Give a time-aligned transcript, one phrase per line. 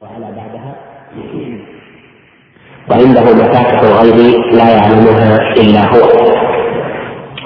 [0.00, 0.74] وعلى بعدها
[2.90, 4.16] وعنده مفاتح الغيب
[4.52, 6.00] لا يعلمها إلا هو.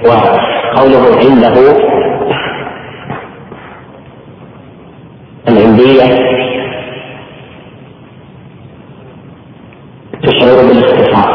[0.04, 1.76] وقوله عنده
[5.48, 6.02] العندية
[10.22, 11.26] تشعر بالاختصاص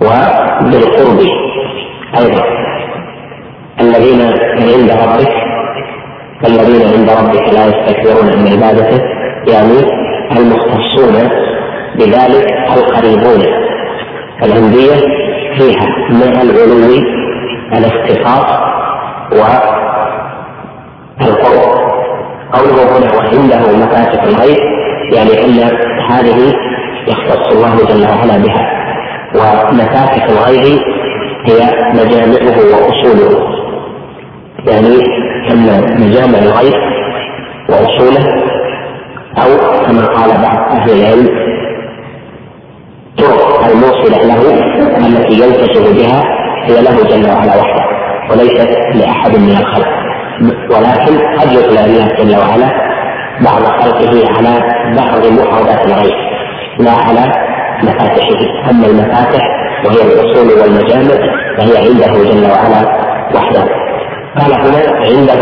[0.00, 1.20] وبالقرب
[2.18, 2.44] أيضا.
[3.80, 4.20] الذين
[4.58, 5.34] عند ربك
[6.46, 9.78] الذين عند ربك لا يستكبرون عن عبادته يعني
[10.38, 11.30] المختصون
[11.98, 13.42] بذلك القريبون.
[14.42, 14.96] العندية
[15.58, 17.04] فيها مع العلو
[17.72, 18.46] الاختصاص
[19.32, 19.84] والقرب
[22.52, 24.58] قوله هنا وعنده مفاتح الغيب
[25.12, 25.58] يعني أن
[26.10, 26.52] هذه
[27.08, 28.64] يختص الله جل وعلا بها.
[29.34, 30.78] ومفاتح الغيب
[31.46, 31.60] هي
[31.92, 33.54] مجامعه وأصوله.
[34.66, 34.96] يعني
[35.50, 35.66] أن
[36.00, 36.74] مجامع الغيب
[37.68, 38.24] وأصوله
[39.38, 39.56] أو
[39.86, 41.28] كما قال بعض أهل العلم
[43.18, 44.42] طرق الموصلة له
[45.06, 46.22] التي يلتزم بها
[46.64, 47.84] هي له جل وعلا وحده
[48.30, 49.88] وليست لأحد من الخلق.
[50.70, 52.70] ولكن قد يطلع الله جل وعلا
[53.40, 54.60] بعض خلقه على
[54.96, 56.14] بعض محاضات الغيب
[56.78, 57.32] لا على
[57.82, 58.70] مفاتحه.
[58.70, 59.42] أما المفاتح
[59.84, 61.14] وهي الأصول والمجامع
[61.58, 62.98] فهي عنده جل وعلا
[63.34, 63.64] وحده.
[64.38, 65.40] قال هنا عنده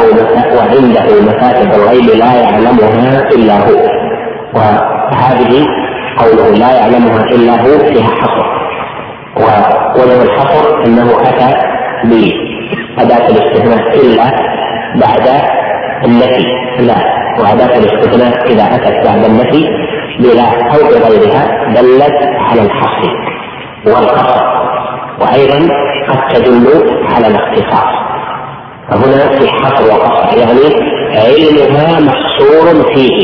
[0.56, 4.02] وعنده مفاتح الغيب لا يعلمها إلا هو.
[4.54, 5.66] وهذه
[6.18, 8.46] قوله لا يعلمها إلا هو فيها حصر.
[9.36, 11.54] ووجه الحصر أنه أتى
[12.04, 14.24] بأداة الاستثناء إلا
[15.00, 15.28] بعد
[16.04, 16.44] النفي.
[16.78, 16.96] لا
[17.38, 19.68] وأداة الاستثناء إذا أتت بعد النفي
[20.18, 23.12] بلا أو بغيرها دلت على الحصر
[23.86, 24.42] والقصر.
[25.20, 25.74] وأيضا
[26.08, 26.66] قد تدل
[27.14, 28.11] على الاختصاص.
[28.92, 30.60] فهنا في حصر وقصر يعني
[31.16, 33.16] علمها محصور فيه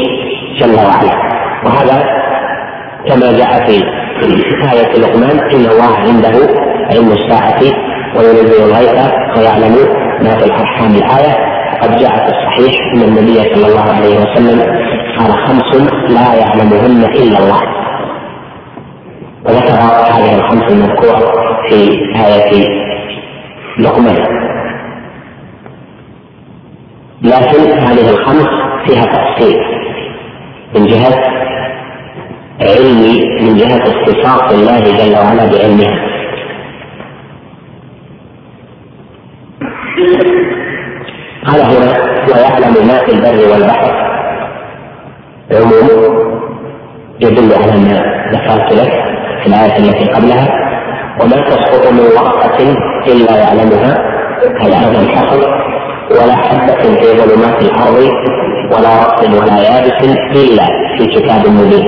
[0.61, 1.39] جل وعلا.
[1.65, 2.05] وهذا
[3.09, 3.85] كما جاء في
[4.73, 6.55] آية لقمان إن الله عنده
[6.91, 7.61] علم الساعة
[8.17, 9.77] وينزل الغيث ويعلم
[10.23, 10.91] ما في الأرحام.
[10.91, 11.37] الآية
[11.83, 14.61] قد جاء في الصحيح أن النبي صلى الله عليه وسلم
[15.19, 15.77] قال خمس
[16.11, 17.61] لا يعلمهن إلا الله.
[19.45, 19.75] وذكر
[20.13, 21.19] هذه الخمس المذكورة
[21.69, 22.69] في آية
[23.79, 24.17] لقمان.
[27.23, 28.47] لكن هذه الخمس
[28.87, 29.59] فيها تفصيل.
[30.75, 31.39] من جهة
[32.61, 36.09] علمي من جهة اختصاص الله جل وعلا بعلمها
[41.47, 41.93] قال هنا
[42.29, 43.93] ويعلم ما في البر والبحر.
[45.53, 45.89] عموم
[47.21, 48.03] يدل على ما
[48.33, 48.93] ذكرت لك
[49.43, 50.49] في الآية التي قبلها.
[51.21, 52.59] وما تسقط من ورقة
[53.07, 53.99] إلا يعلمها
[54.61, 55.68] هذا الحصر.
[56.11, 58.11] ولا حبة في ظلمات الأرض
[58.73, 60.05] ولا رطب ولا يابس
[60.37, 60.65] إلا
[60.99, 61.87] في كتاب مبين.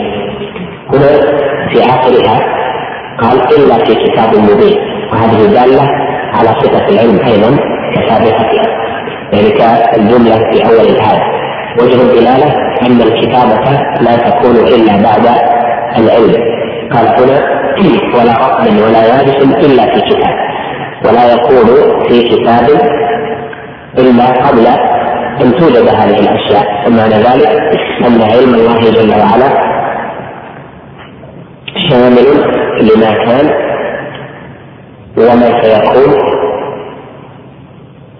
[0.92, 1.08] هنا
[1.68, 2.40] في آخرها
[3.22, 4.78] قال إلا في كتاب مبين.
[5.12, 5.82] وهذه دالة
[6.34, 7.56] على صفة العلم أيضا
[7.94, 8.66] كسابقتها
[9.32, 11.22] يعني كالجملة في أول الآية.
[11.80, 12.54] وجه الدلالة
[12.86, 15.26] أن الكتابة لا تكون إلا بعد
[15.98, 16.42] العلم.
[16.92, 17.60] قال هنا
[18.16, 20.34] ولا رطب ولا يابس إلا في كتاب.
[21.06, 21.66] ولا يكون
[22.08, 22.66] في كتاب
[23.98, 24.66] إلا قبل
[25.40, 26.86] أن توجد هذه الأشياء.
[26.86, 27.48] ومعنى ذلك
[28.06, 29.70] أن علم الله جل وعلا
[31.90, 32.26] شامل
[32.80, 33.50] لما كان
[35.18, 36.12] وما سيكون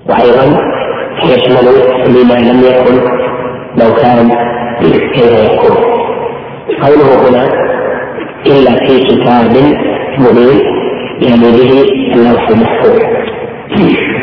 [0.09, 0.45] وأيضا
[1.25, 1.67] يشمل
[2.07, 2.97] لما لم يكن
[3.77, 4.31] لو كان
[5.15, 5.77] كيف يكون.
[6.83, 7.45] قوله هنا
[8.47, 9.57] إلا في كتاب
[10.19, 10.61] مبين
[11.23, 11.73] يعني به
[12.15, 13.01] اللوح المحفوظ.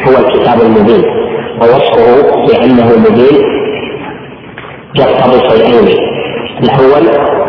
[0.08, 1.04] هو الكتاب المبين.
[1.62, 3.38] ووصفه بأنه مبين
[4.96, 5.98] يقتضي شيئين.
[6.64, 7.08] الأول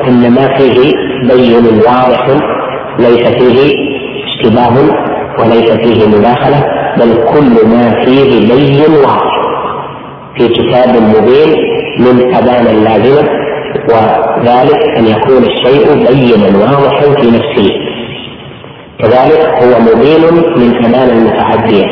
[0.08, 0.92] أن ما فيه
[1.28, 2.26] بين واضح
[2.98, 3.72] ليس فيه
[4.26, 4.74] اشتباه
[5.38, 6.64] وليس فيه مداخلة
[6.96, 9.38] بل كل ما فيه بين واضح.
[10.38, 11.56] في كتاب مبين
[11.98, 13.28] من أبانا اللازمة
[13.88, 17.68] وذلك أن يكون الشيء بينا واضحا في نفسه.
[18.98, 20.22] كذلك هو مبين
[20.56, 21.86] من أبان المتعدية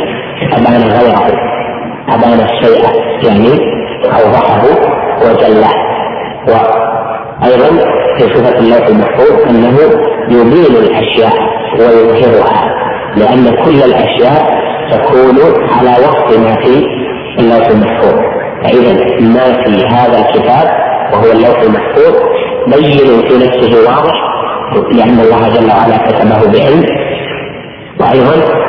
[0.52, 1.55] أبان غيره.
[2.08, 2.84] أبان الشيء
[3.22, 3.58] يعني
[4.04, 4.62] أوضحه
[5.22, 5.70] وجله
[6.48, 7.68] وأيضا
[8.18, 9.78] في صفة اللوح المحفوظ أنه
[10.28, 11.32] يبين الأشياء
[11.78, 12.74] ويظهرها
[13.16, 14.56] لأن كل الأشياء
[14.90, 15.36] تكون
[15.78, 16.86] على وفق ما في
[17.38, 18.14] اللوح المحفوظ.
[18.62, 20.68] فإذا ما في هذا الكتاب
[21.12, 22.14] وهو اللوح المحفوظ
[22.66, 24.14] بين في نفسه واضح
[24.92, 26.84] لأن الله جل وعلا كتبه بعلم.
[28.00, 28.66] وأيضا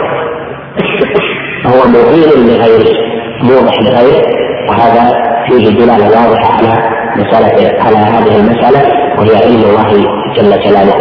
[1.66, 3.17] هو مبين لغيره.
[3.44, 4.24] موضح لغيره
[4.70, 8.82] وهذا فيه دلالة واضحة على مسألة على هذه المسألة
[9.18, 9.90] وهي علم الله
[10.36, 10.96] جل جلاله.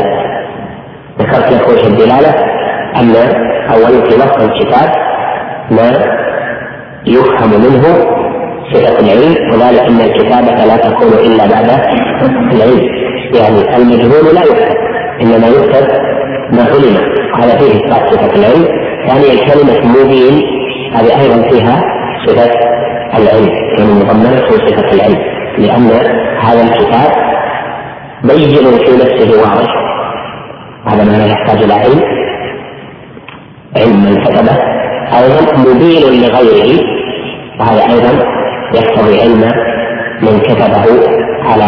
[1.19, 2.35] ذكرت لك وجه الدلالة
[2.97, 3.17] أن
[3.75, 4.93] أولا في نص الكتاب
[5.71, 5.93] ما
[7.07, 7.83] يفهم منه
[8.73, 11.71] صفة العلم وذلك أن الكتابة لا تكون إلا بعد
[12.53, 12.89] العلم.
[13.35, 14.77] يعني المجهول لا يكتب
[15.23, 15.87] إنما يكتب
[16.53, 16.97] ما علم.
[17.35, 18.67] وهذا فيه إثبات صفة العلم.
[19.09, 20.43] ثانيا يعني كلمة مبين
[20.95, 21.83] هذه أيضا فيها
[22.27, 22.51] صفة
[23.19, 25.19] العلم يعني مضمنة صفة العلم
[25.59, 25.91] لأن
[26.41, 27.13] هذا الكتاب
[28.25, 29.87] بين في نفسه واضح
[30.87, 32.03] هذا ما يحتاج إلى علم
[33.77, 34.57] علم من كتبه
[35.19, 36.81] أيضا مبين لغيره
[37.61, 38.25] وهذا أيضا
[38.75, 39.53] يقتضي علم
[40.23, 40.85] من كتبه
[41.45, 41.65] على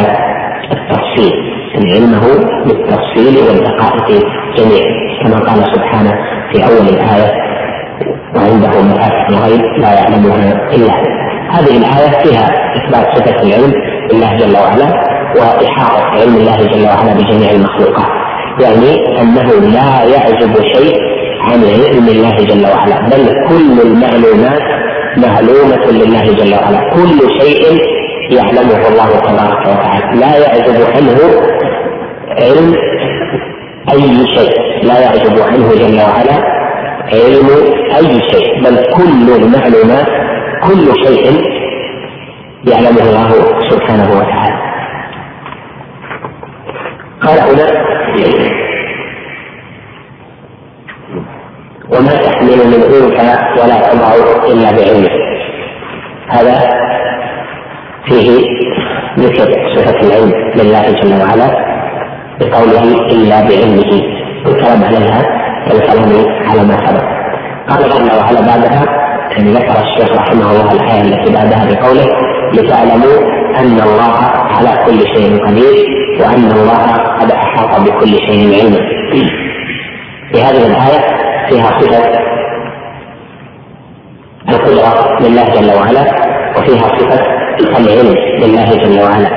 [0.73, 1.33] التفصيل
[1.75, 2.27] يعني علمه
[2.67, 4.25] بالتفصيل والدقائق
[4.57, 6.15] جميعا كما قال سبحانه
[6.53, 7.48] في أول الآية
[8.37, 10.89] وعنده مفاتح الغيب لا يعلمها هو
[11.51, 13.73] هذه الآية فيها إثبات صفة العلم
[14.13, 14.89] لله جل وعلا
[15.37, 18.07] وإحاطة علم الله جل وعلا بجميع المخلوقات.
[18.61, 21.01] يعني أنه لا يعزب شيء
[21.41, 24.63] عن علم الله جل وعلا بل كل المعلومات
[25.17, 26.91] معلومة لله جل وعلا.
[26.91, 27.79] كل شيء
[28.31, 30.21] يعلمه الله تبارك وتعالى.
[30.21, 31.19] لا يعزب عنه
[32.43, 32.75] علم
[33.93, 34.53] أي شيء.
[34.83, 36.58] لا يعزب عنه جل وعلا
[37.13, 37.49] علم
[37.97, 40.09] أي شيء بل كل المعلومات
[40.63, 41.25] كل شيء
[42.71, 43.31] يعلمه الله
[43.71, 44.59] سبحانه وتعالى.
[47.23, 47.69] قال هنا
[51.93, 54.15] وما تحمل من أنثى ولا تضع
[54.53, 55.11] إلا بعلمه
[56.29, 56.57] هذا
[58.07, 58.29] فيه
[59.19, 61.49] ذكر صفة العلم لله جل وعلا
[62.41, 62.83] بقوله
[63.13, 64.03] إلا بعلمه.
[64.47, 65.48] والكلام عليها.
[65.75, 67.05] والكلام على ما سبق
[67.69, 68.85] قال جل وعلا بعدها
[69.31, 72.07] يعني ذكر الشيخ رحمه الله الآية التي بعدها بقوله
[72.55, 73.19] لتعلموا
[73.59, 74.15] أن الله
[74.57, 75.87] على كل شيء قدير
[76.21, 76.85] وأن الله
[77.21, 78.79] قد أحاط بكل شيء علما.
[80.33, 81.17] في هذه الآية
[81.49, 82.29] فيها صفة
[84.49, 86.03] القدرة لله جل وعلا
[86.57, 87.21] وفيها صفة
[87.61, 89.31] العلم لله جل وعلا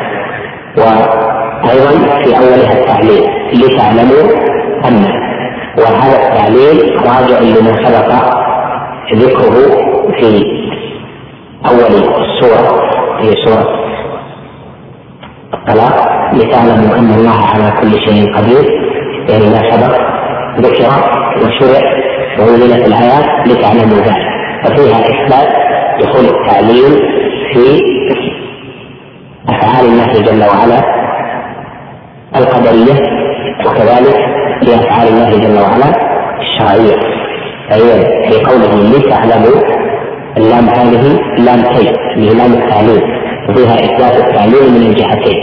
[0.77, 3.23] وأيضا في أولها التعليل
[3.53, 4.23] لتعلموا
[4.85, 5.05] أن
[5.77, 8.13] وهذا التعليل راجع لما سبق
[9.15, 9.55] ذكره
[10.19, 10.43] في
[11.65, 12.89] أول السورة
[13.21, 13.81] في سورة
[15.53, 15.95] الطلاق
[16.33, 18.63] لتعلموا أن الله على كل شيء قدير
[19.29, 19.97] يعني ما سبق
[20.59, 20.89] ذكر
[21.37, 21.81] وشرع
[22.39, 24.31] وأنزلت الآيات لتعلموا ذلك.
[24.65, 25.49] وفيها إثبات
[26.01, 26.99] دخول التعليم
[27.53, 27.81] في
[29.49, 30.81] أفعال الله جل وعلا
[32.35, 33.01] القدرية
[33.65, 35.93] وكذلك في أفعال الله جل وعلا
[36.39, 36.95] الشرعية
[37.69, 37.91] فهي
[38.29, 39.61] في قوله لتعلموا
[40.37, 43.01] اللام هذه لام كي اللي لام التعليم
[43.49, 45.37] وفيها إثبات التعليم من الجهتين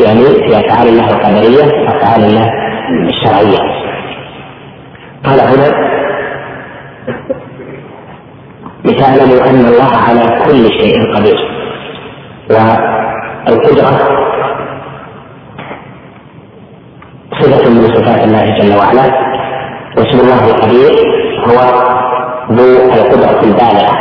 [0.00, 2.50] يعني في أفعال الله القدرية وأفعال الله
[3.08, 3.58] الشرعية.
[5.24, 5.90] قال هنا
[8.84, 11.38] لتعلموا أن الله على كل شيء قدير.
[12.50, 14.29] والقدرة
[17.50, 19.30] صفه من صفات الله جل وعلا.
[19.96, 20.92] واسم الله القدير
[21.46, 21.58] هو
[22.52, 23.94] ذو القدرة البالغة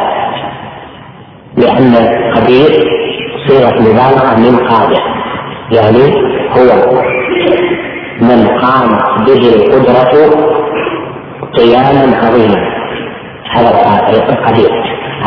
[1.57, 1.95] لأن
[2.35, 2.69] قدير
[3.47, 5.01] صيغة مبالغة من قادر
[5.71, 6.05] يعني
[6.55, 6.69] هو
[8.21, 8.89] من قام
[9.25, 10.13] به القدرة
[11.57, 12.59] قياما عظيما.
[13.51, 13.69] هذا
[14.29, 14.69] القدير.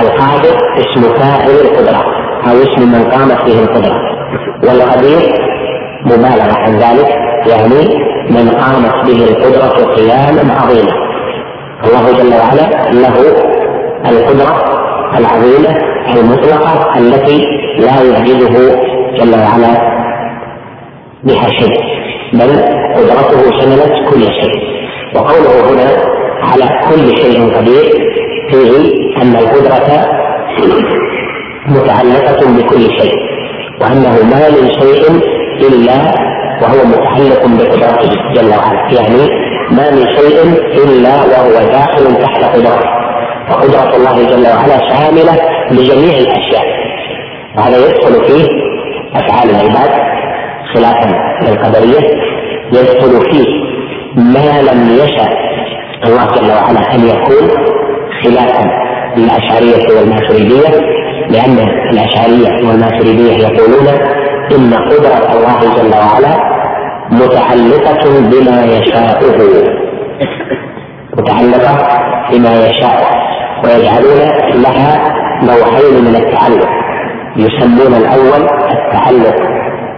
[0.03, 2.05] القادر اسم فاعل القدرة
[2.49, 4.01] أو اسم من قامت به القدرة.
[4.65, 5.52] والقدير
[6.05, 7.09] مبالغة عن ذلك
[7.47, 7.99] يعني
[8.31, 10.93] من قامت به القدرة قياما عظيما
[11.85, 13.15] الله جل وعلا له
[14.11, 14.65] القدرة
[15.19, 15.79] العظيمة
[16.17, 17.45] المطلقة التي
[17.79, 18.77] لا يعجزه
[19.19, 19.93] جل وعلا
[21.25, 21.81] بها شيء
[22.33, 22.51] بل
[22.97, 24.63] قدرته شملت كل شيء.
[25.17, 25.91] وقوله هنا
[26.43, 27.93] على كل شيء قدير
[28.51, 28.93] فيه
[29.23, 30.09] أن القدرة
[31.69, 33.15] متعلقة بكل شيء
[33.81, 35.21] وأنه ما من شيء
[35.61, 35.95] إلا
[36.63, 39.29] وهو متعلق بقدرته جل وعلا يعني
[39.71, 40.43] ما من شيء
[40.85, 42.91] إلا وهو داخل تحت قدرته
[43.51, 45.35] وقدرة الله جل وعلا شاملة
[45.71, 46.65] لجميع الأشياء.
[47.57, 48.47] وهذا يدخل فيه
[49.15, 49.91] أفعال العباد
[50.75, 51.11] خلافا
[51.43, 52.11] للقدرية
[52.73, 53.47] يدخل فيه
[54.17, 55.29] ما لم يشأ
[56.07, 57.49] الله جل وعلا أن يكون
[58.25, 58.71] خلافا
[59.17, 60.69] للأشعرية والماتريدية
[61.31, 61.59] لأن
[61.93, 63.87] الأشعرية والماتريدية يقولون
[64.51, 66.35] إن قدرة الله جل وعلا
[67.11, 69.39] متعلقة بما يشاءه
[71.17, 71.75] متعلقة
[72.33, 73.23] بما يشاء.
[73.65, 74.21] ويجعلون
[74.55, 76.69] لها نوعين من التعلق.
[77.37, 79.37] يسمون الأول التعلق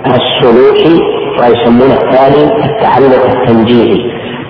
[0.06, 1.00] السلوكي
[1.40, 4.00] ويسمونه الثاني التعلق التنجيزي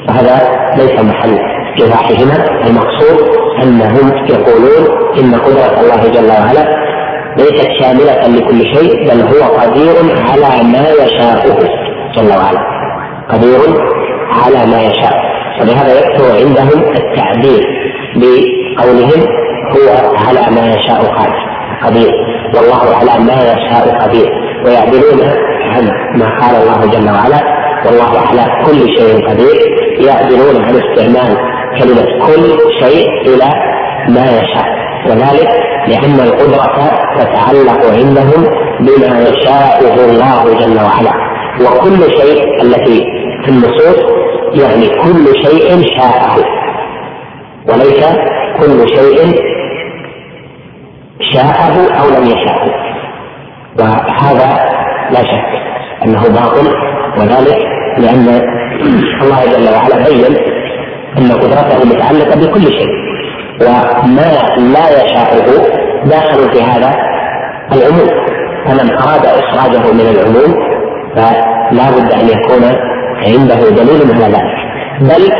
[0.08, 0.36] وهذا
[0.76, 1.38] ليس محل
[1.80, 6.83] إيضاحهما المقصود أنهم يقولون إن قدرة الله جل وعلا
[7.38, 9.94] ليست شاملة لكل شيء بل هو قدير
[10.30, 11.46] على ما يشاء
[12.16, 12.60] جل وعلا.
[13.30, 13.60] قدير
[14.44, 15.34] على ما يشاء.
[15.60, 17.64] فلهذا يكثر عندهم التعبير
[18.16, 19.26] بقولهم
[19.70, 21.44] هو على ما يشاء قادر
[21.82, 22.10] قدير.
[22.54, 24.30] والله على ما يشاء قدير.
[24.66, 25.20] ويعدلون
[25.62, 25.84] عن
[26.18, 27.40] ما قال الله جل وعلا
[27.86, 29.56] والله على كل شيء قدير.
[30.08, 31.36] يعدلون عن استعمال
[31.78, 33.50] كلمة كل شيء إلى
[34.08, 34.68] ما يشاء.
[35.08, 38.42] وذلك لأن القدرة تتعلق عندهم
[38.80, 41.14] بما يشاءه الله جل وعلا.
[41.60, 43.04] وكل شيء التي
[43.44, 43.98] في النصوص
[44.54, 46.36] يعني كل شيء شاءه.
[47.68, 48.04] وليس
[48.60, 49.40] كل شيء
[51.34, 52.70] شاءه أو لم يشاءه.
[53.78, 54.74] وهذا
[55.10, 55.54] لا شك
[56.04, 56.66] أنه باطل
[57.18, 57.58] وذلك
[57.98, 58.28] لأن
[59.22, 60.36] الله جل وعلا بين
[61.18, 63.03] أن قدرته متعلقة بكل شيء.
[63.60, 65.46] وما لا يشاءه
[66.04, 66.90] داخل في هذا
[67.72, 68.08] العموم.
[68.66, 70.50] فمن أراد إخراجه من العموم
[71.16, 72.64] فلا بد أن يكون
[73.26, 74.44] عنده دليل على ذلك.
[75.00, 75.32] بل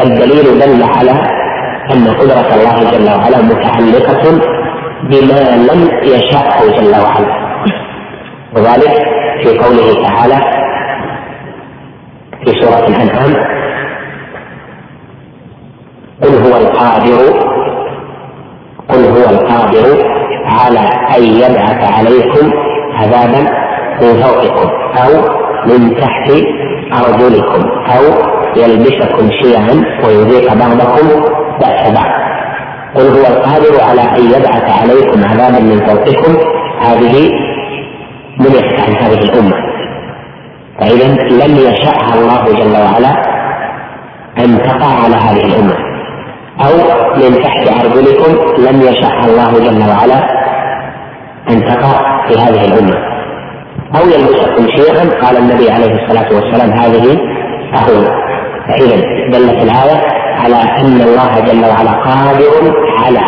[0.00, 1.10] الدليل دل على
[1.94, 4.40] أن قدرة الله جل وعلا متعلقة
[5.02, 5.40] بما
[5.72, 7.48] لم يشاءه جل وعلا.
[8.56, 9.08] وذلك
[9.42, 10.38] في قوله تعالى
[12.44, 13.57] في سورة الأنعام
[16.22, 17.48] قل هو القادر
[18.88, 20.80] قل هو القادر على
[21.16, 22.52] أن يبعث عليكم
[22.92, 23.40] عذابا
[24.02, 24.68] من فوقكم
[25.02, 26.30] أو من تحت
[26.92, 28.02] أرجلكم أو
[28.56, 31.08] يلبسكم شيعا ويذيق بعضكم
[31.60, 32.10] بأس بعض.
[32.94, 36.36] قل هو القادر على أن يبعث عليكم عذابا من فوقكم.
[36.80, 37.30] هذه
[38.38, 39.56] منعت عن هذه الأمة.
[40.80, 41.08] فإذا
[41.46, 43.22] لم يشأها الله جل وعلا
[44.38, 45.87] أن تقع على هذه الأمة.
[46.60, 46.72] أو
[47.16, 50.38] من تحت أرجلكم لم يشأها الله جل وعلا
[51.50, 52.96] أن تقع في هذه الأمة.
[53.96, 57.18] أو يلبسكم شيئا قال النبي عليه الصلاة والسلام هذه
[57.74, 58.06] أهون
[58.68, 58.96] فإذا
[59.32, 60.02] دلت الآية
[60.44, 62.74] على أن الله جل وعلا قادر
[63.06, 63.20] على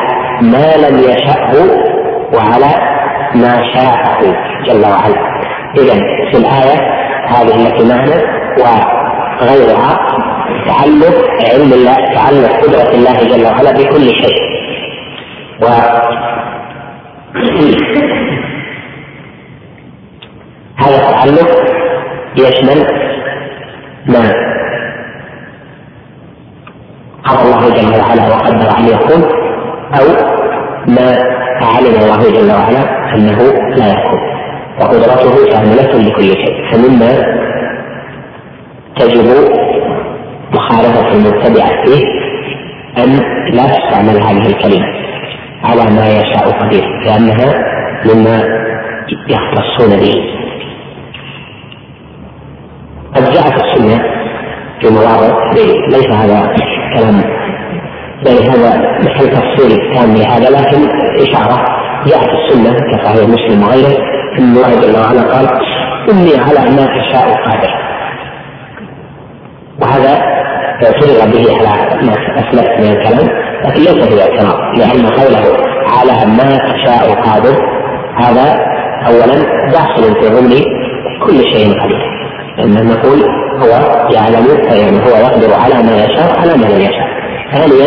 [0.43, 1.53] ما لم يشأه
[2.35, 2.71] وعلى
[3.35, 4.21] ما شاءه
[4.67, 5.31] جل وعلا.
[5.79, 5.95] إذا
[6.33, 6.81] في الآية
[7.29, 8.41] هذه التي معنا
[9.41, 9.99] وغيرها
[10.67, 11.15] تعلق
[11.53, 14.51] علم الله تعلق قدرة الله جل وعلا بكل شيء.
[15.63, 15.67] و
[20.83, 21.51] هذا التعلق
[22.37, 22.81] يشمل
[24.07, 24.33] ما
[27.25, 29.23] قضى الله جل وعلا وقدر أن يكون
[30.01, 30.07] أو
[30.87, 31.09] ما
[31.77, 32.83] علم الله جل وعلا
[33.15, 33.39] أنه
[33.77, 34.21] لا يكون
[34.81, 36.71] وقدرته شاملة لكل شيء.
[36.73, 37.40] فمما
[39.01, 39.25] تجب
[40.55, 42.05] مخالفة المبتدعه فيه
[42.99, 43.21] أن
[43.53, 44.87] لا تستعمل هذه الكلمة
[45.65, 47.65] على ما يشاء قدير لأنها
[48.05, 48.43] مما
[49.29, 50.15] يختصون به.
[53.15, 54.03] قد جاءت السنة
[54.81, 55.53] في مواضع
[55.89, 56.55] ليس هذا
[56.95, 57.23] كلام
[58.27, 60.89] يعني هذا محل تفصيل تام لهذا لكن
[61.23, 61.65] إشارة
[62.07, 63.99] جاءت السنة كصحيح مسلم وغيره
[64.39, 65.49] أن الله جل وعلا قال
[66.11, 67.90] اني على ما أشاء قادر.
[69.83, 70.41] وهذا
[70.81, 73.29] فرغ به على ما اسلفت من الكلام
[73.65, 75.57] لكن ليس هو اعتراض لأن قوله
[75.99, 77.57] على ما اشاء قادر
[78.17, 78.59] هذا
[79.07, 79.35] اولا
[79.73, 80.63] داخل في ضمن
[81.27, 82.21] كل شيء قدير.
[82.59, 83.23] ان نقول
[83.63, 83.69] هو
[84.15, 87.09] يعلم يعني هو يقدر على ما يشاء على ما لم يشاء.
[87.53, 87.87] ثانيا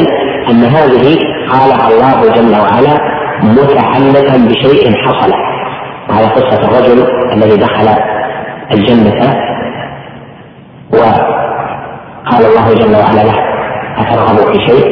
[0.50, 1.18] أن هذه
[1.52, 2.98] قالها الله جل وعلا
[3.44, 5.34] متعلقا بشيء حصل.
[6.10, 7.90] وهذا قصة الرجل الذي دخل
[8.72, 9.34] الجنة
[12.24, 13.38] وقال الله جل وعلا له
[13.98, 14.86] أترغب في شيء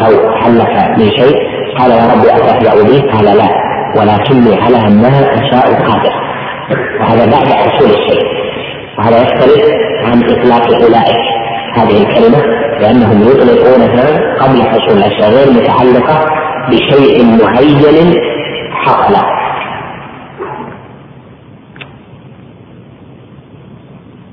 [0.00, 1.36] أو حلك من شيء؟
[1.78, 3.48] قال يا رب أتهزأ به قال لا
[3.96, 6.12] ولكني على ما أشاء قادر.
[7.00, 8.26] وهذا بعد حصول الشيء.
[8.98, 9.64] وهذا يختلف
[10.04, 11.18] عن إطلاق أولئك.
[11.74, 12.38] هذه الكلمة
[12.80, 16.26] لأنهم يطلقونها قبل حصول الأشياء غير متعلقة
[16.68, 18.14] بشيء معين
[18.72, 19.16] حصل.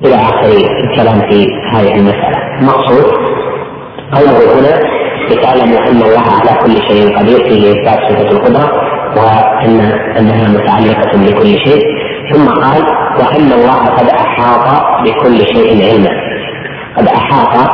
[0.05, 0.50] إلى آخر
[0.83, 2.59] الكلام في هذه المسألة.
[2.59, 3.05] المقصود
[4.13, 4.95] قوله هنا
[5.29, 8.71] لتعلموا أن الله على كل شيء قدير فيه اثبات صفة القدرة
[9.17, 9.79] وأن
[10.19, 11.83] أنها متعلقة بكل شيء.
[12.33, 12.83] ثم قال
[13.19, 16.09] وأن الله قد أحاط بكل شيء علما.
[16.97, 17.69] قد أحاط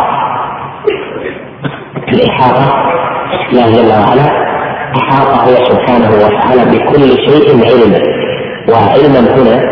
[2.07, 2.73] الإحاطة
[3.51, 4.51] الله جل وعلا
[5.01, 8.01] احاط هو سبحانه وتعالى بكل شيء علما.
[8.69, 9.71] وعلما هنا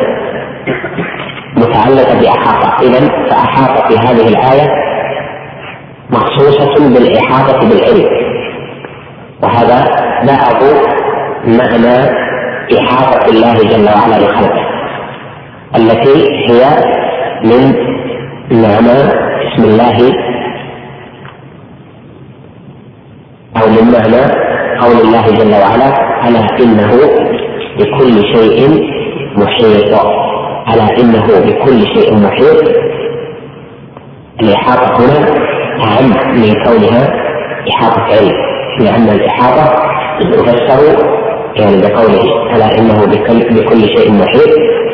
[1.60, 2.70] متعلقة بأحاطة.
[2.82, 3.00] إذا
[3.30, 4.68] فأحاطة في هذه الآية
[6.10, 8.10] مخصوصة بالإحاطة بالعلم.
[9.44, 9.86] وهذا
[10.28, 10.64] بعض
[11.46, 11.98] معنى
[12.80, 14.66] إحاطة الله جل وعلا لخلقه
[15.76, 16.18] التي
[16.50, 16.64] هي
[17.44, 17.74] من
[18.52, 19.00] معنى
[19.48, 19.98] اسم الله
[23.58, 24.22] أو من معنى
[24.82, 25.90] قول الله جل وعلا
[26.28, 26.92] ألا إنه
[27.80, 28.60] بكل شيء
[29.38, 30.29] محيط.
[30.74, 32.90] ألا إنه بكل شيء محيط.
[34.42, 35.28] الإحاطة هنا
[35.84, 36.10] أعم
[36.42, 37.14] من كونها
[37.70, 38.36] إحاطة علم
[38.80, 41.10] لأن الإحاطة تفسر
[41.56, 44.50] يعني بقوله ألا إنه بكل, بكل شيء محيط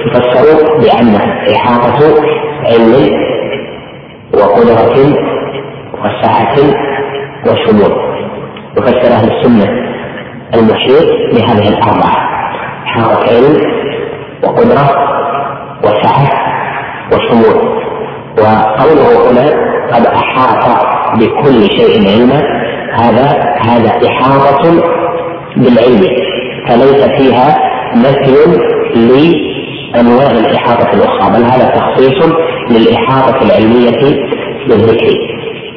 [0.05, 2.21] تفسر بأنها إحاطة
[2.65, 3.09] علم
[4.33, 4.95] وقدرة
[5.93, 6.55] وسعة
[7.47, 8.15] وشمول.
[8.77, 9.69] يفسر أهل السنة
[10.53, 11.05] المحيط
[11.35, 12.17] بهذه الأربعة
[12.87, 13.57] إحاطة علم
[14.43, 15.14] وقدرة
[15.83, 16.29] وسعة
[17.11, 17.75] وشمول
[18.37, 20.85] وقوله هنا قد أحاط
[21.19, 22.43] بكل شيء علما.
[22.93, 24.83] هذا هذا إحاطة
[25.57, 26.07] بالعلم.
[26.67, 27.57] فليس فيها
[27.95, 28.35] نفي
[28.95, 32.25] لأنواع الإحاطة الأخرى بل هذا تخصيص
[32.71, 34.25] للإحاطة العلمية
[34.67, 35.17] بالذكر.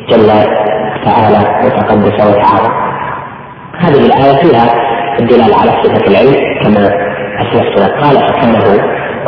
[0.09, 0.29] جل
[1.05, 2.89] تعالى وتقدس وتعالى.
[3.79, 4.75] هذه الآية فيها
[5.21, 6.91] الدلالة على صفة العلم كما
[7.39, 8.65] أسلفت قال سبحانه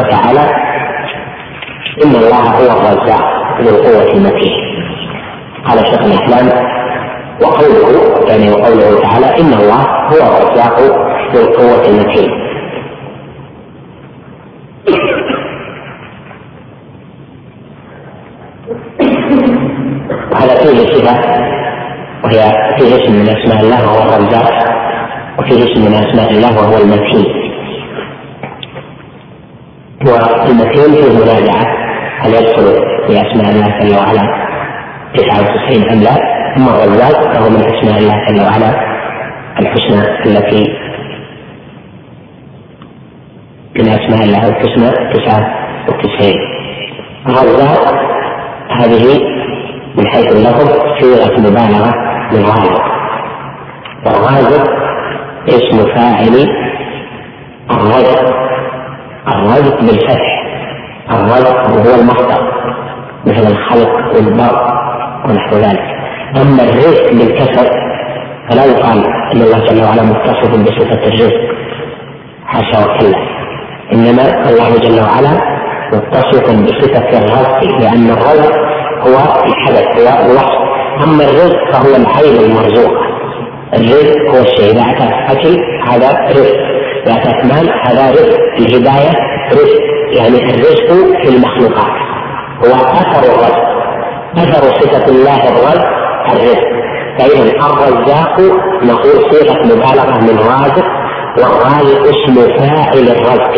[0.01, 0.45] وتعالى
[2.05, 3.25] إن الله هو الرزاق
[3.61, 4.53] ذو القوة المتين.
[5.65, 6.47] قال شيخ الإسلام
[7.43, 10.81] وقوله يعني وقوله تعالى إن الله هو الرزاق
[11.35, 12.31] ذو القوة المتين.
[20.33, 21.15] وهذا فيه صفة
[22.25, 24.51] وهي فيه اسم من أسماء الله وهو الرزاق
[25.39, 27.40] وفيه اسم من أسماء الله وهو المتين.
[30.13, 31.67] والمتين فيه منازعة
[32.21, 32.65] هل يدخل
[33.07, 34.51] في أسماء الله جل وعلا.
[35.15, 36.17] 99 ام لا
[36.57, 38.91] اما الرزاق فهو من أسماء الله جل وعلا.
[39.61, 40.65] الحسنى التي
[43.79, 46.35] من أسماء الله الحسنى 99
[47.27, 47.95] الرزاق
[48.71, 49.19] هذه
[49.97, 50.69] من حيث اللفظ
[51.01, 51.95] صيغة مبالغة
[52.33, 52.81] للغالب
[54.07, 54.63] والغالب
[55.49, 56.47] اسم فاعل
[57.71, 58.50] الرزق
[59.33, 60.45] الرزق بالفتح.
[61.11, 62.53] الرزق هو المصدر.
[63.27, 64.57] مثل الخلق والبر
[65.29, 65.85] ونحو ذلك.
[66.37, 67.71] أما الرزق بالكسر
[68.51, 71.41] فلا يقال إن الله جل وعلا متصف بصفة الرزق.
[72.47, 73.19] حاشا وكلا.
[73.93, 75.33] إنما الله جل وعلا
[75.93, 78.55] متصف بصفة الرزق لأن الرزق
[79.01, 80.61] هو الحدث هو الوصف.
[81.05, 83.01] أما الرزق فهو العين المرزوقة.
[83.75, 84.73] الرزق هو الشيء.
[84.73, 85.57] إذا اتاك اكل
[85.89, 86.80] هذا رزق.
[87.45, 89.11] مال هذا رزق الهدايه
[89.53, 89.81] رزق
[90.19, 90.89] يعني الرزق
[91.23, 91.93] في المخلوقات.
[92.59, 93.71] هو أثر الرزق.
[94.37, 95.89] أثر صفة الله الرزق
[96.33, 96.81] الرزق.
[97.19, 97.43] فإذا
[97.89, 98.41] الرزاق
[98.83, 100.87] نقول صيغه مبالغة من رازق
[101.39, 103.55] والرازق اسم فاعل الرزق.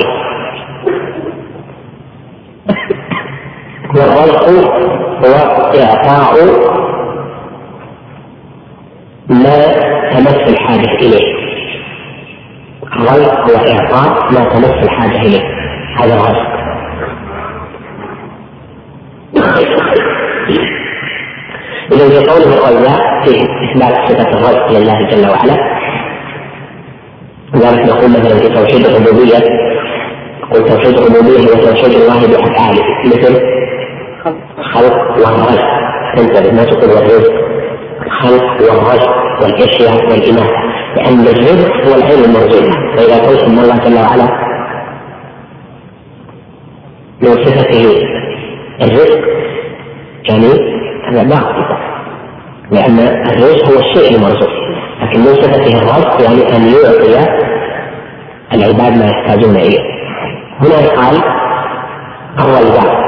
[3.94, 4.48] والرزق
[5.24, 5.35] هو
[5.81, 6.35] إعطاء
[9.28, 9.59] ما
[10.11, 11.41] تمس الحاجة إليه.
[12.96, 15.42] الرزق هو إعطاء ما تمس الحاجة إليه.
[15.98, 16.52] هذا الرزق
[21.92, 25.72] إذا في قوله الرزاق فيه إثبات صفة الرزق لله جل وعلا.
[27.55, 29.38] لذلك نقول مثلا في توحيد الربوبية
[30.42, 32.85] نقول توحيد الربوبية هو توحيد الله بأفعاله.
[33.05, 33.40] مثل
[34.72, 35.64] خلق والرزق
[36.18, 37.33] انتبه ما تقول الرزق
[38.07, 42.22] الخلق والرزق والإشياء والاماته لأن الرزق هو العين
[42.96, 44.42] فإذا قلت ان الله جل وعلا
[47.22, 48.07] من صفته
[48.83, 49.20] الرزق
[50.28, 50.46] يعني
[51.09, 51.83] هذا باطل
[52.70, 54.50] لأن الرزق هو الشيء المرزوق.
[55.02, 57.42] لكن من صفته الرزق يعني أن يعطي
[58.52, 59.81] العباد ما يحتاجون إليه.
[60.61, 61.22] هنا قال
[62.38, 63.02] الرزاق.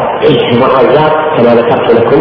[0.62, 2.20] والرزاق كما ذكرت لكم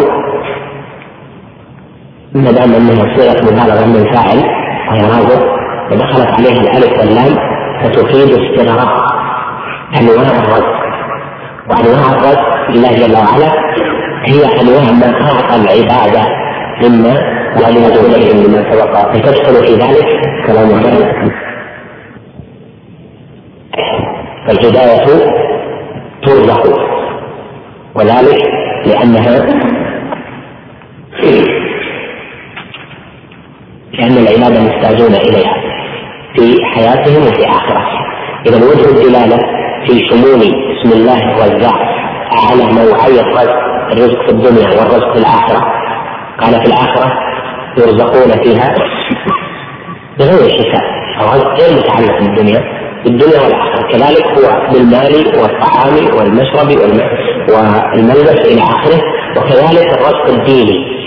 [2.34, 4.63] ما دام انها صيغه مبالغة من فاعل.
[4.92, 5.42] رازق
[5.92, 7.34] ودخلت عليه الألف واللام
[7.82, 9.14] فتفيد استغراق
[10.00, 10.74] انواع الرزق
[11.68, 13.52] وانواع الرزق لله جل وعلا
[14.26, 16.22] هي انواع ما اعطى العباده
[16.82, 19.12] مما ولم اليهم مما سبق.
[19.12, 21.32] فتدخل في ذلك كلام الله.
[24.46, 25.06] فالهداية
[26.22, 26.78] ترزق.
[27.94, 28.42] وذلك
[28.86, 29.46] لأنها
[33.98, 35.54] لأن العباد محتاجون إليها
[36.36, 38.04] في حياتهم وفي آخرتهم.
[38.46, 39.38] إذا وجه الدلالة
[39.86, 41.78] في شمول اسم الله الرزاق
[42.50, 43.56] على نوعي الرزق
[43.92, 45.60] الرزق في الدنيا والرزق في الآخرة.
[46.40, 47.12] قال في الآخرة
[47.78, 48.74] يرزقون فيها
[50.18, 50.84] بغير حساب.
[51.20, 52.62] الرزق غير متعلق بالدنيا
[53.04, 53.88] بالدنيا والآخرة.
[53.92, 56.68] كذلك هو بالمال والطعام والمشرب
[57.48, 59.00] والملبس إلى آخره
[59.36, 61.03] وكذلك الرزق الديني.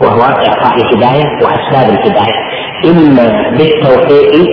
[0.00, 2.36] وهو إعطاء الهداية وأسباب الهداية.
[2.84, 4.48] إما بالتوفيق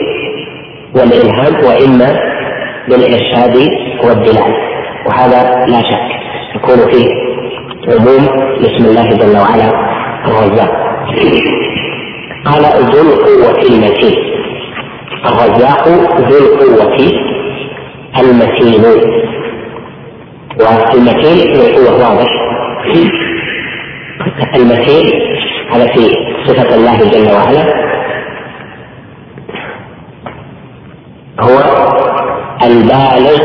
[0.95, 2.19] والإلهام وإما
[2.89, 3.55] بالإرشاد
[4.03, 4.53] والدلال.
[5.07, 6.09] وهذا لا شك
[6.55, 7.09] يكون فيه
[7.87, 8.25] عموم
[8.59, 9.71] بسم الله جل وعلا
[10.25, 10.71] الرزاق.
[12.45, 14.17] قال ذو القوة المتين.
[15.25, 16.97] الرزاق ذو القوة
[18.19, 19.25] المتين.
[20.59, 22.31] والمتين هو واضح
[24.55, 25.34] المتين
[25.71, 26.09] هذا في
[26.45, 27.85] صفة الله جل وعلا.
[31.39, 31.57] هو
[32.63, 33.39] البالغ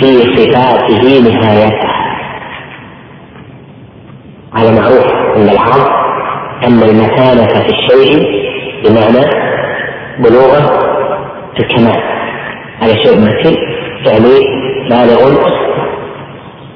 [0.00, 1.92] في صفاته نهايتها
[4.54, 6.02] هذا معروف عند العرب.
[6.66, 8.42] أن المكانة في الشيء
[8.84, 9.26] بمعنى
[10.18, 10.92] بلوغة
[11.60, 12.02] الكمال.
[12.80, 13.56] هذا شيء متين
[14.06, 14.34] يعني
[14.90, 15.38] بالغ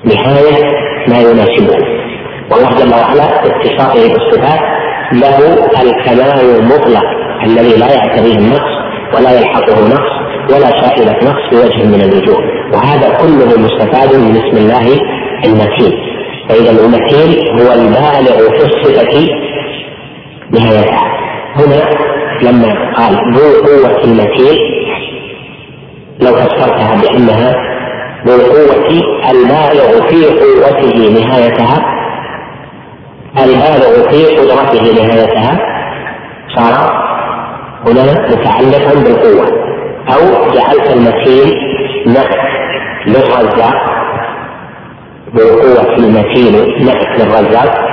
[0.04, 0.64] نهاية
[1.08, 1.96] ما يناسبه.
[2.50, 4.60] والله جل وعلا باتصافه بالصفات
[5.12, 5.38] له
[5.82, 7.04] الكمال المطلق
[7.44, 8.72] الذي لا يعتريه النقص
[9.14, 10.16] ولا يلحقه نقص
[10.50, 12.38] ولا شائبة نقص بوجه من الوجوه.
[12.74, 15.00] وهذا كله مستفاد من اسم الله
[15.44, 15.92] المتين
[16.48, 19.26] فإذا المتين هو البالغ في الصفة
[20.50, 21.02] نهايتها
[21.56, 21.90] هنا
[22.42, 24.56] لما قال ذو قوة المتين
[26.20, 27.54] لو فسرتها بأنها
[28.26, 28.88] ذو القوة
[29.30, 31.96] البالغ في قوته نهايتها
[33.38, 35.58] البالغ في قدرته نهايتها
[36.56, 37.06] صار
[37.86, 39.66] هنا متعلقا بالقوة.
[40.14, 41.58] أو جعلت المتين
[42.06, 42.36] نفس
[43.06, 43.74] للرزاق
[45.34, 47.88] بالقوة المتين نفس للرزاق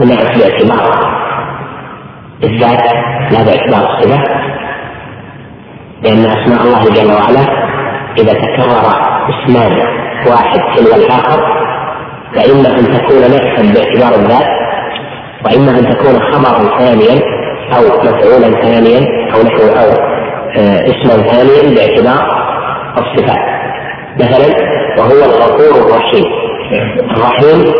[0.00, 1.12] ونعت باعتبار.
[2.44, 2.82] الذات
[3.30, 4.22] لا باعتبار الصفة
[6.02, 7.62] لأن أسماء الله جل وعلا
[8.18, 8.84] إذا تكرر
[9.30, 9.72] اسمان
[10.26, 11.40] واحد تلو الآخر
[12.34, 14.46] فإما أن تكون نفسا باعتبار الذات
[15.44, 17.20] وإما أن تكون خبرا ثانيا
[17.76, 19.00] أو مفعولا ثانيا
[19.34, 20.12] أو نحو أو
[20.56, 22.42] آه، اسما ثانيا باعتبار
[22.98, 23.52] الصفات
[24.20, 26.24] مثلا وهو الغفور الرحيم
[27.10, 27.72] الرحيم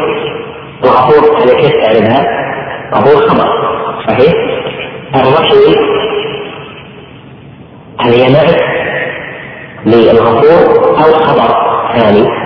[0.84, 2.26] الغفور هذا كيف تعرفها؟
[2.94, 3.46] غفور خبر
[4.08, 4.32] صحيح؟
[5.14, 5.74] الرحيم
[8.00, 8.60] هل نعت
[9.86, 11.54] للغفور أو خبر
[11.96, 12.41] ثاني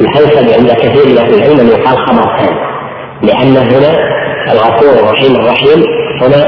[0.00, 2.56] الحنسب عند كثير من أهل العلم ان يقال خبر ثاني
[3.22, 4.12] لأن هنا
[4.52, 5.84] الغفور الرحيم الرحيم
[6.22, 6.44] هنا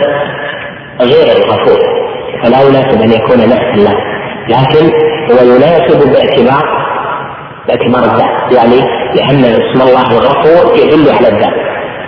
[1.00, 1.78] غير الغفور.
[2.42, 3.94] فلا يناسب أن يكون نفسا له
[4.48, 4.85] لكن
[5.30, 6.64] هو يناسب باعتبار
[7.68, 8.52] باعتبار الذات.
[8.57, 8.80] يعني
[9.14, 11.54] لأن اسم الله الغفور يدل على الذات.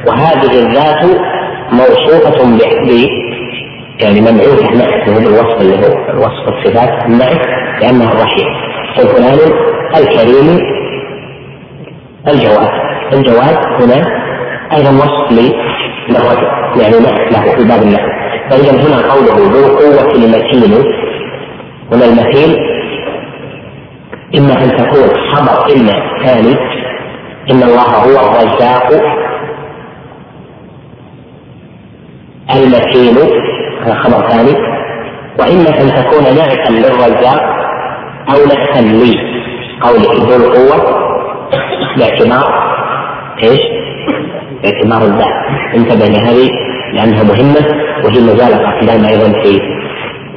[0.08, 1.20] وهذه الذات
[1.72, 2.60] موصوفة ب
[4.02, 7.06] يعني ممعوثة نعت هو الوصف اللي هو وصف الصفات.
[7.06, 7.46] النعت
[7.82, 8.46] لأنه الرحيم.
[8.96, 9.38] فلان
[9.96, 10.58] الكريم
[12.28, 12.70] الجواد
[13.12, 14.26] الجواد هنا
[14.72, 16.46] أيضا وصف للرجل
[16.80, 16.96] يعني
[17.30, 18.08] له في باب النحو.
[18.50, 20.92] فإذا هنا قوله ذو قوة المتين.
[21.92, 22.56] هنا المتين
[24.38, 25.92] إما أن تكون خبر إما
[26.24, 26.56] ثاني.
[27.50, 28.88] إن الله هو الرزاق
[32.54, 33.16] المتين.
[33.82, 34.56] هذا خبر ثاني.
[35.38, 37.42] وإما أن تكون نعتا للرزاق
[38.28, 39.14] أو نعتا لي
[39.82, 41.05] قوله ذو القوة
[41.98, 42.76] باعتبار
[43.42, 43.60] إيش؟
[44.62, 45.34] باعتبار الذات
[45.74, 46.50] انتبه لهذه
[46.92, 47.66] لأنها مهمة
[48.04, 49.60] وهي ما زالت اقدام أيضا في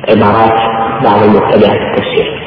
[0.10, 0.60] عبارات
[1.04, 2.39] بعض المبتدعه في التفسير.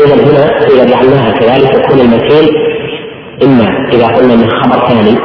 [0.00, 2.48] إذا هنا إذا جعلناها كذلك يكون المكين
[3.42, 5.18] إما إذا قلنا من خبر ثاني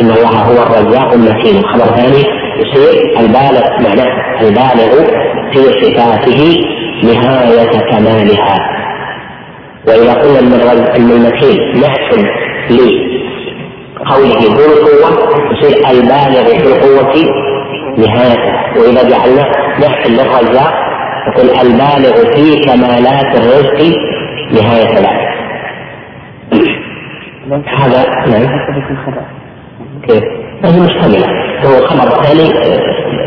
[0.00, 2.24] إن الله هو الرزاق المتين خبر ثاني
[2.60, 5.06] يصير البالغ معناه البالغ
[5.52, 6.56] في صفاته
[7.02, 8.81] نهاية كمالها
[9.88, 10.38] واذا قلنا
[10.96, 12.24] ان المكين نفس
[12.70, 15.10] لقوله ذو القوة
[15.52, 17.14] يصير البالغ في القوة
[17.98, 18.52] نهايته.
[18.76, 20.72] وإذا جعلناه نفس للرزاق
[21.28, 23.78] يقول البالغ في كمالات الرزق
[24.52, 25.32] نهايه ذلك
[27.68, 28.62] هذا نعم.
[30.08, 30.24] كيف؟
[30.64, 31.26] هذه مشتملة
[31.64, 32.48] هو خبر الثاني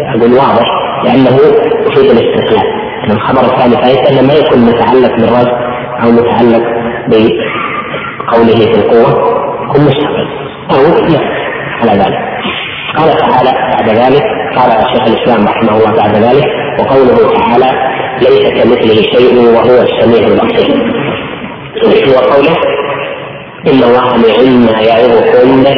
[0.10, 0.66] أقول واضح
[1.04, 1.38] لأنه
[1.88, 2.86] يفيد الاستقلال.
[3.10, 6.64] الخبر الثاني فإنه ما يكون متعلق بالرزق أو متعلق
[7.08, 9.10] بقوله في القوة
[9.64, 10.28] يكون مستقل
[10.72, 11.20] أو لا
[11.82, 12.36] على ذلك.
[12.98, 14.24] قال تعالى بعد ذلك
[14.58, 16.46] قال شيخ الإسلام رحمه الله بعد ذلك
[16.80, 17.72] وقوله تعالى
[18.22, 20.70] ليس كمثله شيء وهو السميع البصير
[22.18, 22.56] وقوله
[23.68, 25.76] إن الله نعم ما يعظكم به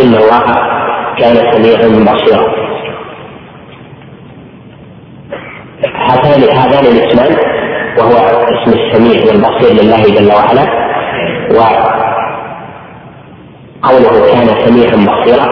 [0.00, 0.54] إن الله
[1.18, 2.44] كان سميعا بصيرا
[5.94, 7.36] هاتان هذان الاسمان
[7.98, 8.16] وهو
[8.54, 10.64] اسم السميع والبصير لله جل وعلا.
[13.84, 15.46] وقوله كان سميعا بصيرا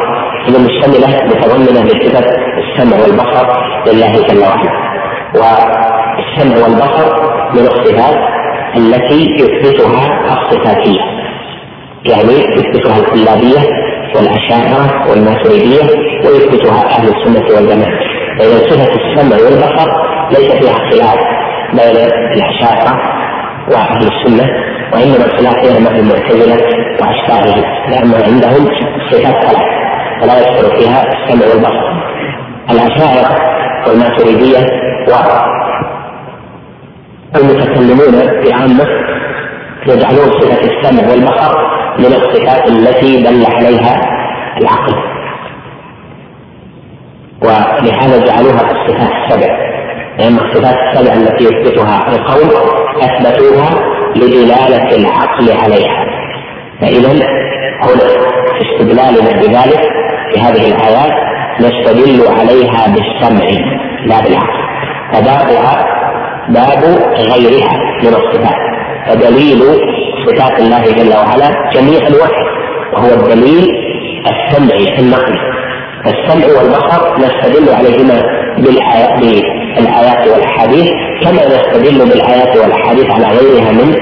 [0.46, 2.27] هي مشتملة متضمنة لصفة
[2.59, 3.46] السمع والبصر
[3.87, 4.72] لله جل وعلا.
[5.35, 7.07] والسمع والبصر
[7.55, 8.18] من الصفات
[8.77, 11.01] التي يثبتها الصفاتية
[12.05, 13.61] يعني يثبتها الكلابية
[14.16, 15.83] والأشاعرة والماتريدية
[16.24, 17.98] ويثبتها أهل السنة والجماعة.
[18.38, 19.88] فإذا صفة السمع والبصر
[20.31, 21.38] ليس فيها خلاف
[21.72, 21.96] بين
[22.37, 23.00] الأشاعرة
[23.70, 24.48] وأهل السنة
[24.92, 26.61] وإنما الخلاف مع المعتزلة
[27.00, 28.66] وأشباههم لأن عندهم
[29.11, 29.68] صفات ثلاث
[30.20, 31.88] فلا يدخل فيها السمع والبصر.
[32.70, 33.37] الأشاعرة
[33.87, 34.66] والماتريدية
[37.35, 38.87] والمتكلمون بعامة
[39.87, 41.52] يجعلون صفة السمع والبصر
[41.98, 44.00] من الصفات التي دل عليها
[44.61, 44.94] العقل.
[47.42, 49.78] ولهذا جعلوها الصفات السبع.
[50.18, 52.50] لأن الصفات السبع التي يثبتها القول
[53.02, 53.70] أثبتوها
[54.16, 56.04] لدلالة العقل عليها.
[56.81, 57.12] فإذا
[57.83, 58.09] هنا
[58.62, 59.81] استدلالنا بذلك
[60.33, 61.12] في هذه الآيات
[61.61, 63.46] نستدل عليها بالسمع
[64.07, 64.59] لا بالعقل.
[65.12, 65.87] فبابها
[66.48, 66.85] باب
[67.16, 68.59] غيرها من الصفات.
[69.07, 69.62] فدليل
[70.26, 72.46] صفات الله جل وعلا جميعا واحد
[72.92, 73.68] وهو الدليل
[74.26, 75.38] السمعي النقلي.
[76.04, 78.22] فالسمع والبصر نستدل عليهما
[79.76, 80.90] بالآيات والأحاديث
[81.22, 83.94] كما نستدل بالآيات والأحاديث على غيرها من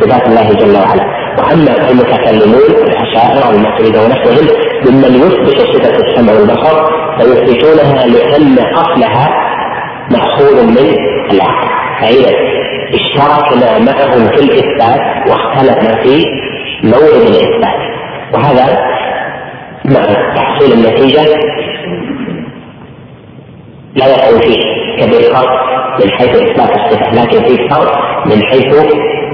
[0.00, 1.04] صفات الله جل وعلا.
[1.38, 4.46] وأما المتكلمون الاشاعره والماتريدة ونحوهم
[4.86, 6.76] ممن يثبت صفة السمع والبصر
[7.18, 9.28] فيثبتونها لأن أصلها
[10.10, 10.96] مأخوذ من
[11.32, 11.68] العقل.
[12.00, 12.30] فإذا
[12.94, 16.24] اشتركنا معهم في الإثبات واختلفنا في
[16.84, 17.80] مورد الإثبات.
[18.34, 18.78] وهذا
[19.84, 21.24] مع تحصيل النتيجة
[23.94, 24.77] لا يكون فيه.
[25.00, 25.50] كبير فرق
[26.04, 28.74] من حيث إثبات الصفة لكن فيه فرق من حيث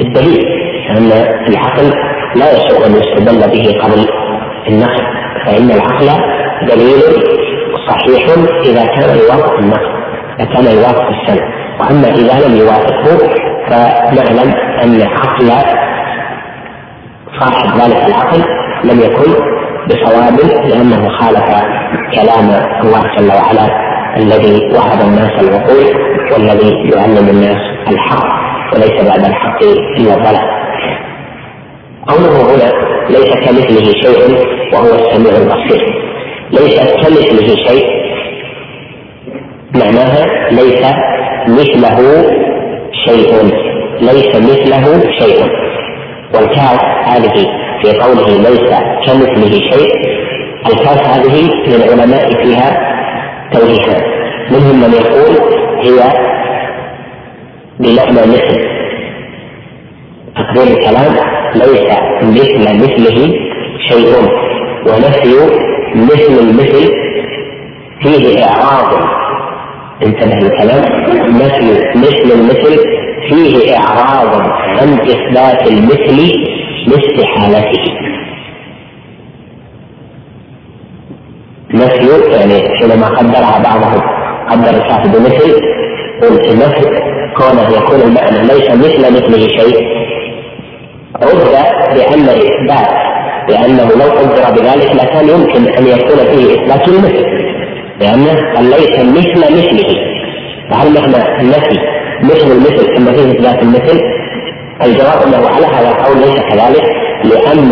[0.01, 0.45] الدليل
[0.89, 1.13] لأن
[1.49, 1.93] العقل
[2.37, 4.07] لا يسوغ أن يستدل به قبل
[4.69, 5.05] النقل
[5.47, 6.09] فإن العقل
[6.69, 7.01] دليل
[7.89, 8.27] صحيح
[8.67, 9.95] إذا كان يوافق النقل
[10.39, 11.49] كان يوافق السمع
[11.81, 13.19] وأما إذا لم يوافقه
[13.69, 15.49] فنعلم أن عقل
[17.41, 18.45] صاحب ذلك العقل
[18.85, 19.33] لم يكن
[19.89, 21.45] بصواب لأنه خالف
[22.15, 22.51] كلام
[22.83, 23.94] الله جل وعلا.
[24.17, 25.87] الذي وهب الناس العقول
[26.33, 28.27] والذي يعلم الناس الحق
[28.75, 29.63] وليس بعد الحق
[29.99, 30.49] إلا الضلال.
[32.09, 32.71] قوله هنا
[33.11, 34.39] ليس كمثله شيء
[34.73, 36.05] وهو السميع البصير.
[36.51, 37.87] ليس كمثله شيء
[39.75, 40.83] معناها ليس
[41.49, 41.99] مثله
[43.07, 43.33] شيء
[44.01, 45.51] ليس مثله شيء
[46.35, 47.47] والكاف هذه
[47.83, 48.71] في قوله ليس
[49.07, 49.91] كمثله شيء
[50.67, 52.94] الكاف هذه للعلماء فيها
[53.55, 54.03] توجيهان
[54.51, 55.35] منهم من يقول
[55.85, 55.99] هي
[57.81, 58.75] بمعنى مثل
[60.37, 61.13] تقدير الكلام
[61.55, 61.87] ليس
[62.23, 63.35] مثل مثله
[63.89, 64.15] شيء
[64.87, 65.35] ونفي
[65.95, 66.89] مثل المثل
[68.03, 69.09] فيه إعراض.
[70.03, 70.83] انتبه الكلام
[71.29, 72.79] نفي مثل المثل
[73.29, 76.33] فيه إعراض عن إثبات المثل
[76.87, 77.85] لاستحالته.
[81.75, 84.01] نفي يعني حينما قدرها بعضهم
[84.51, 85.61] قدر الكافر بمثل
[86.23, 86.85] النفي
[87.37, 90.05] كونه يكون المعنى ليس مثل مثله شيء.
[91.23, 91.45] رد
[91.95, 92.89] بأن إثبات
[93.49, 97.27] لأنه لو قدر بذلك لكان يمكن أن يكون فيه إثبات المثل
[98.01, 99.95] لأنه ليس مثل مثله.
[100.71, 101.79] فهل معنى النفي
[102.23, 104.01] مثل المثل ثم فيه إثبات المثل؟
[104.85, 106.85] الجواب أنه على هذا القول ليس كذلك
[107.25, 107.71] لأن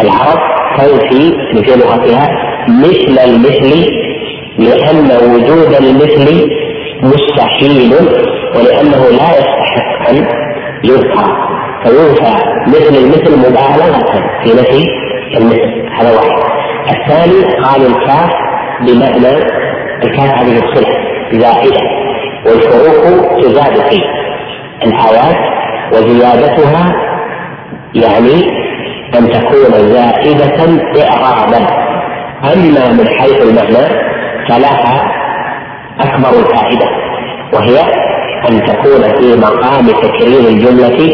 [0.00, 0.38] العرب
[0.78, 3.90] تنفي في لغتها مثل المثل
[4.58, 6.50] لأن وجود المثل
[7.02, 7.94] مستحيل
[8.56, 10.16] ولأنه لا يستحق أن
[10.84, 11.50] يذكر
[11.84, 12.34] فينفى
[12.66, 14.04] مثل المثل مبالغة
[14.44, 14.86] في نفي
[15.36, 15.88] المثل.
[15.98, 16.50] هذا واحد.
[16.90, 18.30] الثاني قال الكاف
[18.80, 19.36] بمعنى
[20.04, 20.94] الكاف هذه الصلة
[21.32, 21.80] زائدة.
[22.46, 24.02] والفروق تزاد في
[24.84, 25.36] الآيات
[25.92, 26.94] وزيادتها
[27.94, 28.60] يعني
[29.18, 31.89] أن تكون زائدة إعرابا.
[32.44, 33.86] أما من حيث المعنى
[34.48, 35.12] فلها
[36.00, 36.86] أكبر الفائدة
[37.54, 37.80] وهي
[38.48, 41.10] أن تكون في مقام تكرير الجملة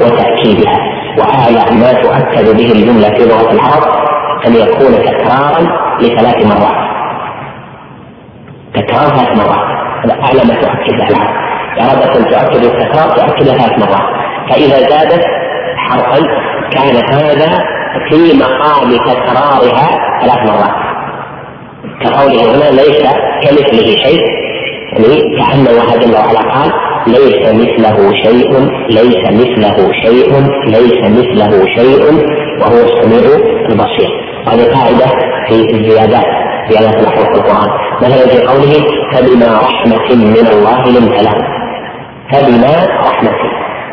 [0.00, 0.78] وتأكيدها
[1.18, 4.06] وأعلى ما تؤكد به الجملة في لغة العرب
[4.46, 5.60] أن يكون تكرارا
[6.00, 6.86] لثلاث مرات.
[8.74, 9.66] تكرار ثلاث مرات
[10.04, 11.00] هذا أعلى ما تؤكد
[11.80, 14.16] ارادت أن تؤكد التكرار تؤكدها ثلاث مرات.
[14.50, 15.24] فإذا زادت
[15.76, 16.26] حرفا
[16.70, 17.75] كان هذا
[18.10, 19.88] في مقام تكرارها
[20.22, 20.76] ثلاث مرات.
[22.02, 23.02] كقوله هنا ليس
[23.42, 24.20] كمثله شيء
[24.92, 26.70] يعني كأن الله جل وعلا قال
[27.06, 28.50] ليس مثله شيء
[28.88, 30.30] ليس مثله شيء
[30.66, 32.02] ليس مثله شيء
[32.60, 33.36] وهو السميع
[33.70, 34.10] البصير.
[34.48, 35.06] هذه قاعدة
[35.48, 36.26] في الزيادات
[36.70, 37.70] زيادات في القرآن.
[38.02, 41.34] مثلا في قوله فبما رحمة من الله لنت له
[42.32, 42.74] فبما
[43.08, 43.36] رحمة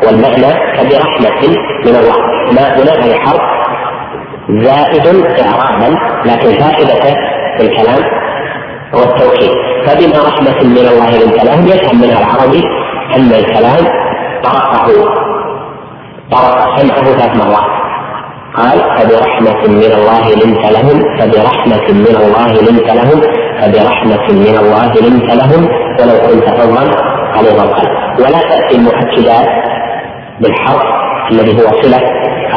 [0.06, 1.48] والمعنى فبرحمة
[1.86, 2.16] من الله.
[2.52, 3.63] ما هنا؟ الحرف
[4.48, 5.06] زائد
[5.46, 7.14] إعرابا لكن فائدته
[7.58, 8.02] في الكلام
[8.94, 9.50] هو التوكيد
[9.86, 12.62] فبما رحمة من الله لنت لهم يفهم منها العربي
[13.16, 13.84] أن الكلام
[14.44, 14.86] طرقه
[16.32, 17.74] طرق سمعه ثلاث مرات.
[18.56, 23.20] قال فبرحمة من الله لنت لهم فبرحمة من الله لنت لهم
[23.60, 25.68] فبرحمة من الله لنت لهم
[26.00, 26.84] ولو كنت فظا
[27.36, 27.90] غليظ القلب.
[28.18, 29.48] ولا تأتي المؤكدات
[30.40, 30.82] بالحرف
[31.30, 32.00] الذي هو صلة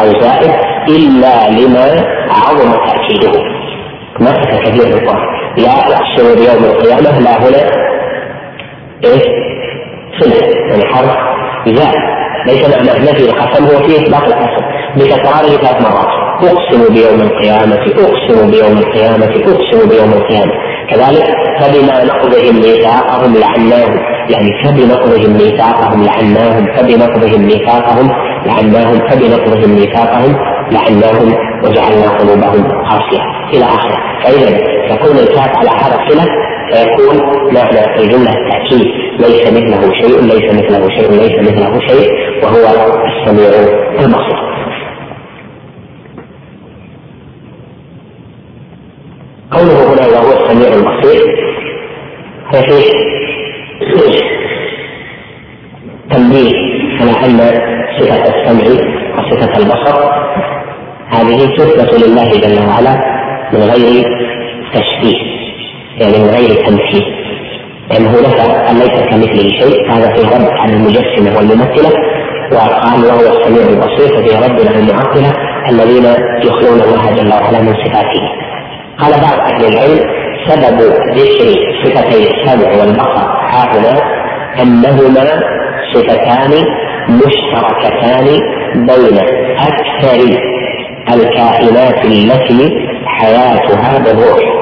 [0.02, 0.77] أو زائد.
[0.90, 3.40] إلا لما عظم تأكيده.
[4.20, 7.88] ما كثير القرآن لا أقسم بيوم القيامة لا هنا.
[9.06, 9.22] إيه؟
[10.20, 11.18] صلة يعني حرف.
[11.66, 12.02] زائد
[12.48, 14.66] ليس معنى نفي القسم هو فيه إطلاق القسم
[14.98, 16.08] بتكراره ثلاث مرات.
[16.44, 20.54] أقسم بيوم القيامة أقسم بيوم القيامة أقسم بيوم القيامة.
[20.90, 24.18] كذلك فبما نقضهم ميثاقهم لعناهم.
[24.30, 28.12] يعني فبنقضهم ميثاقهم لعناهم فبنقضهم ميثاقهم
[28.46, 30.36] لعناهم فبنقضهم ميثاقهم
[30.72, 33.22] لعناهم وجعلنا قلوبهم قاسية
[33.54, 33.98] إلى آخره.
[34.24, 34.50] فإذا
[34.96, 36.26] تكون الكاف على هذا الصلة
[36.74, 37.18] فيكون
[37.54, 38.88] معنى الجملة التأكيد
[39.20, 42.12] ليس مثله شيء ليس مثله شيء ليس مثله شيء
[42.44, 43.50] وهو السميع
[44.00, 44.38] البصير
[49.52, 51.48] قوله هنا وهو السميع البصير
[52.52, 52.92] ففيه
[56.12, 56.52] تنبيه
[57.02, 57.38] على أن
[58.00, 58.64] صفة السمع
[59.18, 60.28] وصفة البصر
[61.10, 62.94] هذه تثبت لله جل وعلا
[63.54, 64.04] من غير
[64.74, 65.18] تشبيه
[66.00, 67.04] يعني من غير تمثيل.
[67.92, 71.92] لأنه نفى أن ليس كمثله شيء؟ هذا في رد عن المجسمة والممثلة
[72.52, 75.34] وقال وهو السميع البصير ففي رد عن المعطلة
[75.70, 76.06] الذين
[76.46, 78.24] يخلون الله جل وعلا من صفاته.
[79.00, 80.00] قال بعض أهل العلم
[80.48, 80.80] سبب
[81.18, 81.48] ذكر
[81.84, 84.02] صفتي السمع والبصر هاهنا
[84.62, 85.42] أنهما
[85.94, 86.52] صفتان
[87.10, 88.26] مشتركتان
[88.76, 89.20] بين
[89.58, 90.40] أكثر
[91.14, 94.58] الكائنات التي حياتها بالروح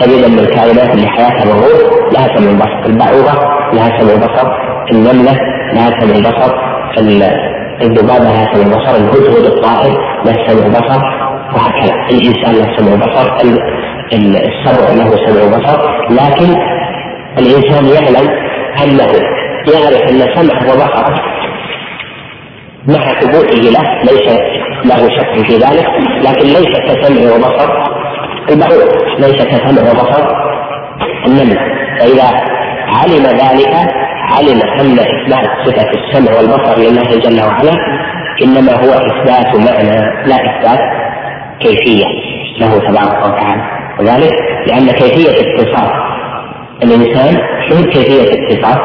[0.00, 2.86] تجد ان الكائنات اللي حياتها بالروح لها سمع البصر.
[2.86, 3.32] البعوضة
[3.72, 4.48] لها سمع البصر.
[4.92, 5.32] النملة
[5.74, 6.54] لها سمع البصر.
[7.82, 8.96] الذبابة لها سمع البصر.
[8.96, 9.92] الهدهد الطائر
[10.24, 11.00] له سمع البصر.
[11.54, 11.94] وهكذا.
[12.10, 13.26] الإنسان له سمع البصر.
[14.12, 15.78] السبع له سمع البصر.
[16.10, 16.56] لكن
[17.38, 18.28] الإنسان يعلم
[18.84, 19.12] أنه
[19.72, 21.14] يعرف أن سمعه وبصره.
[22.88, 24.28] مع ثبوته له ليس
[24.84, 25.86] له شك في ذلك
[26.26, 27.70] لكن ليس كسمع وبصر.
[28.50, 30.22] البعوض ليس كسمع وبصر
[31.26, 31.58] النمل.
[32.00, 32.28] فإذا
[32.88, 33.74] علم ذلك
[34.36, 37.72] علم أن إثبات صفة السمع والبصر لله جل وعلا
[38.42, 40.80] إنما هو إثبات معنى لا إثبات
[41.60, 42.06] كيفية
[42.60, 43.62] له تبارك وتعالى.
[44.00, 44.32] وذلك
[44.66, 45.90] لأن كيفية اتصاف
[46.82, 47.36] الإنسان
[47.68, 48.78] شو كيفية اتصاف؟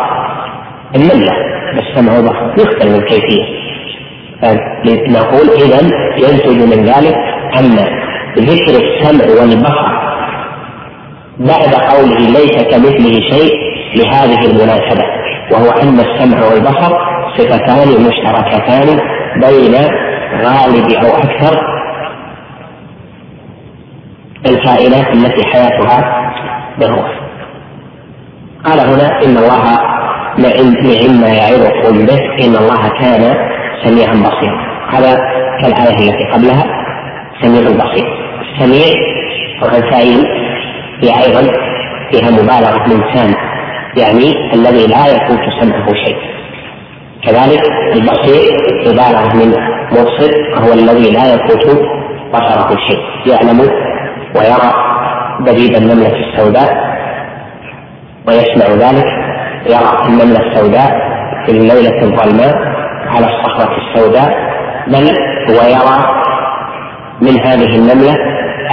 [0.96, 1.32] النملة
[1.76, 3.63] بالسمع والبصر يختلف الكيفية.
[5.10, 5.80] نقول إذا
[6.18, 7.16] ينتج من ذلك
[7.60, 7.76] أن
[8.38, 10.04] ذكر السمع والبصر
[11.40, 13.54] بعد قوله ليس كمثله شيء
[13.96, 15.04] لهذه المناسبة
[15.52, 16.98] وهو أن السمع والبصر
[17.38, 19.00] صفتان مشتركتان
[19.36, 19.76] بين
[20.46, 21.62] غالب أو أكثر
[24.46, 26.32] الكائنات التي حياتها
[26.80, 27.20] بالروح.
[28.66, 29.64] قال هنا إن الله
[30.38, 33.53] نعم ما يعظكم به إن الله كان
[33.86, 34.58] سميعا بصيرا
[34.90, 35.18] هذا
[35.62, 36.64] كالآية التي قبلها
[37.42, 38.08] سميع بصير.
[38.42, 38.88] السميع
[39.64, 40.26] والفعيل
[41.04, 41.42] هي أيضا
[42.12, 43.54] فيها مبالغة من سامع
[43.98, 46.18] يعني الذي لا يفوت سمعه شيء.
[47.24, 47.62] كذلك
[47.94, 48.52] البصير
[48.88, 49.54] مبالغة من
[49.92, 51.66] مبصر وهو الذي لا يفوت
[52.34, 53.00] بصره شيء.
[53.26, 53.60] يعلم
[54.36, 54.74] ويرى
[55.40, 56.94] دبيب النملة السوداء
[58.28, 59.06] ويسمع ذلك
[59.66, 60.90] يرى النملة السوداء
[61.46, 62.83] في الليلة الظلماء
[63.16, 64.54] على الصخرة السوداء
[64.88, 65.16] بل
[65.50, 65.98] ويرى
[67.22, 68.16] من هذه النملة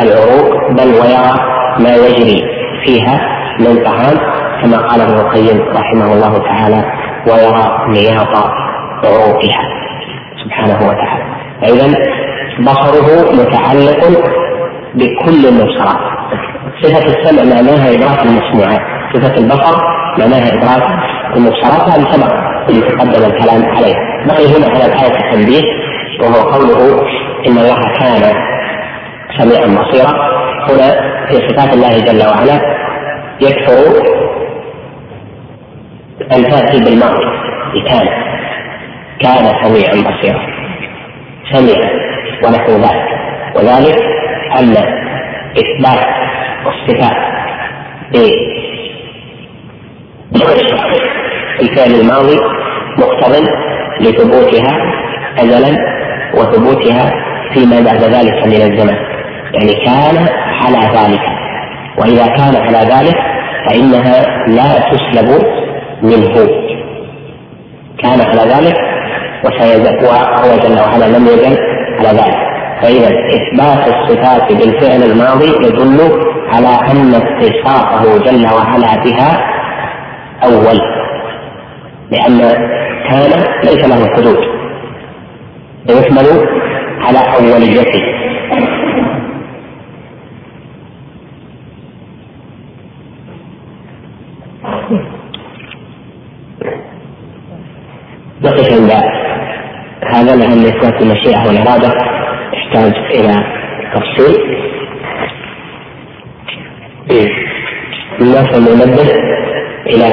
[0.03, 1.35] العروق بل ويرى
[1.79, 2.43] ما يجري
[2.85, 3.21] فيها
[3.61, 4.19] من طعام
[4.63, 6.85] كما قال ابن القيم رحمه الله تعالى
[7.27, 8.37] ويرى نياط
[9.05, 9.63] عروقها
[10.45, 11.25] سبحانه وتعالى.
[11.63, 11.99] فإذا
[12.61, 14.01] بصره متعلق
[14.95, 16.11] بكل المبصرات.
[16.83, 18.81] صفة السمع معناها إدراك المسموعات
[19.15, 19.77] صفة البصر
[20.19, 21.01] معناها إدراك
[21.37, 22.33] المبصرات هذه سبق
[22.69, 25.63] اللي تقدم الكلام عليها بقي هنا على الآية التنبيه
[26.21, 27.03] وهو قوله
[27.47, 28.35] إن الله كان
[29.39, 30.13] سميعا بصيرا.
[30.69, 32.61] هنا في صفات الله جل وعلا
[33.41, 33.77] يكثر
[36.33, 37.27] أن تأتي بالماضي
[37.89, 38.09] كان
[39.21, 40.41] كان سميعا بصيرا.
[41.53, 41.91] سمع
[42.45, 43.09] ونحو ذلك.
[43.57, 43.99] وذلك
[44.59, 44.77] أن
[45.59, 46.07] إثبات
[46.67, 47.31] الصفات
[51.61, 52.37] بالفعل الماضي
[52.99, 53.49] مقتض
[54.01, 54.77] لثبوتها
[55.39, 55.77] أزلا
[56.35, 57.13] وثبوتها
[57.55, 58.97] فيما بعد ذلك من الزمن.
[59.55, 60.29] يعني كان
[60.65, 61.23] على ذلك.
[61.99, 63.17] وإذا كان على ذلك
[63.67, 65.43] فإنها لا تسلب
[66.03, 66.35] منه.
[68.03, 68.77] كان على ذلك
[69.45, 71.59] وسيزال وهو جل وعلا لم يزل
[71.99, 72.51] على ذلك.
[72.83, 76.01] فإذا إثبات الصفات بالفعل الماضي يدل
[76.53, 79.51] على أن اتصافه جل وعلا بها
[80.45, 80.81] أول.
[82.11, 82.39] لأن
[83.09, 84.39] كان ليس له حدود.
[85.89, 86.49] ويحمل
[87.01, 88.03] على أوليته.
[98.43, 98.91] نقف عند
[100.15, 101.93] هذا لأن إثبات المشيئة والإرادة
[102.53, 103.35] يحتاج إلى
[103.95, 104.61] تفصيل.
[108.21, 109.03] الناس المنبه
[109.87, 110.07] إلى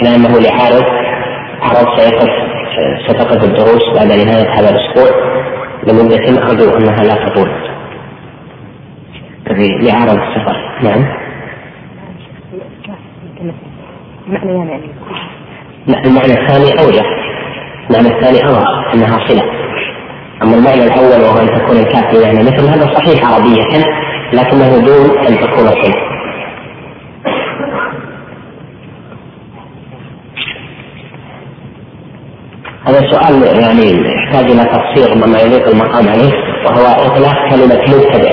[0.00, 0.84] إلى أنه لعارض
[1.62, 2.28] عرض سيقف
[3.08, 5.10] ستقف الدروس بعد نهاية هذا الأسبوع
[5.86, 7.50] لمدة أرجو أنها لا تطول.
[9.58, 11.04] لعارض السفر؟ نعم.
[14.68, 14.90] يعني.
[15.86, 17.04] لا المعنى الثاني أوجه.
[17.90, 19.42] المعنى الثاني أوضح أنها صلة.
[20.42, 23.84] أما المعنى الأول وهو أن تكون الكافية يعني مثل هذا صحيح عربية
[24.32, 26.17] لكنه دون أن تكون صلة.
[32.88, 36.32] هذا سؤال يعني يحتاج إلى تفسير مما يليق المقام عليه
[36.66, 38.30] وهو إطلاق كلمة مبتدع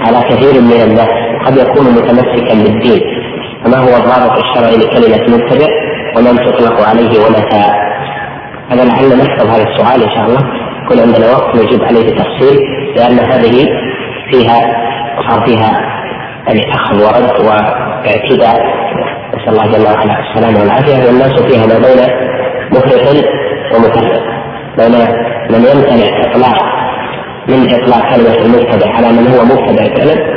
[0.00, 1.08] على كثير من الناس
[1.46, 3.00] قد يكون متمسكا بالدين.
[3.64, 5.66] فما هو الضابط الشرعي لكلمة مبتدع
[6.16, 7.64] ومن تطلق عليه ومتى
[8.70, 10.40] هذا لعل نكتب هذا السؤال إن شاء الله.
[10.84, 12.58] يكون عندنا وقت نجيب عليه تفصيل
[12.96, 13.68] لأن هذه
[14.30, 14.60] فيها
[15.28, 15.80] صار فيها
[16.46, 18.76] يعني أخذ ورد واعتداء
[19.34, 21.06] نسأل الله جل وعلا السلامة والعافية.
[21.06, 22.26] والناس فيها ما بين
[22.72, 23.35] مفرط
[23.74, 24.22] ومفرط
[24.78, 24.92] بين
[25.50, 26.62] من يمتنع اطلاق
[27.48, 30.36] من إطلاق كلمة المبتدع على من هو مبتدع فعلا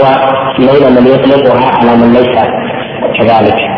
[0.00, 2.38] وبين من يطلقها على من ليس
[3.18, 3.76] كذلك.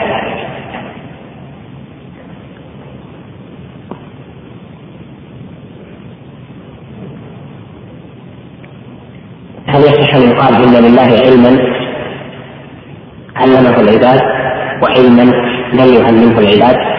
[9.67, 11.59] هل يصح أن يقال إن لله علما
[13.37, 14.21] علمه العباد
[14.83, 15.23] وعلما
[15.73, 16.98] لم يعلمه العباد؟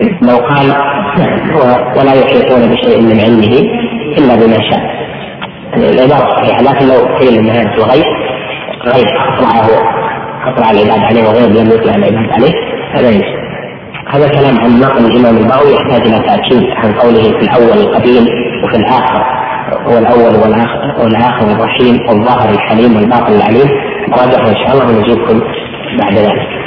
[0.00, 0.74] لو قال
[1.98, 3.54] ولا يحيطون بشيء من علمه
[4.18, 4.96] إلا بما شاء.
[5.76, 8.04] العبارة صحيحة لكن لو قيل ان هذا الغيب
[8.86, 9.68] غيب اطلعه
[10.46, 12.52] اطلع العباد عليه وغير لم يطلع العباد عليه
[12.94, 13.36] هذا ليس
[14.08, 18.26] هذا كلام عن نقل الإمام البغوي يحتاج إلى تأكيد عن قوله في الأول القديم
[18.64, 19.22] وفي الآخر
[19.86, 23.68] هو الأول والآخر والآخر الرحيم والظاهر الحليم والباطن العليم.
[24.12, 25.40] راجعه إن شاء الله ونجيبكم
[26.02, 26.65] بعد ذلك.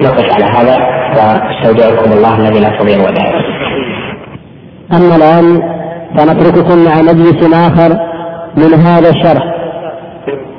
[0.00, 0.78] نقف على هذا
[1.16, 3.44] واستودعكم الله الذي لا تضيع ودائعه.
[4.92, 5.62] أما الآن
[6.16, 7.98] فنترككم مع مجلس آخر
[8.56, 9.44] من هذا الشرح.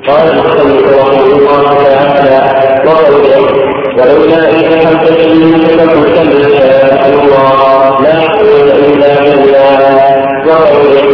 [0.08, 2.40] قال المصنف رحمه الله تعالى
[2.86, 5.20] وقوله ولولا إذ قلت
[5.50, 10.00] ما شاء الله لا قوة إلا بالله
[10.46, 11.08] وقوله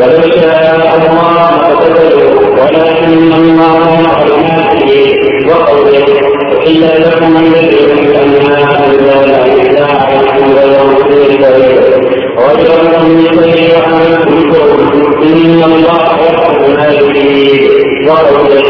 [0.00, 3.92] ولو شاء الله لقتلوا ولكن الله
[4.80, 6.21] به وقوله
[6.66, 8.22] إلا لكم الذي إلا
[9.44, 11.44] إلا عليكم غير مسلم
[12.38, 14.62] غير مسلم عنكم
[15.22, 17.70] إن الله يحكم ما يريد
[18.08, 18.62] وقوله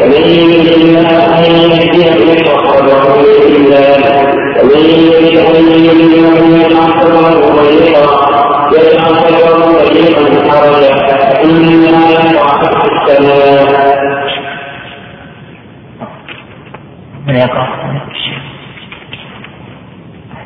[0.00, 3.96] فمن يريد الله أن يهديه فصدره لله
[4.62, 8.34] ومن يريد ان يهديه صدره ضيقا
[8.72, 10.94] يجعل صدره ضيقا حرجا
[11.44, 13.84] انما يقع في السماء
[17.26, 17.68] من يقرا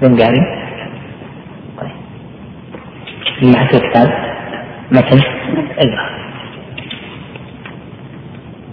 [0.02, 0.40] من قاري
[3.42, 4.08] معك كتاب
[4.92, 5.20] متن
[5.78, 6.08] اقرا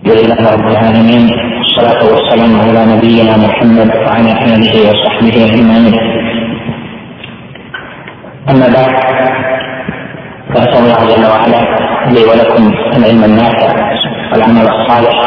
[0.05, 1.25] لله رب العالمين
[1.57, 5.95] والصلاة والسلام على نبينا محمد وعلى آله وصحبه أجمعين
[8.49, 8.93] أما بعد
[10.49, 11.61] واسال الله جل وعلا
[12.13, 12.63] لي ولكم
[12.97, 13.69] العلم النافع
[14.31, 15.17] والعمل الصالح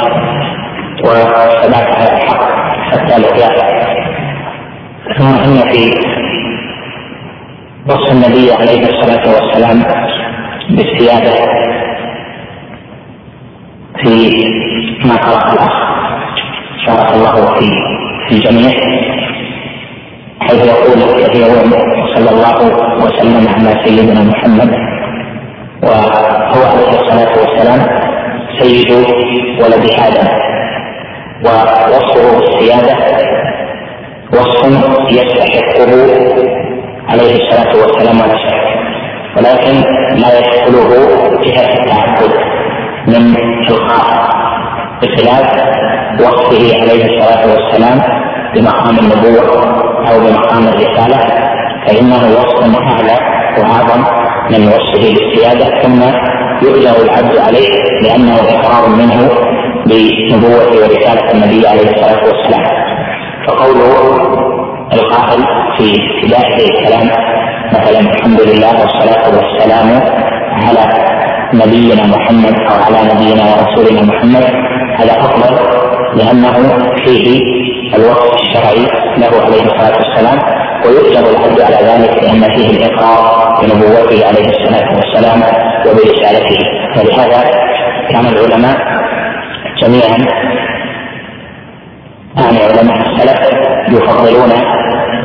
[1.04, 2.42] والثبات على الحق
[2.90, 3.77] حتى الاحياء
[5.16, 5.90] ثم إن في
[7.86, 9.82] وصف النبي عليه الصلاة والسلام
[10.70, 11.32] بالسيادة
[14.02, 14.30] في
[15.04, 15.72] ما قرأ الأخ
[16.86, 17.68] شارك الله في
[18.28, 18.72] في الجميع
[20.40, 21.70] حيث يقول كثيرون
[22.14, 22.58] صلى الله
[23.04, 24.70] وسلم على سيدنا محمد
[25.82, 27.80] وهو عليه الصلاة والسلام
[28.58, 28.90] سيد
[29.62, 30.28] ولد آدم
[31.44, 32.94] ووصفه بالسيادة
[34.32, 34.64] وصف
[35.10, 35.90] يستحقه
[37.08, 38.68] عليه الصلاة والسلام ولا شك
[39.36, 39.74] ولكن
[40.22, 40.88] لا يدخله
[41.44, 42.32] جهه التعبد
[43.06, 43.36] من
[43.70, 44.28] الخاص
[45.02, 45.46] بخلاف
[46.20, 48.02] وصفه عليه الصلاة والسلام
[48.54, 49.48] بمقام النبوة
[50.10, 51.18] أو بمقام الرسالة
[51.86, 53.16] فإنه وصف أعلى
[53.58, 54.04] وأعظم
[54.50, 56.02] من وصفه بالسياده ثم
[56.62, 57.68] يؤجر العبد عليه
[58.02, 59.28] لأنه إقرار منه
[59.86, 62.87] بنبوة ورسالة النبي عليه الصلاة والسلام.
[63.48, 63.92] فقوله
[64.92, 65.44] القائل
[65.78, 67.08] في ابتداء الكلام
[67.72, 69.88] مثلا الحمد لله والصلاة والسلام
[70.66, 70.84] على
[71.54, 74.44] نبينا محمد أو على نبينا ورسولنا محمد
[74.98, 75.54] هذا أفضل
[76.14, 76.52] لأنه
[77.04, 77.40] فيه
[77.96, 78.84] الوصف الشرعي
[79.18, 80.38] له عليه الصلاة والسلام
[80.86, 83.22] ويؤجر العبد على ذلك لأن فيه الإقرار
[83.62, 85.42] بنبوته عليه الصلاة والسلام
[85.86, 86.58] وبرسالته.
[86.96, 87.50] ولهذا
[88.10, 88.76] كان العلماء
[89.82, 90.18] جميعا
[92.36, 93.40] يعني علماء السلف
[93.88, 94.50] يفضلون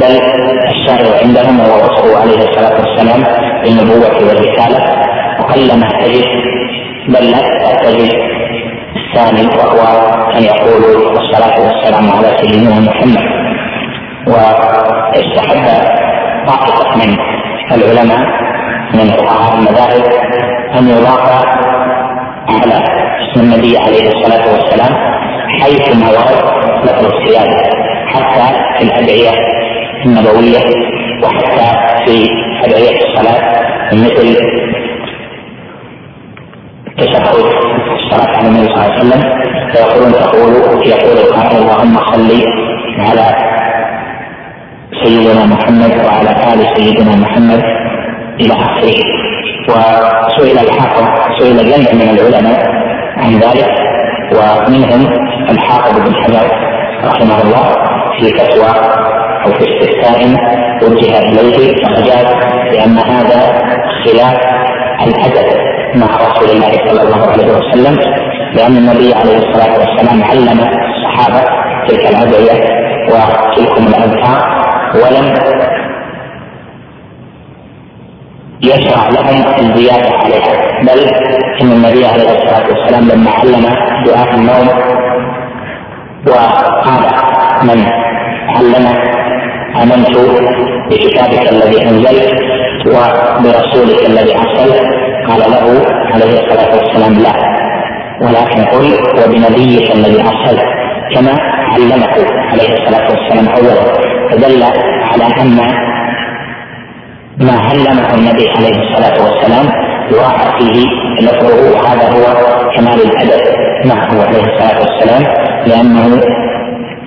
[0.02, 0.22] بل
[0.70, 3.24] الشارع عندهم هو عليه الصلاة والسلام
[3.64, 4.80] بالنبوة والرسالة
[5.40, 6.26] وقلما تجد
[7.08, 8.12] بل لا تجد
[8.96, 9.80] الثاني وهو
[10.38, 13.44] أن يقولوا والصلاه والسلام على سيدنا محمد.
[14.28, 15.66] واستحب
[16.48, 17.18] طائفه من
[17.72, 18.20] العلماء
[18.94, 20.04] من فقهاء المذاهب
[20.80, 21.46] أن يضاف
[22.50, 22.84] على
[23.24, 24.94] اسم النبي عليه الصلاة والسلام
[25.62, 27.70] حيثما ورد لفظ السياده
[28.08, 28.46] حتى
[28.78, 29.32] في الأدعية
[30.06, 30.60] النبوية
[31.24, 31.68] وحتى
[32.06, 32.28] في
[32.66, 34.36] أدعية الصلاة مثل
[36.98, 37.36] تشهد
[37.98, 39.22] الصلاة على النبي صلى الله عليه وسلم
[39.74, 40.54] فيقولون تقول
[40.88, 42.32] يقول القائل اللهم صل
[43.00, 43.54] على
[45.04, 47.64] سيدنا محمد وعلى آل سيدنا محمد
[48.42, 49.24] إلى آخره.
[49.70, 51.06] وسئل الحافظ
[51.40, 52.72] سئل جمع من العلماء
[53.18, 53.70] عن ذلك
[54.36, 56.48] ومنهم الحافظ بن حجر
[57.06, 57.76] رحمه الله
[58.20, 58.70] في فتوى
[59.46, 60.28] أو في استفتاء
[60.84, 62.26] وجه إليه فأجاب
[62.72, 63.62] بأن هذا
[64.06, 64.38] خلاف
[65.08, 65.58] الأدب
[65.96, 67.98] مع رسول الله صلى الله عليه وسلم
[68.56, 71.42] لأن النبي عليه الصلاة والسلام علم الصحابة
[71.88, 74.64] تلك الأدعية وتلكم الأذكار
[74.96, 75.34] ولم
[78.64, 81.00] يشرع لهم الزيادة عليها بل
[81.62, 83.66] إن النبي عليه الصلاة والسلام لما علم
[84.06, 84.93] دعاء النوم
[86.28, 87.04] وقال
[87.64, 87.86] من
[88.56, 88.86] علم
[89.82, 90.18] آمنت
[90.92, 92.34] بكتابك الذي أنزلت
[92.88, 94.84] وبرسولك الذي أرسلت
[95.28, 97.34] قال له عليه الصلاة والسلام لا
[98.22, 98.94] ولكن قل
[99.24, 100.66] وبنبيك الذي أرسلت
[101.16, 101.36] كما
[101.74, 102.16] علمه
[102.52, 103.94] عليه الصلاة والسلام أولا
[104.32, 104.64] فدل
[105.12, 105.58] على أن
[107.38, 109.66] ما علمه النبي عليه الصلاة والسلام
[110.12, 110.86] يراعى فيه
[111.22, 113.42] لفظه وهذا هو كمال الأدب
[113.86, 115.24] معه عليه الصلاة والسلام
[115.68, 116.22] لأنه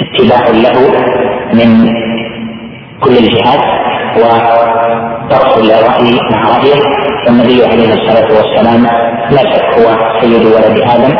[0.00, 0.76] اتباع له
[1.54, 1.68] من
[3.00, 3.64] كل الجهات
[4.16, 6.80] وترك الرأي مع رأيه.
[7.26, 8.82] والنبي عليه الصلاة والسلام
[9.30, 11.14] لا شك هو سيد ولد آدم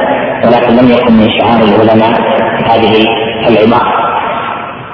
[0.45, 2.21] ولكن لم يكن من شعار العلماء
[2.71, 3.05] هذه
[3.49, 3.93] العبارة.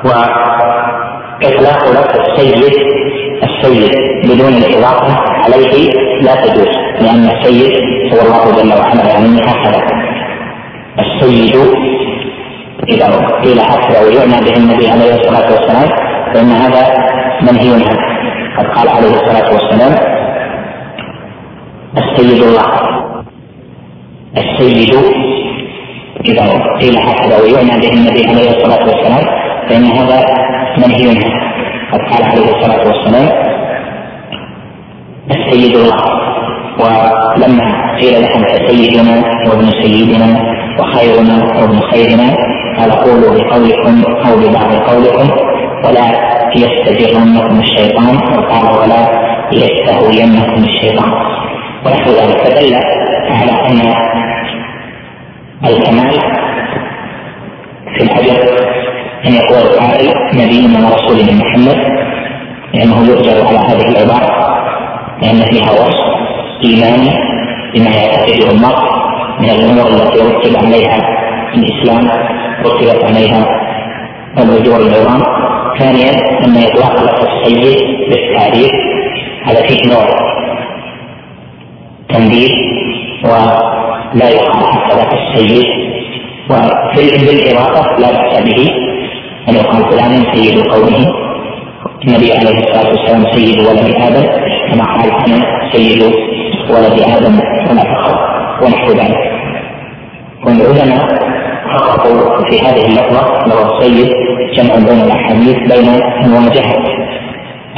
[0.05, 2.63] واطلاق لفظ السيد
[3.43, 3.93] السيد
[4.25, 5.91] بدون الإضافة عليه
[6.23, 6.69] لا تجوز
[7.01, 7.73] لأن السيد
[8.13, 9.81] هو الله جل وعلا يعني هكذا
[10.99, 11.57] السيد
[12.89, 13.07] إذا
[13.45, 15.89] قيل هكذا ويعنى به النبي عليه الصلاة والسلام
[16.35, 16.85] فإن هذا
[17.43, 17.99] منهي عنه.
[18.59, 19.95] قد قال عليه الصلاة والسلام
[21.99, 22.67] السيد الله.
[24.37, 24.95] السيد
[26.29, 26.45] إذا
[26.81, 29.25] قيل هكذا ويعنى به النبي عليه الصلاة والسلام
[29.69, 30.25] فإن هذا
[30.79, 31.53] منهي عنه.
[31.93, 33.29] قد قال عليه الصلاة والسلام
[35.31, 36.12] السيد الله.
[36.79, 40.43] ولما قيل لهم سيدنا وابن سيدنا
[40.79, 42.37] وخيرنا وابن خيرنا
[42.79, 45.31] قال قولوا بقولكم أو ببعض قولكم
[45.85, 46.07] ولا
[46.57, 51.13] يستجرنكم الشيطان وقال ولا يستهوينكم الشيطان.
[51.87, 52.75] ونحو ذلك فدل
[53.31, 53.95] على أن
[55.65, 56.13] الكمال
[57.97, 58.39] في الاجر
[59.27, 61.79] أن يقول القائل نبينا ورسولنا محمد
[62.75, 64.33] لأنه يؤجر على هذه العبارة
[65.23, 66.22] لأن فيها وصف.
[66.65, 67.11] ايماني
[67.75, 68.83] بما يعتقده المرء
[69.41, 70.99] من الأمور التي رتب عليها
[71.55, 72.11] الاسلام
[72.65, 73.47] رتبت عليها
[74.39, 75.23] الاجور العظام
[75.79, 76.11] ثانيا
[76.45, 77.79] ان اطلاق لفظ السيد
[78.11, 78.73] بالتعريف
[79.45, 80.07] هذا فيه نوع
[82.09, 82.49] تنبيه
[83.25, 85.65] ولا يقال هكذا السيد
[86.51, 88.69] وفي بالاضافه لا باس به
[89.49, 91.32] ان يقال فلان سيد قومه
[92.07, 94.27] النبي عليه الصلاة والسلام سيد ولد آدم
[94.73, 96.03] كما قال أنا سيد
[96.71, 97.35] ولد آدم
[97.71, 98.19] ولا فخر
[98.63, 99.33] ونحو ذلك.
[100.47, 101.07] والعلماء
[101.73, 104.13] فرقوا في هذه اللفظه لو السيد
[104.57, 105.89] جمع بين الأحاديث بين
[106.31, 106.83] مواجهه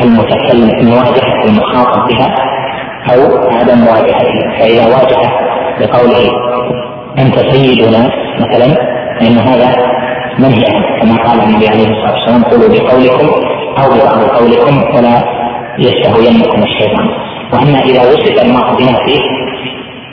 [0.02, 2.34] المتكلم مواجهه المخاطب بها
[3.14, 5.30] أو عدم مواجهته فإذا واجه
[5.80, 6.30] بقوله
[7.18, 8.74] أنت سيدنا مثلا
[9.20, 9.76] فإن هذا
[10.38, 15.22] منهي عنه كما قال النبي عليه الصلاة والسلام قولوا بقولكم أو ببعض قولكم ولا
[15.78, 17.08] يستهوينكم الشيطان.
[17.52, 19.20] وأما إذا وصف المرء بنفسه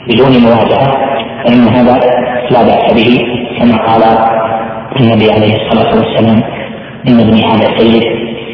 [0.08, 0.92] بدون مواجهة
[1.44, 2.00] فإن هذا
[2.50, 3.26] لا بأس به
[3.58, 4.02] كما قال
[5.00, 6.42] النبي عليه الصلاة والسلام
[7.08, 8.04] إن ابني هذا سيد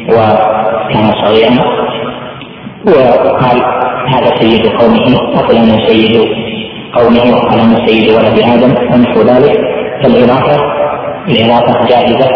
[0.09, 1.79] وكان صغيرا.
[2.87, 3.57] وقال
[4.07, 5.05] هذا سيد قومه
[5.35, 6.15] وفلان سيد
[6.93, 9.59] قومه وقال أنا سيد ولد آدم ونحو ذلك.
[10.03, 10.57] فالإضافة
[11.27, 12.29] الإضافة جائزة.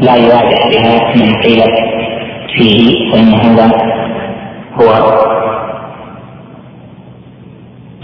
[0.00, 1.62] ولا يواجه بها من قيل
[2.56, 3.70] فيه فان هذا
[4.80, 4.90] هو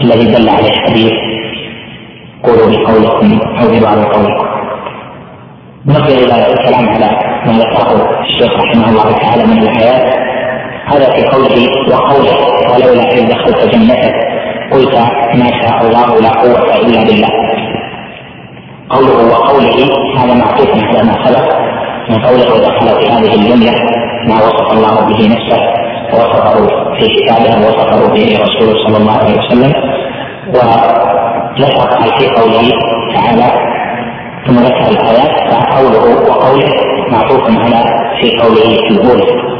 [0.01, 1.13] الذي دل عليه الحديث.
[2.43, 4.47] قولوا بقولكم أو ببعض قولكم.
[5.85, 7.09] نرجع إلى الكلام على
[7.45, 10.13] ما ذكره الشيخ رحمه الله تعالى من الآيات.
[10.85, 12.37] هذا في قوله وقوله
[12.73, 14.13] ولولا إذ دخلت جنتك
[14.71, 14.95] قلت
[15.35, 17.29] ما شاء الله لا قوة إلا بالله.
[18.89, 19.77] قوله وقوله
[20.17, 21.63] هذا معطوف على ما سبق.
[22.09, 23.73] من قوله ودخل في هذه الجمله
[24.27, 25.59] ما وصف الله به نفسه
[26.13, 26.67] ووصفه
[26.99, 29.73] في كتابه ووصفه به رسوله صلى الله عليه وسلم.
[30.47, 32.69] ولحق في قوله
[33.15, 33.73] تعالى
[34.47, 36.69] ثم ذكر الآيات فقوله وقوله
[37.11, 37.83] معطوف على
[38.21, 39.53] في قوله الاولى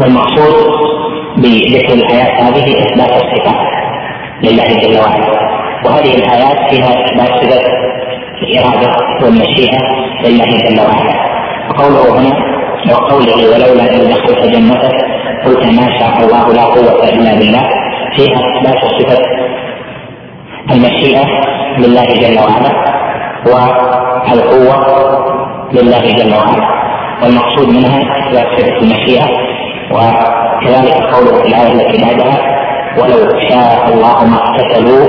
[0.00, 0.86] والمقصود
[1.36, 3.66] بذكر الآيات هذه إثبات الصفات
[4.42, 5.46] لله جل وعلا.
[5.84, 7.85] وهذه الآيات فيها إثبات صفه
[8.42, 9.78] الاراده والمشيئة
[10.24, 11.16] لله جل وعلا.
[11.70, 12.32] وقوله هنا
[12.92, 14.96] وقوله ولولا أن دخلت جنتك
[15.46, 17.68] قلت ما شاء الله لا قوة إلا بالله.
[18.16, 19.22] فيها أثبات صفه
[20.70, 21.24] المشيئة
[21.78, 22.72] لله جل وعلا
[23.46, 24.76] والقوة
[25.72, 26.76] لله جل وعلا.
[27.22, 29.26] والمقصود منها إثبات صفة المشيئة
[29.92, 32.56] وكذلك قوله في الآية التي بعدها
[32.98, 35.06] ولو شاء الله ما اقتتلوا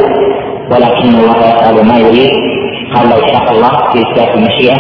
[0.72, 2.58] ولكن الله يفعل ما يريد.
[2.96, 4.78] قال لو شاء الله في إثبات المشيئة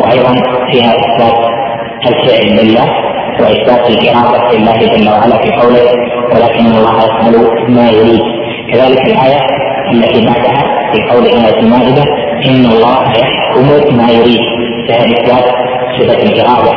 [0.00, 0.34] وأيضا
[0.72, 1.38] فيها إثبات
[2.06, 2.86] الفعل لله
[3.40, 5.90] وإثبات الإرادة لله جل وعلا في قوله
[6.34, 7.34] ولكن الله يفعل
[7.68, 8.22] ما يريد
[8.72, 9.40] كذلك الآية
[9.92, 12.02] التي بعدها في قول إيه المائدة
[12.46, 14.40] إن الله يحكم ما يريد
[14.88, 15.44] فهي إثبات
[15.98, 16.72] صفة الإرادة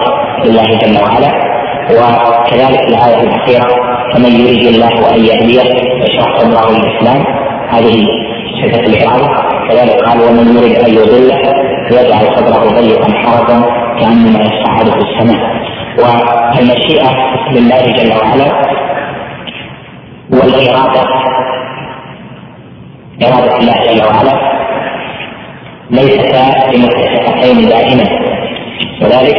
[0.45, 1.49] لله جل وعلا
[1.91, 3.67] وكذلك الآية الأخيرة
[4.13, 5.61] فمن يريد الله أن يهديه
[6.03, 7.23] يشرح صدره الاسلام
[7.69, 8.05] هذه
[8.61, 9.29] صفه الاراده
[9.69, 11.39] كذلك قال ومن يريد أن يضله
[11.91, 13.61] يجعل صدره ضيقا حرجا
[13.99, 15.59] كأنما يصعد في السماء.
[15.99, 17.09] والمشيئة
[17.51, 18.49] لله جل وعلا
[20.31, 21.03] والإرادة
[23.23, 24.35] إرادة الله جل وعلا
[25.91, 28.05] ليستا بمتفقتين دائما.
[29.01, 29.37] وذلك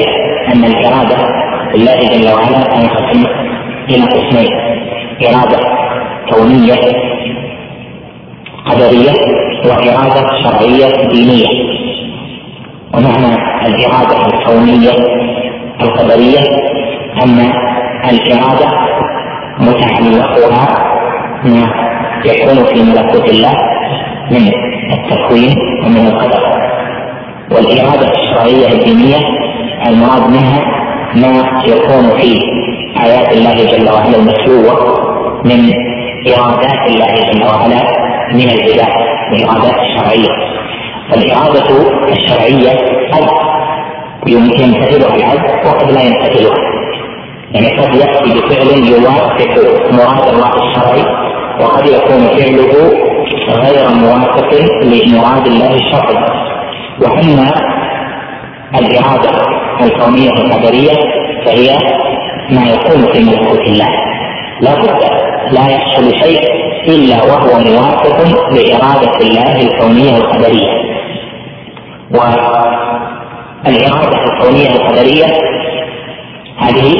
[0.54, 1.16] أن الإرادة
[1.74, 3.26] لله جل وعلا تنقسم
[3.88, 4.48] إلى قسمين
[5.28, 5.58] إرادة
[6.30, 7.09] كونية
[8.66, 9.12] قدريه
[9.64, 11.48] واراده شرعية دينية.
[12.94, 13.34] ومعنى
[13.66, 14.90] الاراده الكونية
[15.80, 16.40] القدريه
[17.24, 17.52] أن
[18.10, 18.70] الاراده
[19.60, 20.86] متعلقها
[21.44, 21.66] ما
[22.24, 23.52] يكون في ملكوت الله
[24.30, 24.50] من
[24.92, 26.42] التكوين ومن القدر.
[27.52, 29.18] والاراده الشرعية الدينية
[29.86, 30.60] المراد منها
[31.14, 32.38] ما يكون في
[33.04, 34.74] آيات الله جل وعلا المتلوة
[35.44, 35.72] من
[36.28, 37.82] إرادات الله جل وعلا
[38.32, 38.92] من العباد
[39.32, 40.50] الإرادات الشرعية.
[41.10, 41.68] والإرادة
[42.08, 42.70] الشرعية
[43.12, 43.28] قد
[44.28, 46.56] يمتثلها العبد وقد لا يمتثلها
[47.54, 49.54] يعني قد يأتي بفعل يوافق
[49.92, 51.04] مراد الله الشرعي
[51.60, 52.72] وقد يكون فعله
[53.48, 54.50] غير موافق
[54.82, 56.24] لمراد الله الشرعي.
[57.02, 57.50] وأما
[58.78, 59.30] الإرادة
[59.82, 60.94] الكونية القدرية
[61.44, 61.78] فهي
[62.50, 63.90] ما يكون في ملكوت الله.
[64.60, 65.04] لا بد
[65.52, 66.49] لا يحصل شيء
[66.88, 68.18] إلا وهو موافق
[68.52, 70.70] لإرادة الله الكونية القدرية.
[73.64, 75.26] والإرادة الكونية القدرية
[76.58, 76.96] هذه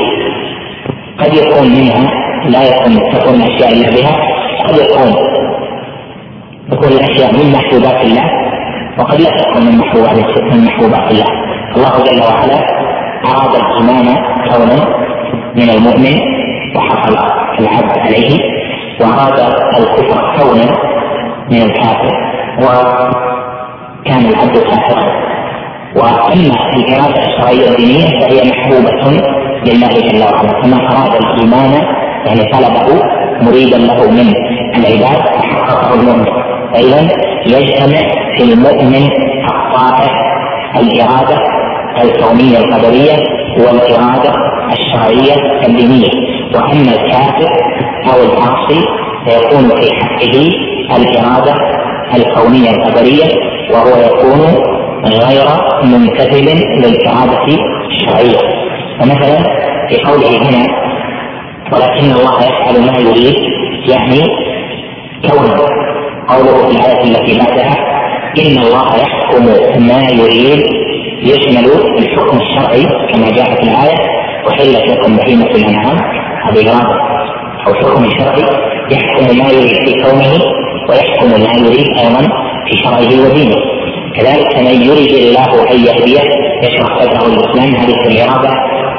[1.18, 2.10] قد يكون منها
[2.48, 4.14] لا يكون تكون الاشياء إلا بها
[4.68, 5.14] قد يكون
[6.70, 8.24] تكون الاشياء من محبوبات الله
[8.98, 10.14] وقد لا تكون من محبوبات
[10.52, 11.26] من محبوبات الله.
[11.76, 12.58] الله جل وعلا
[13.26, 14.06] أراد الإيمان
[14.50, 14.78] كونا
[15.56, 16.20] من المؤمن
[16.76, 17.16] وحصل
[17.60, 18.59] العبد عليه
[19.01, 19.38] واراد
[19.78, 20.66] الكفر كونا
[21.51, 22.14] من الكافر
[22.62, 25.20] وكان العبد كافرا.
[25.96, 29.11] وأما الإرادة الشرعية الدينية فهي محبوبة
[29.66, 30.53] لله جل وعلا.
[30.62, 31.72] كما أراد الإيمان
[32.26, 33.03] يعني طلبه
[33.42, 34.34] مريدا له من
[34.76, 36.24] العباد فحققه المؤمن.
[36.74, 37.09] فإذا
[37.46, 38.01] يجتمع
[38.36, 39.11] في المؤمن
[39.51, 40.11] الطائع
[40.76, 41.38] الإرادة
[42.03, 43.16] الكونية القدرية
[43.59, 44.32] والإرادة
[44.72, 46.11] الشرعية الدينية.
[46.55, 47.51] وأما الكافر
[48.07, 48.80] أو العاصي
[49.28, 50.48] فيكون في حقه
[50.96, 51.55] الإرادة
[52.16, 53.24] الكونية القدريه
[53.72, 54.40] وهو يكون
[55.05, 55.46] غير
[55.82, 56.44] ممتثل
[56.82, 57.44] للإرادة
[57.90, 58.38] الشرعية.
[59.01, 59.38] فمثلا
[59.88, 60.66] في قوله هنا
[61.72, 63.36] ولكن الله يفعل ما يريد
[63.88, 64.20] يعني
[65.30, 65.90] كونه.
[66.28, 67.74] قوله في الآية التي بعدها
[68.38, 69.44] إن الله يحكم
[69.86, 70.62] ما يريد
[71.22, 73.98] يشمل الحكم الشرعي كما جاء في الآية
[74.46, 75.98] وحلت لكم بهيمة الأنعام
[76.48, 76.61] هذه
[77.66, 78.44] أو حكم شرعي
[78.90, 80.32] يحكم ما يريد في كونه
[80.88, 82.22] ويحكم ما يريد أيضا
[82.66, 83.56] في شرعه ودينه
[84.16, 86.20] كذلك من يريد الله أن يهديه
[86.62, 88.50] يشرح صدره الإسلام هذه الإرادة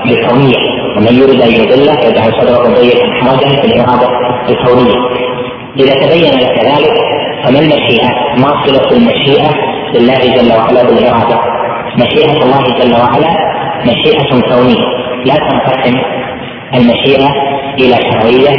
[0.05, 0.57] الكونية
[0.97, 4.07] ومن يريد أن يضله يجعل صدره ضيقا حرجا في الإرادة
[4.49, 4.95] الكونية
[5.79, 6.93] إذا تبين لك ذلك
[7.43, 9.49] فما المشيئة؟ ما صلة المشيئة
[9.95, 11.39] لله جل وعلا بالإرادة؟
[11.97, 13.29] مشيئة الله جل وعلا
[13.85, 14.85] مشيئة كونية
[15.25, 15.97] لا تنقسم
[16.75, 17.29] المشيئة
[17.79, 18.55] إلى شرعية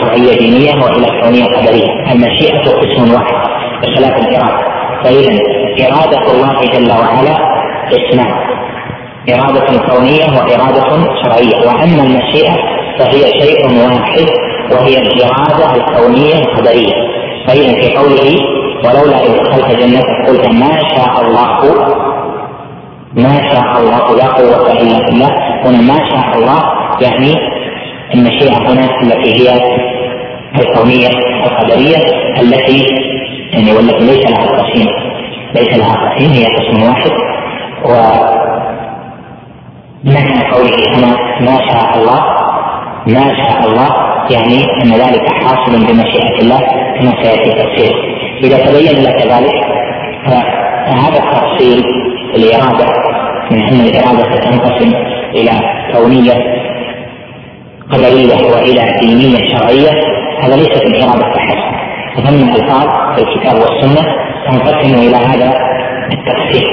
[0.00, 3.34] شرعية دينية وإلى كونية قدرية، المشيئة قسم واحد
[3.82, 4.58] بخلاف الإرادة،
[5.04, 5.38] فإذا
[5.86, 7.36] إرادة الله جل وعلا
[7.92, 8.34] قسمان
[9.30, 10.90] إرادة كونية وإرادة
[11.24, 11.56] شرعية.
[11.66, 12.56] وأما المشيئة
[12.98, 14.26] فهي شيء واحد
[14.72, 16.92] وهي الإرادة الكونية القدرية.
[17.46, 18.36] فإذا في قوله
[18.84, 21.60] ولولا إذ دخلت جنتك قلت ما شاء الله
[23.16, 25.30] ما شاء الله لا قوة إلا بالله.
[25.64, 26.60] هنا ما شاء الله
[27.00, 27.34] يعني
[28.14, 29.60] المشيئة هنا التي هي
[30.60, 31.08] الكونية
[31.46, 31.96] القدرية
[32.40, 32.86] التي
[33.52, 34.86] يعني والتي ليس لها قسيم
[35.54, 37.10] ليس لها قسيم هي قسم واحد.
[37.84, 37.92] و
[40.04, 42.20] معنى قوله هنا ما شاء الله
[43.06, 43.88] ما شاء الله
[44.30, 46.58] يعني أن ذلك حاصل بمشيئة الله
[47.00, 47.96] كما سيأتي تفسيره
[48.44, 49.66] إذا تبين لك ذلك
[50.26, 52.01] فهذا التفصيل
[52.36, 52.86] الإرادة.
[53.50, 54.92] من ان الاراده تنقسم
[55.34, 55.50] إلى
[55.92, 56.62] كونية
[57.90, 59.90] قدريه وإلى دينية شرعية.
[60.42, 61.72] هذا ليس في الإرادة فحسب.
[62.16, 62.52] فثم
[63.14, 64.02] في الكتاب والسنة
[64.46, 65.52] تنقسم إلى هذا
[66.12, 66.68] التفسير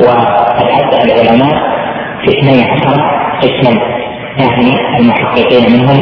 [0.00, 1.54] وقد عد العلماء
[2.24, 3.00] في اثني عشر
[3.42, 3.80] قسما.
[4.38, 6.00] يعني المحققين منهم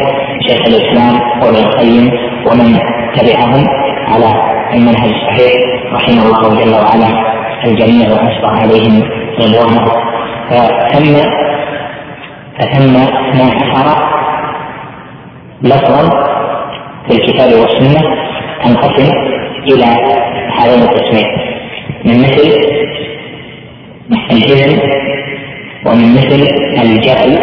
[0.49, 2.11] شيخ الإسلام وابن القيم
[2.47, 2.79] ومن
[3.15, 3.67] تبعهم
[4.09, 5.53] على المنهج الصحيح
[5.93, 7.36] رحمه الله جل وعلا.
[7.65, 9.03] الجميع واسبغ عليهم
[9.41, 9.85] رضوانه
[10.51, 11.15] فتم
[12.59, 14.07] فتم اثنا عشر
[15.63, 16.27] لفظا
[17.09, 18.01] في الكتاب والسنة
[18.65, 19.13] تنقسم
[19.73, 19.85] إلى
[20.59, 21.27] هذين القسمين
[22.05, 22.41] من مثل
[24.33, 24.81] الإذن
[25.87, 26.49] ومن مثل
[26.83, 27.39] الجهل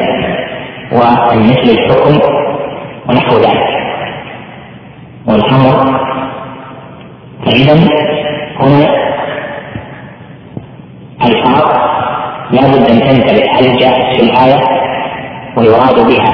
[0.91, 2.19] ومن مثل الحكم
[3.09, 3.73] ونحو ذلك.
[5.27, 5.99] والأمر
[7.45, 7.73] فإذا
[8.59, 9.12] هنا
[11.27, 11.63] الفاظ
[12.51, 14.59] لا بد أن تنتبه هل جاءت في الآية
[15.57, 16.33] ويراد بها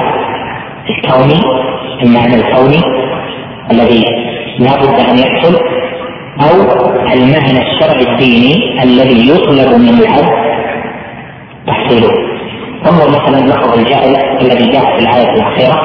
[0.90, 1.40] الكوني
[2.02, 2.80] المعنى الكوني
[3.72, 4.04] الذي
[4.58, 5.54] لا بد أن يحصل
[6.40, 6.60] أو
[7.12, 10.50] المعنى الشرعي الديني الذي يطلب من العبد
[11.66, 12.10] تحصيله.
[12.86, 15.80] انظر مثلا لفظ الجائز الذي جاء في الآية الأخيرة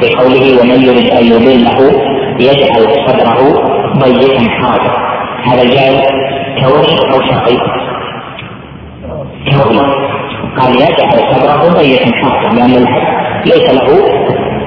[0.00, 1.92] في قوله ومن يريد أن يضله
[2.40, 3.38] يجعل صدره
[3.98, 4.92] ضيقا حرجا.
[5.44, 6.02] هذا الجائز
[6.60, 7.58] كوني أو شرعي؟
[10.60, 12.86] قال يجعل صدره ضيقا حرجا لأن
[13.46, 13.86] ليس له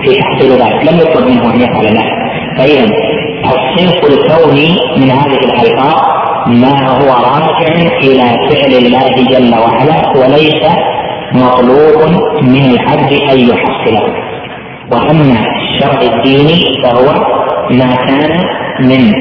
[0.03, 2.11] في تحصيل ذلك لم يطلب منه أن يفعل ذلك
[2.57, 2.83] فإذا
[3.45, 6.01] الصنف الكوني من هذه الألفاظ
[6.47, 7.73] ما هو راجع
[8.03, 10.63] إلى فعل الله جل وعلا وليس
[11.33, 12.09] مطلوب
[12.41, 14.03] من العبد أن يحصله
[14.91, 17.05] واما الشرع الديني فهو
[17.71, 18.39] ما كان
[18.79, 19.13] من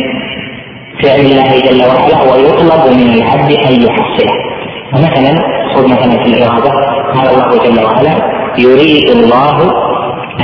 [1.02, 4.53] فعل الله جل وعلا ويطلب من العبد أن يحصله
[4.94, 5.32] فمثلا
[5.74, 6.70] خذ مثلا في الاراده
[7.14, 8.14] قال الله جل وعلا
[8.58, 9.62] يريد الله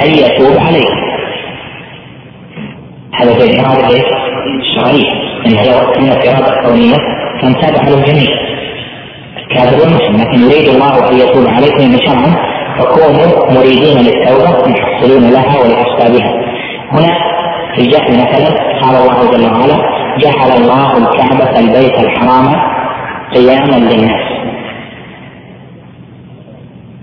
[0.02, 0.90] أن يتوب عليه.
[3.20, 4.02] هذا في الاراده
[4.60, 5.30] الشرعية.
[5.46, 6.96] إن لو كانت اراده كونيه
[7.42, 8.30] كان تابع على الجميع
[9.38, 12.36] الكافر والمسلم لكن يريد الله أن يتوب عليكم شرعا
[12.78, 16.32] فكونوا مريدين للتوبة محصلين لها ولاسبابها
[16.92, 17.10] هنا
[17.74, 18.48] في الجهل مثلا
[18.82, 19.76] قال الله جل وعلا
[20.18, 22.46] جعل الله الكعبة البيت الحرام
[23.34, 24.39] قياما للناس.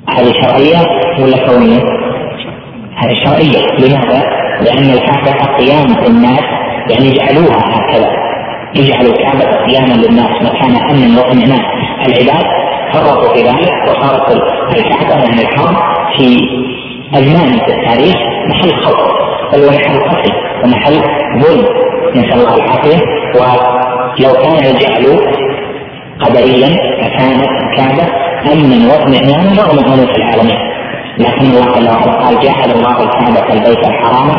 [0.10, 0.82] هذه شرعية
[1.22, 1.80] ولا كونية؟
[2.96, 3.68] هذه شرعية.
[3.80, 4.24] لماذا؟
[4.62, 6.44] لأن الكعبة قيام للناس
[6.90, 8.12] يعني جعلوها هكذا.
[8.76, 11.62] يجعلوا الكعبة قياما للناس مكان أمن واطمئنان.
[12.08, 12.46] العباد
[12.94, 14.32] فرطوا في ذلك وصارت
[14.78, 15.76] الكعبة يعني الحرم
[16.18, 16.38] في
[17.14, 18.16] أزمان في التاريخ
[18.50, 19.12] محل خوف.
[19.54, 20.32] بل ومحل قتل
[20.64, 21.02] ومحل
[21.40, 21.66] ظلم.
[22.16, 22.98] نسأل الله العافية.
[23.36, 25.20] ولو كان الجعل
[26.20, 26.70] قدريا
[27.02, 30.58] لكانت الكعبة أمنا واطمئنانا رغم أنوف العالمين
[31.20, 34.30] لكن الله جل وعلا قال جعل الله الكعبة البيت الحرام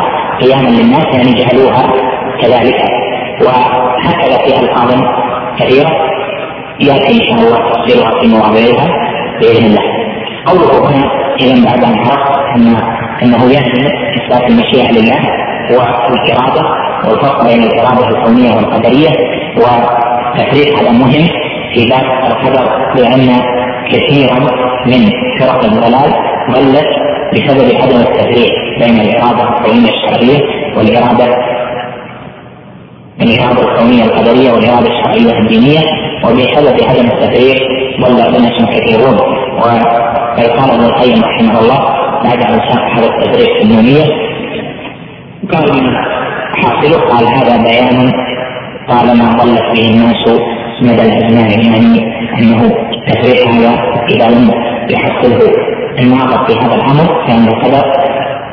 [0.41, 1.87] قياما للناس يعني جعلوها
[2.41, 2.83] كذلك.
[3.45, 4.91] وهكذا في ألفاظ
[5.59, 5.91] كثيرة
[6.81, 8.89] يأتي إن شاء الله تفصيلها في مواضيعها
[9.41, 9.83] بإذن الله.
[10.47, 11.05] قوله هنا
[11.41, 12.77] إذا بعد أن عرفت أن
[13.23, 13.87] أنه يعني
[14.17, 15.21] إثبات المشيئة لله
[15.71, 16.63] والإرادة
[17.05, 19.11] والفرق بين الإرادة الكونية والقدرية
[19.57, 21.27] وتفريق هذا مهم
[21.75, 23.41] في باب القدر لأن
[23.93, 24.39] كثيرا
[24.87, 25.11] من
[25.41, 26.13] فرق الضلال
[26.51, 26.89] ضلت
[27.33, 30.41] بسبب عدم التفريق بين الإرادة الكونية الشرعية
[30.77, 31.37] والإرادة
[33.23, 35.81] الإرادة الكونية القدرية والإرادة الشرعية الدينية
[36.25, 37.59] وبسبب عدم التفريق
[38.01, 39.19] ضل أناس كثيرون.
[39.59, 41.79] وقال ابن القيم رحمه الله
[42.25, 44.05] بعد أن ساق هذا التفريق في النونية
[45.53, 45.97] قال
[46.55, 48.13] حاصله قال هذا بيان
[48.89, 50.41] طالما ضلت به الناس
[50.83, 52.71] مدى الأزمان يعني أنه
[53.09, 54.51] تفريق هذا إذا لم
[54.91, 55.41] يحصله
[55.99, 57.83] الناظر في هذا الأمر فإن القدر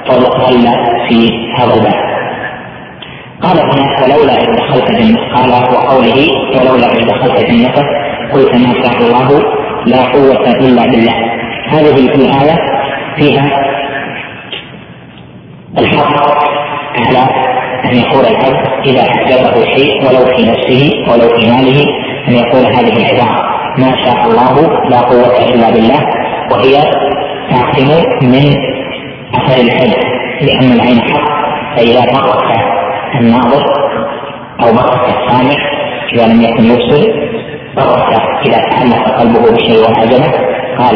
[0.09, 0.67] ضل
[1.09, 2.15] في هذا الباب.
[3.41, 7.83] قال هنا ولولا إذ دخلت جنة قال وقوله ولولا إذ دخلت جنته
[8.33, 9.41] قلت ما شاء الله
[9.85, 11.13] لا قوة إلا بالله.
[11.69, 12.57] هذه الآية
[13.17, 13.49] فيها
[15.77, 16.45] الحق
[16.97, 17.27] على
[17.85, 21.85] أن يقول العبد إذا أعجبه شيء ولو في نفسه ولو في ماله
[22.27, 23.54] أن يقول هذه العبارة.
[23.77, 24.53] ما شاء الله
[24.89, 25.99] لا قوة إلا بالله
[26.51, 26.75] وهي
[27.49, 27.89] تعصم
[28.21, 28.55] من
[29.35, 29.93] أثر العين
[30.41, 31.27] لأن العين حق
[31.77, 32.43] فإذا بقت
[33.21, 33.63] الناظر
[34.61, 35.55] أو بقت السامع
[36.13, 37.07] إذا لم يكن يبصر
[37.75, 40.31] بقت إذا تعلق قلبه بشيء وأعجبه
[40.77, 40.95] قال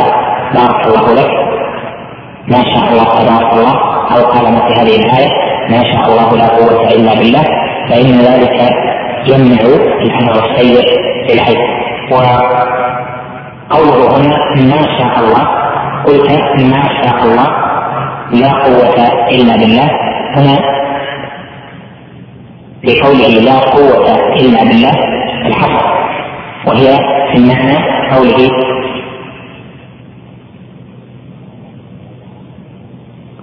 [0.53, 1.31] بارك الله لك.
[2.47, 3.75] ما شاء الله تبارك الله
[4.15, 5.29] أو قال مثل هذه الآية
[5.69, 7.43] ما شاء الله لا قوة إلا بالله.
[7.89, 8.71] فإن ذلك
[9.27, 9.61] يمنع
[10.01, 10.85] الأمر السيء
[11.33, 11.78] العين
[12.11, 15.43] وقوله هنا ما شاء الله.
[16.05, 16.29] قلت
[16.63, 17.47] ما شاء الله.
[18.31, 18.99] لا قوة
[19.31, 19.89] إلا بالله.
[20.35, 20.55] هنا
[22.81, 24.93] في قوله لا قوة إلا بالله
[25.45, 25.79] الحق.
[26.67, 26.97] وهي
[27.31, 27.77] في المعنى
[28.15, 28.49] قوله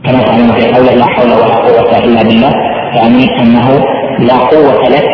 [0.04, 2.52] كما تعلم في قوله لا حول ولا قوة إلا بالله
[2.94, 3.84] يعني أنه
[4.18, 5.08] لا قوة لك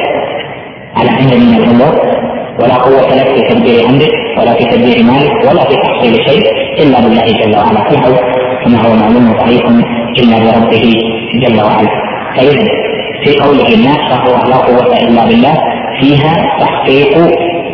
[0.97, 2.12] على أمر من الأمور
[2.61, 6.43] ولا قوة لك في تدبير أمرك ولا في تدبير مالك ولا في تحصيل شيء
[6.83, 7.91] إلا بالله جل وعلا.
[7.91, 8.19] فالحول
[8.65, 9.65] كما هو معلوم ضعيف
[10.19, 10.93] إلا بربه
[11.43, 11.91] جل وعلا.
[12.37, 12.65] فإذا
[13.25, 15.55] في قوله ما شاء لا قوة إلا بالله
[16.01, 17.17] فيها تحقيق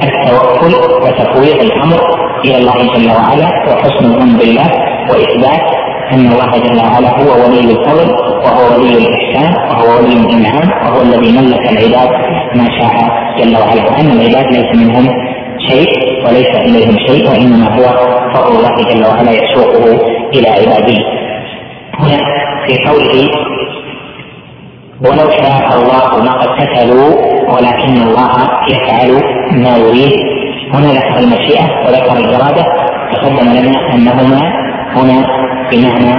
[0.02, 2.00] التوكل وتفويض الأمر
[2.44, 4.70] إلى الله جل وعلا وحسن الظن بالله
[5.10, 5.77] وإثبات
[6.12, 8.10] أن الله جل وعلا هو ولي الفضل
[8.44, 12.10] وهو ولي الإحسان وهو ولي الانعام وهو الذي ملك العباد.
[12.54, 12.94] ما شاء
[13.38, 13.82] جل وعلا.
[13.90, 15.06] وأن العباد ليس منهم
[15.68, 15.88] شيء
[16.26, 17.84] وليس إليهم شيء وإنما هو
[18.34, 19.84] فضل الله جل وعلا يسوقه
[20.34, 20.98] إلى عباده.
[22.00, 22.18] هنا
[22.66, 23.28] في قوله
[25.00, 27.10] ولو شاء الله ما اقتتلوا
[27.54, 28.32] ولكن الله
[28.68, 29.10] يفعل
[29.52, 30.12] ما يريد.
[30.74, 32.64] هنا ذكر المشيئة وذكر الإرادة.
[33.12, 35.26] تقدم لنا أنهما هنا
[35.72, 36.14] بمعنى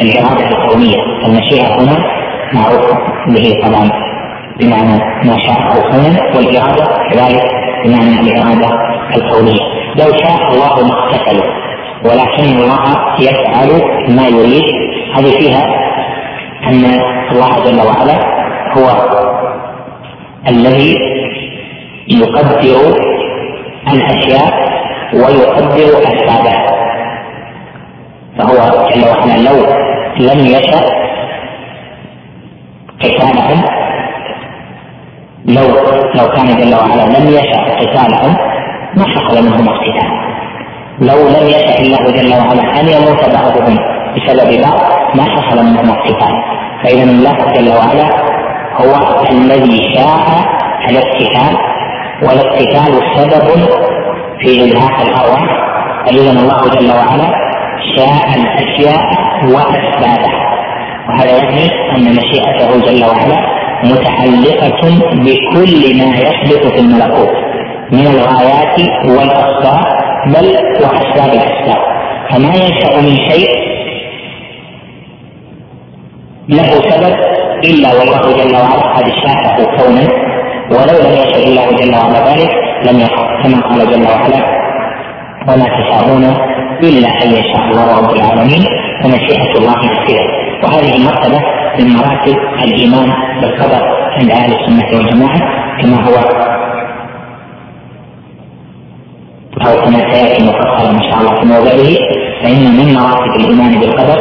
[0.00, 2.04] الإرادة الكونية المشيئة هنا
[2.52, 2.90] معروف
[3.28, 3.90] به طبعا
[4.60, 7.50] بمعنى ما شاء كونا والإرادة كذلك
[7.84, 8.68] بمعنى الإرادة
[9.16, 9.60] الكونية
[9.96, 11.64] لو شاء الله ما اقتتلوا
[12.04, 13.70] ولكن الله يفعل
[14.16, 14.64] ما يريد.
[15.16, 15.64] هذه فيها
[16.66, 16.84] أن
[17.32, 18.18] الله جل وعلا
[18.76, 19.08] هو
[20.48, 20.96] الذي
[22.08, 22.60] يقدر
[23.92, 24.73] الأشياء
[25.14, 26.64] ويقدر أسبابها
[28.38, 29.56] فهو جل وعلا لو
[30.18, 30.80] لم يشأ
[33.02, 33.60] قتالهم
[35.46, 35.66] لو
[36.14, 38.36] لو كان جل وعلا لم يشأ قتالهم
[38.96, 40.10] ما حصل منهم اقتتال
[41.00, 43.76] لو لم يشأ الله جل وعلا أن يموت بعضهم
[44.16, 44.80] بسبب بعض
[45.14, 46.34] ما حصل منهم اقتتال
[46.84, 48.08] فإذا الله جل وعلا
[48.80, 50.26] هو الذي شاء
[50.90, 51.56] الاقتتال
[52.22, 53.68] والاقتتال سبب
[54.44, 55.44] في إلهاق الأرواح.
[56.06, 57.34] فإذا الله جل وعلا
[57.96, 59.04] شاء الأشياء
[59.44, 60.44] وأسبابها.
[61.08, 64.80] وهذا يعني أن مشيئته جل وعلا متعلقة
[65.12, 67.30] بكل ما يحدث في الملكوت
[67.92, 69.84] من الغايات والأسباب
[70.26, 70.46] بل
[70.82, 71.78] وأسباب الأسباب
[72.30, 73.48] فما ينشأ من شيء
[76.48, 77.16] له سبب
[77.64, 80.33] إلا والله جل وعلا قد شاءه كونا
[80.70, 82.50] ولو لم يشاء الله جل وعلا ذلك
[82.86, 84.64] لم يقع كما قال جل وعلا
[85.48, 86.24] وما تشاءون
[86.82, 88.64] إلا أن يشاء الله رب العالمين
[89.04, 90.26] ومشيئة الله كثيرة
[90.64, 91.40] وهذه مرتبة
[91.78, 93.82] من مراتب الإيمان بالقدر
[94.18, 95.40] عند أهل السنة والجماعة
[95.82, 96.14] كما هو
[99.66, 102.14] أو كما سيأتي مفصلا إن شاء الله في موضعه.
[102.42, 104.20] فإن من مراتب الإيمان بالقدر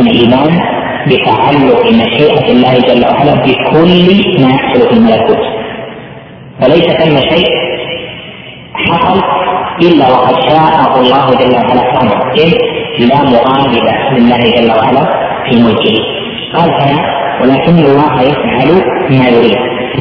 [0.00, 0.60] الإيمان
[1.06, 4.06] بتعلق مشيئة الله جل وعلا بكل
[4.42, 5.44] ما يحصل في الملكوت.
[6.60, 7.46] فليس ثم شيء
[8.74, 9.20] حصل
[9.82, 12.20] إلا وقد شاءه الله جل وعلا كونه
[12.98, 13.74] لا مغالب
[14.18, 15.04] لله جل وعلا
[15.50, 15.96] في ملكه.
[16.54, 18.70] قال فلا ولكن الله يفعل
[19.10, 19.58] ما يريد.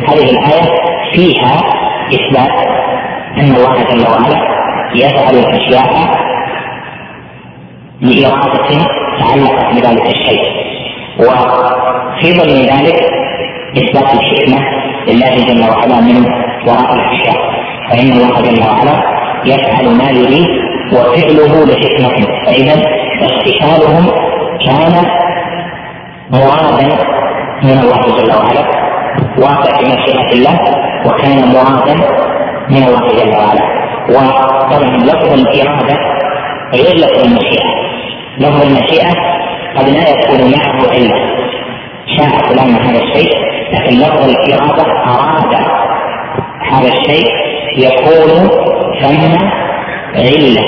[0.09, 0.69] هذه الآية
[1.13, 1.61] فيها
[2.13, 2.67] إثبات
[3.37, 4.39] أن الله جل وعلا
[4.95, 6.19] يفعل الأشياء
[8.01, 8.85] لإرادة
[9.19, 10.68] تعلقت بذلك الشيء.
[11.19, 12.99] وفي ضمن ذلك
[13.77, 14.59] إثبات الحكمة
[15.07, 16.25] لله جل وعلا من
[16.67, 17.37] وراء الأشياء.
[17.89, 18.95] فإن الله جل وعلا
[19.45, 20.49] يفعل ما يريد
[20.93, 22.27] وفعله لحكمة.
[22.45, 22.75] فإذا
[23.21, 24.05] اغتسالهم
[24.65, 25.05] كان
[26.31, 26.87] مرادا
[27.63, 28.63] من الله جل وعلا.
[29.37, 30.59] واقع في مشيئة الله
[31.05, 31.95] وكان مرادا
[32.69, 33.65] من الله جل وعلا.
[34.09, 35.97] وطبعا لفظ الإرادة
[36.73, 37.69] غير لفظ المشيئة.
[38.37, 39.38] لفظ المشيئة
[39.77, 41.29] قد لا يكون معه علة
[42.17, 43.33] شاء فلان هذا الشيء
[43.73, 45.55] لكن لفظ الإرادة أراد
[46.71, 47.27] هذا الشيء
[47.77, 48.49] يكون
[49.01, 49.35] ثم
[50.15, 50.61] علة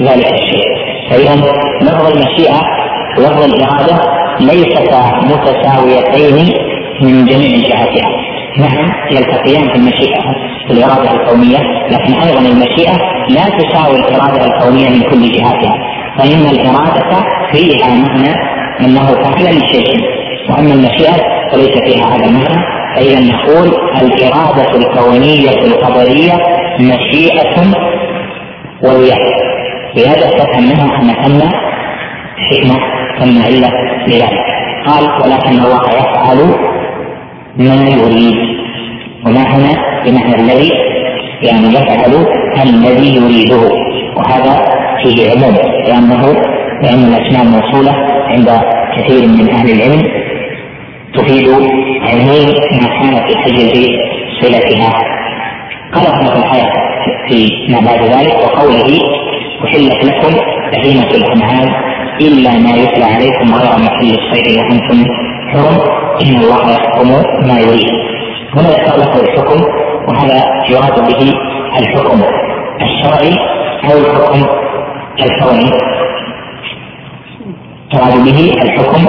[0.00, 0.74] لذلك الشيء.
[1.10, 1.34] فإذا
[1.82, 2.60] لفظ المشيئة
[3.18, 4.00] ولفظ الإرادة
[4.40, 6.54] ليستا متساويتين
[7.02, 8.10] من جميع جهاتها
[8.58, 10.20] نعم يلتقيان في المشيئة
[10.66, 11.58] في الإرادة الكونية
[11.90, 12.96] لكن أيضا المشيئة
[13.28, 18.34] لا تساوي الإرادة الكونية من كل جهاتها فإن الإرادة فيها معنى
[18.80, 20.00] أنه فعل لشيء
[20.50, 21.16] وأما المشيئة
[21.52, 22.64] فليس فيها هذا المعنى.
[22.96, 23.68] فإذا نقول
[24.02, 26.32] الإرادة الكونية القدرية
[26.80, 27.64] مشيئة
[28.84, 29.54] وياء
[29.96, 31.40] لهذا تفهم منها أن ثم
[32.50, 32.78] حكمة
[33.18, 33.70] ثم علة
[34.06, 34.44] لذلك.
[34.86, 36.38] قال ولكن الله يفعل
[37.56, 38.36] ما يريد.
[39.26, 40.70] وما هنا بمعنى الذي
[41.42, 42.26] يعني يفعل
[42.62, 43.70] الذي يريده.
[44.16, 44.74] وهذا
[45.04, 45.54] فيه عموم
[45.86, 46.22] لأنه
[46.82, 47.92] لأن الأسماء الموصولة
[48.26, 48.60] عند
[48.96, 50.02] كثير من أهل العلم.
[51.14, 51.48] تفيد
[52.08, 52.46] عموم
[52.82, 53.86] ما كان في حجز
[54.40, 54.92] صلتها.
[55.94, 56.72] قال في الآية
[57.28, 58.98] في ما بعد ذلك وقوله
[59.64, 60.36] أحلت لكم
[60.72, 61.68] بهيمة الأنعام
[62.20, 65.04] إلا ما يتلى عليكم غير محل الصيد وأنتم
[65.52, 65.78] حرم.
[66.22, 67.08] إن الله يحكم
[67.48, 68.14] ما يريد.
[68.56, 69.60] هنا يتطلق الحكم
[70.08, 71.32] وهذا يراد به
[71.78, 72.20] الحكم
[72.82, 73.32] الشرعي
[73.84, 74.64] أو الحكم
[75.20, 75.70] الكوني
[77.94, 79.06] يراد به الحكم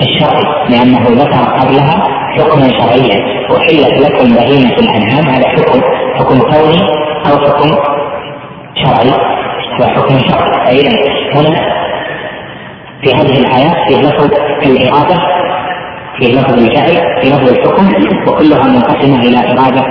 [0.00, 3.42] الشرعي لأنه ذكر قبلها حكما شرعيا.
[3.56, 5.80] أحلت لكم بهيمة الأنعام هذا حكم
[6.14, 6.80] حكم كوني
[7.26, 7.70] أو حكم
[8.74, 9.12] شرعي.
[9.80, 10.52] وحكم شرعي.
[10.64, 10.90] فإذا
[11.34, 11.72] هنا
[13.02, 14.30] في هذه الآيات في لفظ
[14.66, 15.16] الإرادة
[16.18, 17.86] في لفظ الجعل في لفظ الحكم
[18.28, 19.84] وكلها منقسمة إلى إرادة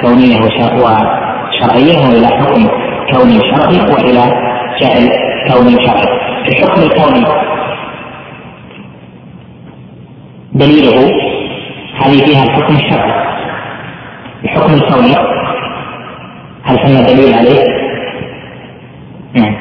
[0.00, 2.68] كونية وشرعية وإلى حكم
[3.12, 5.10] كوني شرعي وإلى جعل
[5.48, 6.06] كوني شرعي
[6.48, 7.24] الحكم الكوني
[10.52, 11.10] دليله
[12.00, 13.26] هذه فيها الحكم الشرعي.
[14.44, 15.14] الحكم الكوني
[16.64, 17.64] هل ثم دليل عليه؟
[19.34, 19.56] نعم.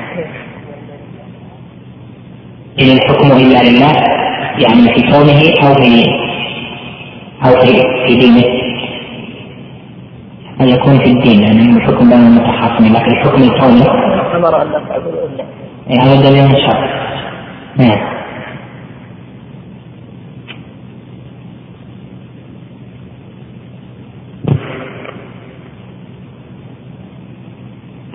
[2.81, 3.91] إن الحكم إلا لله
[4.57, 6.03] يعني في كونه أو في
[7.45, 7.61] أو
[8.07, 8.64] في دينه.
[10.61, 13.81] أن يكون في الدين؟ لأن الحكم بين المتحاكمين لكن الحكم الكوني
[14.35, 15.45] أمر أن تعبدوا إلا.
[15.87, 17.05] يعني دليل الشرع
[17.77, 18.15] نعم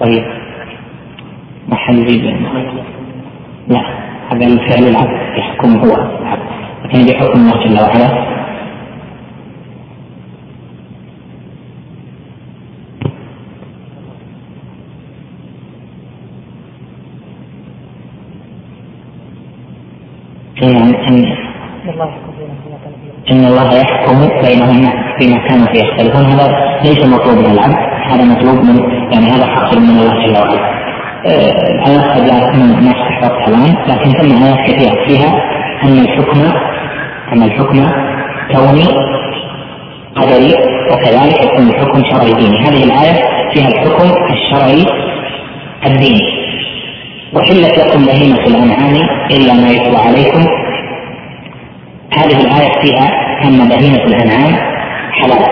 [0.01, 0.25] طيب.
[1.69, 2.25] ما حد يزيد
[3.69, 3.81] لا.
[4.31, 6.43] هذا الفعل العبد يحكم هو العبد
[6.85, 8.40] لكن بحكم الله جل وعلا.
[20.63, 21.25] أن
[23.31, 26.25] إن الله يحكم بينهم فيما كانوا فيه يختلفون.
[26.25, 26.47] هذا
[26.85, 27.77] ليس مطلوب من العبد.
[28.11, 28.79] هذا مطلوب من
[29.13, 30.81] يعني هذا حاصل من الله جل وعلا.
[31.27, 35.31] الآيات قد لا تكون ما استحقت الآن لكن ثم آيات كثيرة فيها
[35.85, 36.41] أن الحكم
[37.33, 37.77] أن الحكم
[38.53, 38.85] كوني
[40.17, 40.55] قدري
[40.93, 42.59] وكذلك يكون الحكم شرعي ديني.
[42.59, 43.15] هذه الآية
[43.55, 44.85] فيها الحكم الشرعي
[45.87, 46.40] الديني.
[47.35, 48.97] وحلت لكم بهيمة الأنعام
[49.31, 50.47] إلا ما يتلى عليكم.
[52.13, 53.09] هذه الآية فيها
[53.45, 54.57] أن بهيمة الأنعام
[55.13, 55.45] حلال.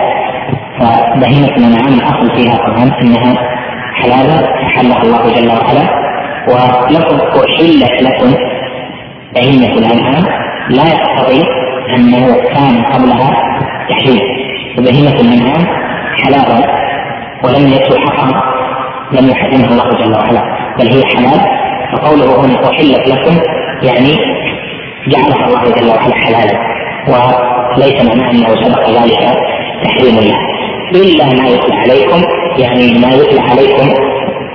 [0.78, 3.34] فبهيمة الأنعام الأصل فيها طبعا أنها
[3.94, 5.84] حلال أحلها الله جل وعلا.
[6.48, 8.34] ولكم أحلت لكم
[9.34, 10.24] بهيمة الأنعام.
[10.70, 11.42] لا يقتضي
[11.96, 13.30] أنه كان قبلها
[13.90, 14.20] تحريم
[14.76, 15.66] فبهيمة الأنعام
[16.24, 16.64] حلال
[17.44, 18.42] ولم يكن حقا
[19.12, 20.42] لم يحرمها الله جل وعلا.
[20.78, 21.67] بل هي حلال.
[21.92, 23.36] فقوله هنا أحلت لكم
[23.82, 24.18] يعني
[25.08, 26.58] جعلها الله جل وعلا حلالا
[27.08, 29.36] وليس معناه أنه سبق ذلك
[29.84, 30.38] تحريم الله.
[30.94, 32.22] إلا ما يتلى عليكم
[32.58, 33.88] يعني ما يتلى عليكم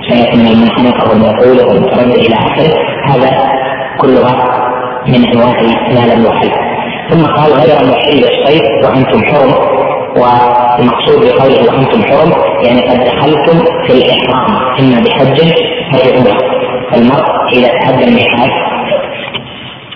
[0.08, 2.74] سيأتي من المنخنقة والمقولة والمتردد إلى آخره.
[3.08, 3.30] هذا
[4.00, 4.64] كلها
[5.08, 5.62] من أنواع
[5.94, 6.50] ما لم يحل
[7.10, 9.52] ثم قال غير محل الصيد وأنتم حرم
[10.16, 12.32] والمقصود بقوله وأنتم حرم
[12.64, 14.46] يعني قد دخلتم في الإحرام
[14.80, 15.40] إما بحج
[15.94, 16.63] أو بعمرة
[16.96, 18.50] المرء إذا تعدى الميقات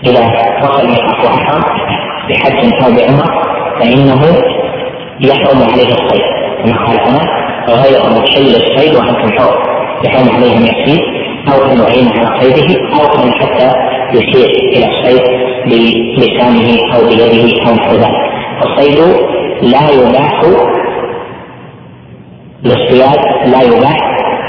[0.07, 0.21] إذا
[0.63, 1.63] وصل الميقات وأحرم
[2.29, 3.43] بحج أو بعمرة
[3.81, 4.23] فإنه
[5.21, 6.23] يحرم عليه الصيد.
[6.65, 7.23] كما قال هنا
[7.69, 9.55] غير محل الصيد وأنتم حر
[10.05, 11.01] يحرم عليه أن يصيد
[11.53, 13.73] أو أن يعين على صيده أو أن حتى
[14.15, 15.23] يشير إلى الصيد
[16.17, 18.29] بلسانه أو بيده أو نحو ذلك.
[18.65, 18.99] الصيد
[19.63, 20.43] لا يباح
[22.65, 23.97] للصياد لا يباح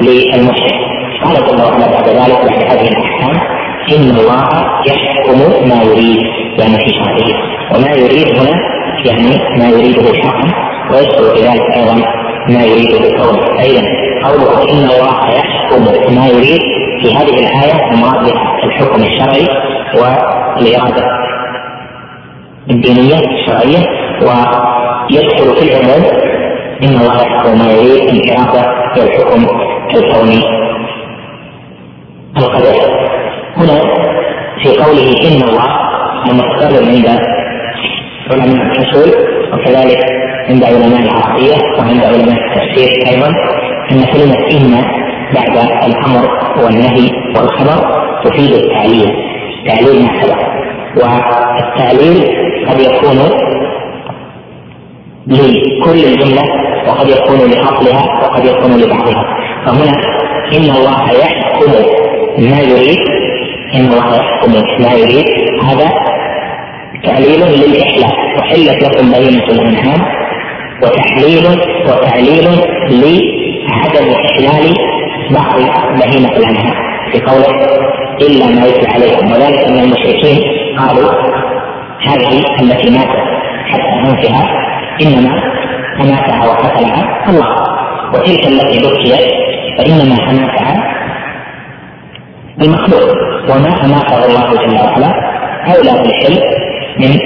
[0.01, 0.88] للمشرك.
[1.23, 3.35] قال جل وعلا بعد ذلك بعد هذه الأحكام
[3.95, 4.43] إن الله
[4.87, 6.21] يحكم ما يريد
[6.59, 7.39] يعني في شرعه.
[7.75, 8.55] وما يريد هنا
[9.05, 10.51] يعني ما يريده شرعا
[10.91, 11.95] ويدخل ذلك أيضا
[12.49, 13.81] ما يريده كونه أيضا
[14.23, 16.61] قوله إن الله يحكم ما يريد
[17.01, 18.31] في هذه الآية المراد
[18.63, 19.47] الحكم الشرعي
[19.95, 21.05] والإرادة
[22.69, 23.85] الدينية الشرعية
[24.21, 26.03] ويدخل في العموم
[26.83, 29.45] إن الله يحكم ما يريد الإرادة والحكم
[29.95, 30.41] الكوني.
[32.39, 32.75] القدر
[33.57, 33.79] هنا
[34.63, 35.67] في قوله إن الله
[36.29, 37.07] المتكرر عند
[38.31, 39.09] علماء الاصول
[39.53, 39.99] وكذلك
[40.49, 43.27] عند علماء العربية وعند علماء التفسير أيضا
[43.91, 44.83] أن كلمة إن
[45.35, 46.29] بعد الأمر
[46.63, 49.13] والنهي والخبر تفيد التعليل
[49.67, 50.39] تعليل ما سبق.
[50.95, 52.17] والتعليل
[52.67, 53.19] قد يكون
[55.27, 56.43] لكل الجمله
[56.87, 59.23] وقد يكون لأصلها وقد يكون لبعضها.
[59.65, 59.91] فهنا
[60.53, 61.71] إن الله يحكم
[62.39, 62.99] ما يريد
[63.75, 65.25] إن الله يحكم ما يريد.
[65.63, 65.89] هذا
[67.03, 68.37] تعليل للإحلال.
[68.37, 70.01] وحلت لكم بينة الأنعام
[70.83, 71.45] وتحليل
[71.87, 72.47] وتعليل
[72.89, 74.73] لعدم إحلال
[75.31, 75.59] بعض
[75.99, 76.73] بهيمة الأنعام.
[77.11, 77.55] في قوله
[78.21, 79.31] إلا ما يتلى عليكم.
[79.31, 80.39] وذلك ان المشركين
[80.77, 81.11] قالوا
[82.07, 83.19] هذه التي ماتت
[83.65, 84.49] حتى انفها
[85.01, 85.41] إنما
[86.01, 87.79] أماتها وقتلها الله.
[88.13, 89.31] وتلك التي بكيت
[89.77, 90.98] فإنما أماتها
[92.61, 93.09] المخلوق.
[93.49, 95.11] وما أماته الله جل وعلا
[95.75, 96.43] أولى بالحل
[96.99, 97.19] من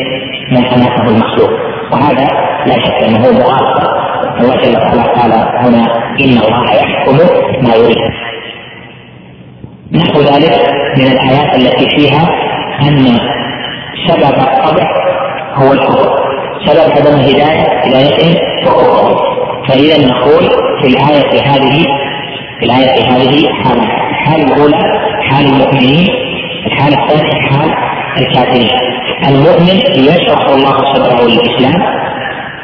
[0.51, 1.51] ما أماته المخلوق.
[1.91, 2.27] وهذا
[2.65, 3.93] لا شك أنه مغالطة.
[4.39, 5.83] الله جل وعلا قال هنا
[6.21, 7.17] إن الله يحكم
[7.67, 7.97] ما يريد.
[9.91, 12.29] نحو ذلك من الآيات التي فيها
[12.81, 13.19] أن
[14.07, 14.87] سبب الطبع
[15.55, 16.23] هو الكفر.
[16.65, 18.35] سبب عدم الهداية هداية
[18.65, 19.33] وكفر.
[19.67, 20.43] فإذا نقول
[20.81, 21.85] في الآية هذه
[22.59, 26.07] في الآية هذه حالة الحالة الأولى حال المؤمنين
[26.65, 27.69] الحالة الثانية حال
[28.17, 28.69] الكافرين.
[29.27, 31.81] المؤمن يشرح الله صدره للإسلام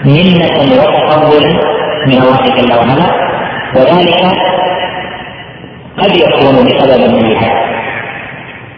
[0.05, 1.49] منة وتقبلا
[2.07, 3.29] من الله جل وعلا
[3.75, 4.21] وذلك
[5.97, 7.59] قد يكون بسبب من الحق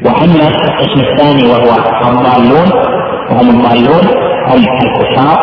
[0.06, 1.72] وأما القسم الثاني وهو
[2.10, 2.70] الضالون
[3.30, 4.08] وهم الضالون
[4.48, 5.40] هم الكفار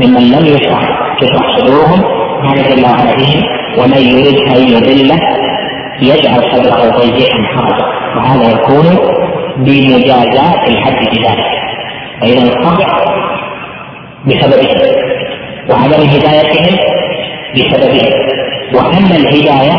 [0.00, 0.80] ممن لم يشرح
[1.20, 2.00] تشرح صدورهم
[2.46, 3.42] قال جل وعلا بهم
[3.78, 5.18] ومن يريد أن يضله
[6.02, 8.98] يجعل صدره ضيقا حرجا وهذا يكون
[9.56, 11.46] بمجازاة الحد بذلك.
[12.20, 12.86] فإذا الطبع
[14.26, 14.68] بسببه
[15.70, 16.78] وعدم هدايتهم
[17.54, 18.02] بسببه
[18.74, 19.76] وأما الهداية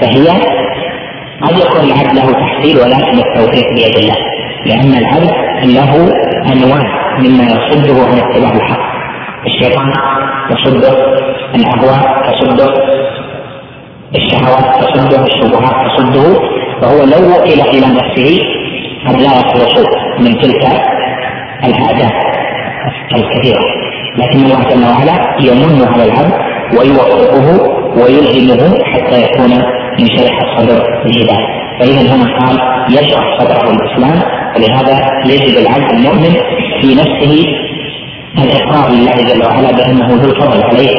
[0.00, 0.28] فهي
[1.42, 4.16] قد يكون العبد له تحصيل ولكن التوفيق بيد الله.
[4.66, 5.30] لأن العبد
[5.64, 6.12] له
[6.52, 8.94] أنواع مما يصده عن اتباع الحق.
[9.46, 9.92] الشيطان
[10.50, 11.14] يصده
[11.54, 12.74] الأهواء تصده
[14.16, 16.40] الشهوات تصده الشبهات تصده
[16.82, 18.40] فهو لو وكل إلى نفسه
[19.08, 19.86] قد لا يخلص
[20.18, 20.64] من تلك
[21.64, 22.12] العادات
[23.14, 23.64] الكثيره
[24.18, 26.32] لكن الله جل وعلا يمن على العبد
[26.78, 27.46] ويوفقه
[28.02, 29.50] ويلهمه حتى يكون
[30.00, 32.58] منشرح الصدر بالهدايه فإذا هنا قال
[32.90, 34.22] يشرح صدره الإسلام
[34.56, 36.34] ولهذا يجب العبد المؤمن
[36.80, 37.44] في نفسه
[38.38, 40.96] الإقرار لله جل وعلا بأنه ذو الفضل عليه.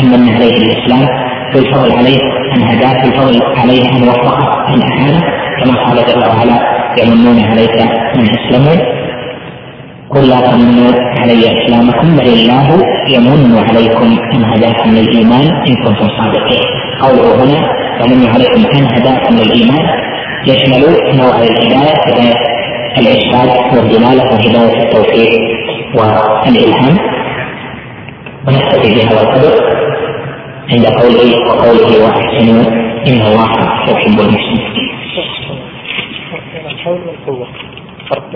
[0.00, 1.08] ان من عليه الإسلام
[1.54, 2.20] ذو الفضل عليه
[2.56, 5.20] أن هداه ذو الفضل عليه أن وفقه أن اعانه
[5.60, 6.58] كما قال جل وعلا
[7.02, 7.80] يمنون عليك
[8.16, 9.00] ان أسلموا
[10.10, 12.68] قل لا تمنوا علي إسلامكم بل الله
[13.14, 16.62] يمن عليكم إن هداكم للإيمان إن كنتم صادقين.
[17.02, 17.58] قوله هنا
[18.04, 19.84] يمن عليكم أن هداكم للإيمان؟
[20.46, 20.82] يشمل
[21.20, 22.34] نوع الهداية هداية
[22.98, 25.32] الإرشاد والدلالة وهداية التوفيق
[25.94, 26.96] والإلهام.
[28.46, 29.89] ونكتفي بهذا القدر.
[30.72, 32.64] عند قوله وقوله واحسنوا
[33.06, 33.50] ان الله
[33.88, 34.90] يحب المحسنين.
[36.66, 37.48] الحول والقوه
[38.10, 38.30] فرق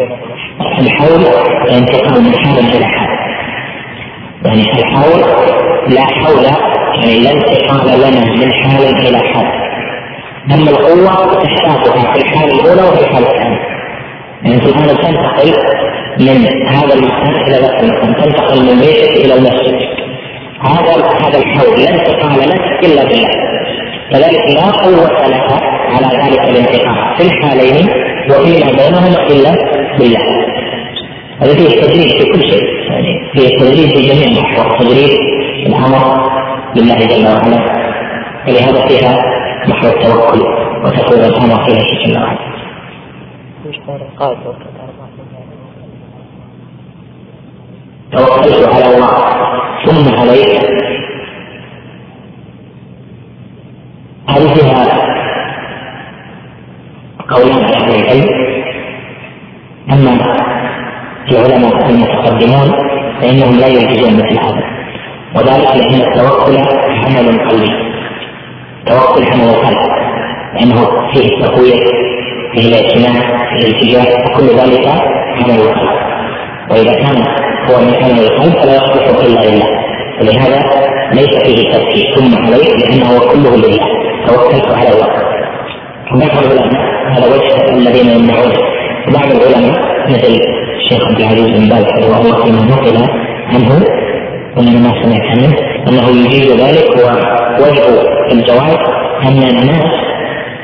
[0.78, 1.24] الحول
[1.70, 3.08] انتقال من حال إلى حال
[4.44, 5.20] يعني الحول
[5.94, 6.44] لا حول
[7.02, 9.46] يعني لا انتقال لنا من حال إلى حال.
[10.54, 13.60] أما القوة تحتاجها في الحال الأولى وفي الحال الثانية.
[14.42, 15.52] يعني الحال تنتقل
[16.20, 20.03] من هذا المكان إلى ذاك المكان تنتقل من بيتك إلى المسجد.
[20.64, 20.92] هذا
[21.22, 23.30] هذا الحول لا انتقال لك إلا بالله.
[24.10, 27.88] كذلك لا قوة لك على ذلك الانتقال في الحالين
[28.30, 29.52] وفيما بينهما إلا
[29.98, 30.44] بالله.
[31.42, 32.64] هذا فيه تدريب في كل شيء.
[32.90, 35.10] يعني فيه تدريب في جميع المحور تدريب
[35.66, 36.30] الأمر
[36.76, 37.84] لله جل وعلا.
[38.48, 39.24] ولهذا فيها
[39.68, 40.40] محور التوكل
[40.84, 42.38] وتقول الأمر فيها جل وعلا.
[48.16, 49.14] توكلت على الله
[49.84, 50.60] ثم عليك
[54.28, 54.84] هذه فيها
[57.30, 58.28] قولان أهل العلم.
[59.92, 60.10] أما
[61.30, 62.70] العلماء المتقدمون
[63.20, 64.64] فإنهم لا ينتجون مثل هذا.
[65.34, 66.56] وذلك لأن التوكل
[66.88, 67.72] عمل قلبي
[68.86, 69.78] توكل عمل القلب
[70.54, 71.80] لأنه فيه التقوية
[72.52, 74.86] فيه الاعتناء فيه الاتجاه وكل ذلك
[75.36, 75.88] عمل القلب
[76.70, 79.68] وإذا كان هو عمل القلب فلا يصلح الا لله
[80.20, 80.64] ولهذا
[81.12, 83.86] ليس فيه تفكير ثم عليه لأنه كله لله
[84.26, 85.08] توكلت على الله
[86.12, 88.52] بعض العلماء هذا وجه الذين يمنعون
[89.14, 90.40] بعض العلماء مثل
[90.76, 92.96] الشيخ عبد العزيز بن باز رحمه الله فيما نقل
[93.48, 93.84] عنه
[94.56, 95.56] ومن ما سمعت منه
[95.88, 96.90] انه يجيز ذلك
[97.58, 97.84] ووجه
[98.32, 98.78] الجواب
[99.22, 99.84] ان الناس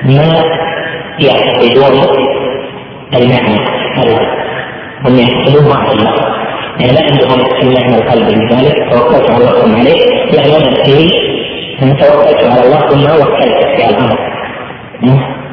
[0.05, 0.45] ما
[1.19, 2.07] يعتقدون
[3.15, 3.61] المعنى
[3.97, 4.21] هذا
[5.05, 6.40] هم يعتقدون الله
[6.81, 10.01] يعني لا عندهم المعنى القلب لذلك توكلت على الله عليه
[10.35, 11.11] يعلمون فيه
[11.83, 14.19] ان توكلت على الله ثم وكلت في الأمر.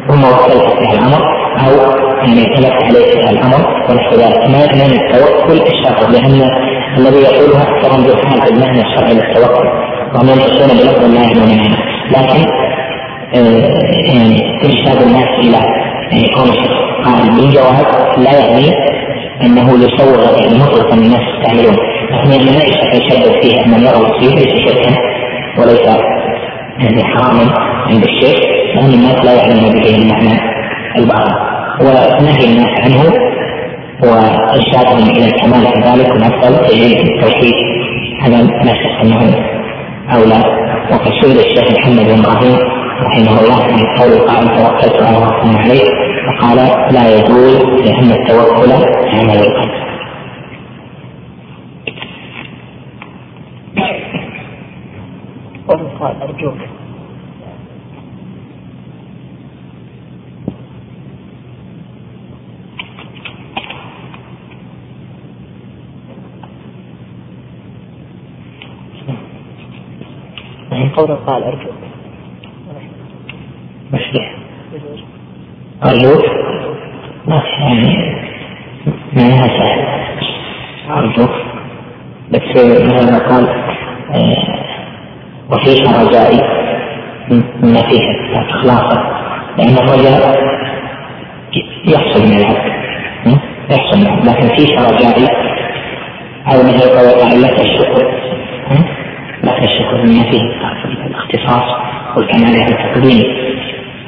[0.08, 1.22] ثم وكلت في الأمر.
[1.60, 1.72] أو
[2.18, 3.62] يعني اعتمدت عليه الأمر.
[3.90, 4.38] ونحو ذلك.
[4.38, 6.50] ما من التوكل؟ الشرعي لأن
[6.98, 9.68] الذي يقولها أكثر من جهال بالمعنى الشرعي للتوكل.
[10.14, 11.78] وهم ينتصرون بلفظ لا يعنون معنى.
[12.12, 12.46] لكن
[13.36, 13.74] آه
[14.14, 15.58] يعني ارشاد الناس إلى
[16.12, 16.50] يعني كون
[17.06, 17.88] قائل بالجواب
[18.18, 18.97] لا يعني
[19.44, 21.76] إنه يصور يعني مطلقا الناس يستعملون
[22.12, 24.96] لكن يعني ما يشدد فيه أن يرى فيه ليس شركا
[25.58, 25.88] وليس
[26.80, 27.54] يعني حراما
[27.88, 28.40] عند الشيخ.
[28.76, 30.40] لأن الناس لا يعلمون به المعنى
[30.98, 31.36] الباطل
[31.82, 33.04] ونهي الناس عنه
[34.04, 37.54] وإرشادهم إلى الكمال كذلك والافضل اليه التوحيد
[38.22, 39.36] هذا لا شك انه
[40.16, 40.44] أولى.
[40.92, 42.58] وقد سئل الشيخ محمد بن إبراهيم
[43.02, 45.90] رحمه الله عن قول قال توكلت على الله عليه
[46.28, 46.58] فقال
[46.94, 47.56] لا يجوز
[47.86, 48.72] لأن التوكل
[49.14, 49.78] عمل القلب.
[56.00, 56.58] قال أرجوك.
[70.96, 71.87] قولا قال أرجو
[73.94, 74.28] مشروع.
[75.86, 76.26] أرجوك
[77.28, 78.16] ما يعني
[79.14, 79.88] معناها سهل
[80.98, 81.30] أرجوك
[82.32, 82.42] بس
[82.84, 83.48] مثلا قال
[84.14, 84.58] آه،
[85.52, 86.42] وفيها رجائي
[87.64, 89.18] ما فيها إخلاصا
[89.58, 90.48] لأن الرجاء
[91.86, 92.78] يحصل من العبد
[93.72, 95.28] يحصل من العبد لكن فيها رجائي
[96.48, 98.12] أو مثل قول لك الشكر
[99.44, 100.42] لا شك ان فيه
[101.06, 101.64] الاختصاص
[102.18, 103.24] والكمال على تقديم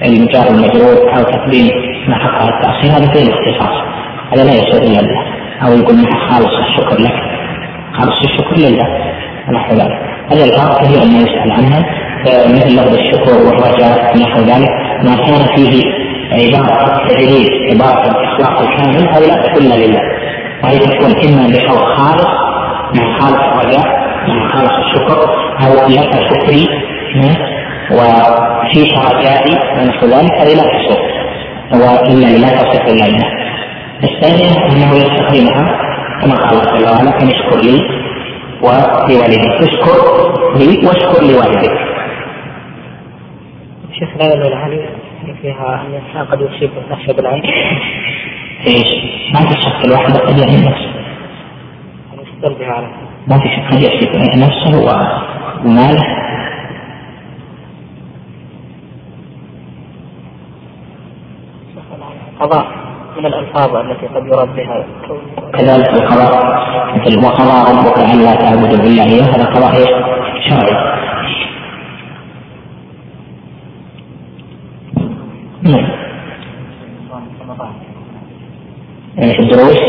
[0.04, 1.70] المجار المجرور أو تقديم
[2.08, 3.84] ما حقه التأخير هذا فيه الاختصاص.
[4.34, 5.24] هذا لا يصير إلا لله
[5.64, 7.14] أو يقول مع خالص الشكر لك.
[7.94, 8.88] خالص الشكر لله.
[9.48, 10.00] ونحو ذلك.
[10.32, 11.86] هذه الفرق هي ما يسأل عنها.
[12.26, 14.70] مثل لفظ الشكر والرجاء ونحو ذلك.
[15.04, 15.84] ما كان فيه
[16.32, 20.02] عبارة التجريد عبارة الإخلاص الكامل هذه لا تكون لله.
[20.64, 22.28] وهي تكون إما بحول خالص
[22.96, 24.10] مع خالص الرجاء
[24.54, 25.20] خالص الشكر
[25.64, 26.68] أو لك شكري
[27.92, 31.02] وفيك رجائي ونحو ذلك هذه لا تصح
[31.74, 33.30] وإلا لا تصح إلا لله
[34.04, 35.90] الثانية أنه يستخدمها
[36.22, 37.80] كما قال الله وعلا أن اشكر لي
[38.62, 39.98] ولوالديك اشكر
[40.56, 41.80] لي واشكر لوالديك
[44.00, 44.90] شيخ لا العلي
[45.42, 47.44] فيها أن الانسان قد يصيب نفسه بالعين.
[48.68, 48.88] إيش؟
[49.34, 50.90] ما في شك الواحد قد يعين نفسه.
[52.36, 52.88] يستر بها على
[53.28, 55.02] ما في شك قد يصيب نفسه
[55.66, 56.29] وماله
[62.40, 62.66] قضاء
[63.18, 64.86] من الألفاظ التي قد يراد بها
[65.54, 66.60] كذلك القضاء
[66.96, 69.74] مثل وقضى ربك أن لا تعبدوا إلا إياه هذا قضاء؟
[70.50, 71.00] شرعي.
[75.64, 75.90] نعم.
[79.18, 79.80] يعني الدروس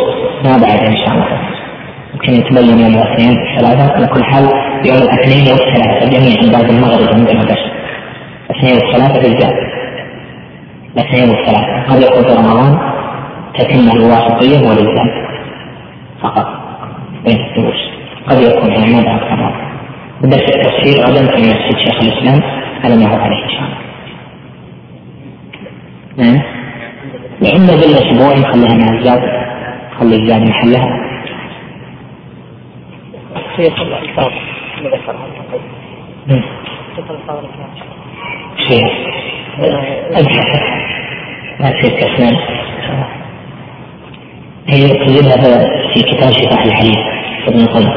[0.44, 1.40] ما بعد إن شاء الله.
[2.14, 4.44] يمكن يتبين يوم الاثنين الثلاثة على كل حال
[4.84, 7.58] يوم الاثنين والثلاثة جميعا بعد المغرب عندنا بس.
[8.50, 9.79] الاثنين والثلاثة بالذات.
[10.96, 12.78] الاثنين والثلاثة قد يكون في رمضان
[13.58, 15.10] تتم الواسطية والإلزام
[16.22, 16.46] فقط
[17.24, 17.80] بين الدروس
[18.28, 19.70] قد يكون يعني ما بعد رمضان
[20.22, 22.42] بدرس التفسير غدا في مسجد شيخ الإسلام
[22.84, 23.80] على ما هو عليه إن شاء الله.
[26.16, 26.42] نعم.
[27.40, 29.22] لأن بالأسبوع نخليها مع الزاد
[29.98, 31.10] خلي الزاد محلها.
[33.58, 34.30] الألفاظ
[34.78, 35.26] اللي ذكرها
[36.26, 36.42] نعم.
[40.12, 40.60] ابحث
[41.60, 42.36] ما تصير كسلان
[44.68, 46.96] هي تجدها في كتاب شفاء الحليم
[47.48, 47.90] ابن القيم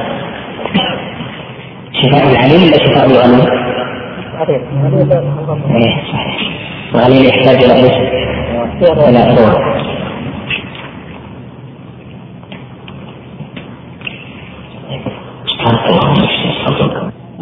[1.94, 3.50] شفاء العليم ولا شفاء الغليل؟
[6.96, 7.94] إيه يحتاج إلى إيش؟
[9.08, 9.74] إلى اروع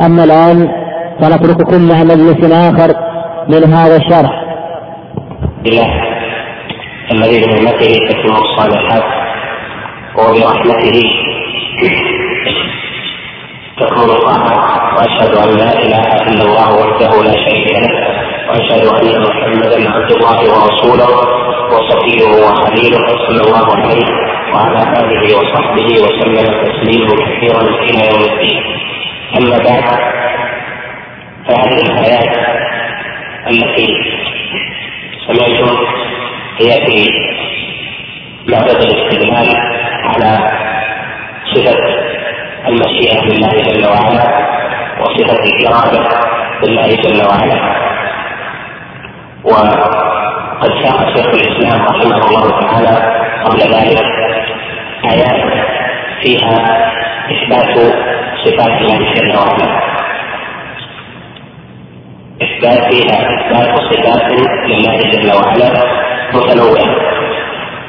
[0.01, 0.67] أما الآن
[1.21, 3.10] فنترككم مع مجلس آخر
[3.49, 4.31] من هذا الشرح.
[5.65, 5.91] لله
[7.11, 9.03] الذي بنعمته تتم الصالحات
[10.17, 11.01] وبرحمته
[13.79, 17.91] تكون الطاعات وأشهد أن لا إله إلا الله وحده لا شريك له.
[18.49, 21.11] وأشهد أن محمدا عبد الله ورسوله
[21.73, 23.07] وصفيه وخليله.
[23.27, 24.05] صلى الله عليه
[24.53, 28.61] وعلى آله وصحبه وسلم تسليما كثيرا إلى يوم الدين.
[29.37, 29.99] أما بعد
[31.47, 32.60] فهذه الايات
[33.51, 33.87] التي
[35.27, 35.77] سمعتم
[36.59, 37.09] هي في
[38.47, 39.49] معبد الاستدلال
[40.05, 40.31] على
[41.53, 41.77] صفة
[42.67, 44.25] المشيئه لله جل وعلا
[45.01, 46.03] وصفة الإرادة
[46.63, 47.81] لله جل وعلا.
[49.43, 52.95] وقد ساق شيخ الإسلام رحمه الله تعالى
[53.45, 54.05] قبل ذلك
[55.11, 55.41] آيات
[56.21, 56.55] فيها
[57.31, 57.75] إثبات
[58.45, 59.90] صفات الله جل وعلا.
[62.41, 64.31] اثبات فيها اثبات صفات
[64.67, 65.69] لله جل وعلا
[66.33, 67.11] متنوعة.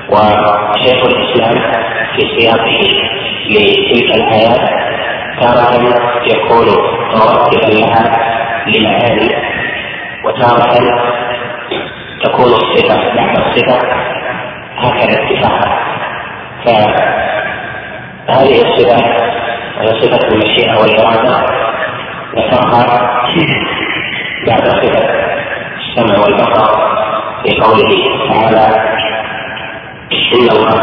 [0.08, 1.56] وشيخ الإسلام
[2.16, 2.80] في سياقه
[3.50, 4.64] لتلك الايات
[5.40, 5.74] تارة
[6.26, 6.66] يكون
[7.14, 8.04] مرتبا لها
[8.66, 9.30] لمعاني
[10.24, 10.74] وتارة
[12.24, 13.78] تكون الصفة بعد الصفة
[14.76, 15.68] هكذا اتفاقا
[16.64, 18.98] فهذه الصفة
[20.00, 21.46] صفة المشيئة والإرادة
[22.36, 22.82] ذكرها
[24.46, 25.04] بعد صفة
[25.80, 26.64] السمع والبصر
[27.42, 27.90] في قوله
[28.28, 28.66] تعالى
[30.32, 30.74] إن الله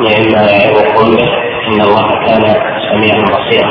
[0.00, 1.28] نعم ما يعظكم به
[1.68, 2.44] إن الله كان
[2.90, 3.70] سميعا بصيرا.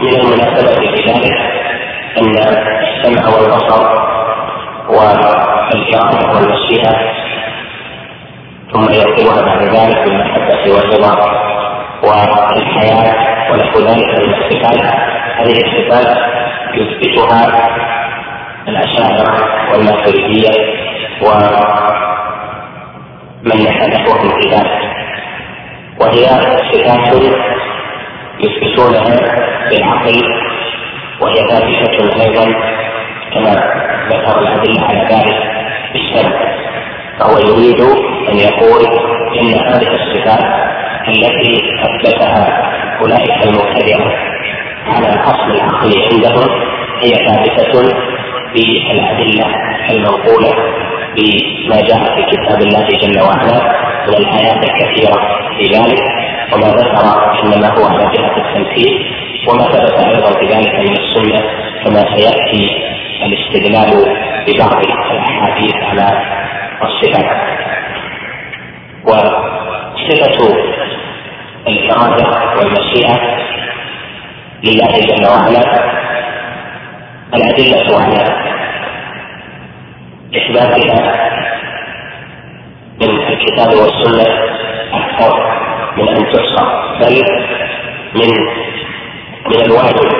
[0.00, 1.36] ومن المناسبة في ذلك
[2.18, 3.82] أن السمع والبصر
[4.88, 6.94] والإرادة والمشيئة
[8.72, 11.14] ثم يرتبها بعد ذلك بالمحبة والرضا
[12.02, 13.14] والحياة
[13.52, 14.82] ونحو ذلك من الصفات
[15.38, 16.37] هذه الصفات
[16.74, 17.68] يثبتها
[18.68, 19.36] الأشاعرة
[19.72, 20.50] والماتريدية
[21.22, 21.48] ومن
[24.40, 24.78] في ذلك
[26.00, 26.26] وهي
[26.72, 27.14] صفات
[28.40, 29.16] يثبتونها
[29.70, 30.22] بالعقل
[31.20, 32.44] وهي ثابتة أيضا
[33.34, 33.50] كما
[34.10, 35.36] ذكر الأدلة على ذلك
[35.92, 36.38] بالسمع
[37.18, 37.80] فهو يريد
[38.28, 38.84] أن يقول
[39.40, 40.44] إن هذه الصفات
[41.08, 42.62] التي أثبتها
[43.00, 44.12] أولئك المبتدعة
[44.94, 46.48] على الأصل العقلي عندهم
[47.02, 47.72] هي ثابتة
[48.54, 49.46] بالأدلة
[49.90, 50.52] المنقولة
[51.16, 53.58] بما جاء في كتاب الله جل وعلا
[54.08, 55.18] من الآيات الكثيرة
[55.58, 56.02] في ذلك.
[56.52, 57.04] وما ذكر
[57.44, 59.06] إنما هو على جهة التمثيل.
[59.48, 61.40] وما ثبت أيضا في ذلك من السنة
[61.84, 62.70] كما سيأتي
[63.22, 64.16] الاستدلال
[64.46, 66.22] ببعض الأحاديث على
[66.82, 67.30] الصفات.
[69.04, 70.56] وصفة
[71.68, 72.26] الإرادة
[72.58, 73.38] والمشيئة
[74.64, 75.64] لله جل وعلا
[77.34, 78.24] الأدلة على
[80.36, 81.28] إثباتها
[83.00, 84.26] من الكتاب والسنة
[84.92, 85.58] أكثر
[85.96, 86.64] من أن تحصى
[87.00, 87.24] بل
[88.14, 88.30] من
[89.46, 90.12] من الواجب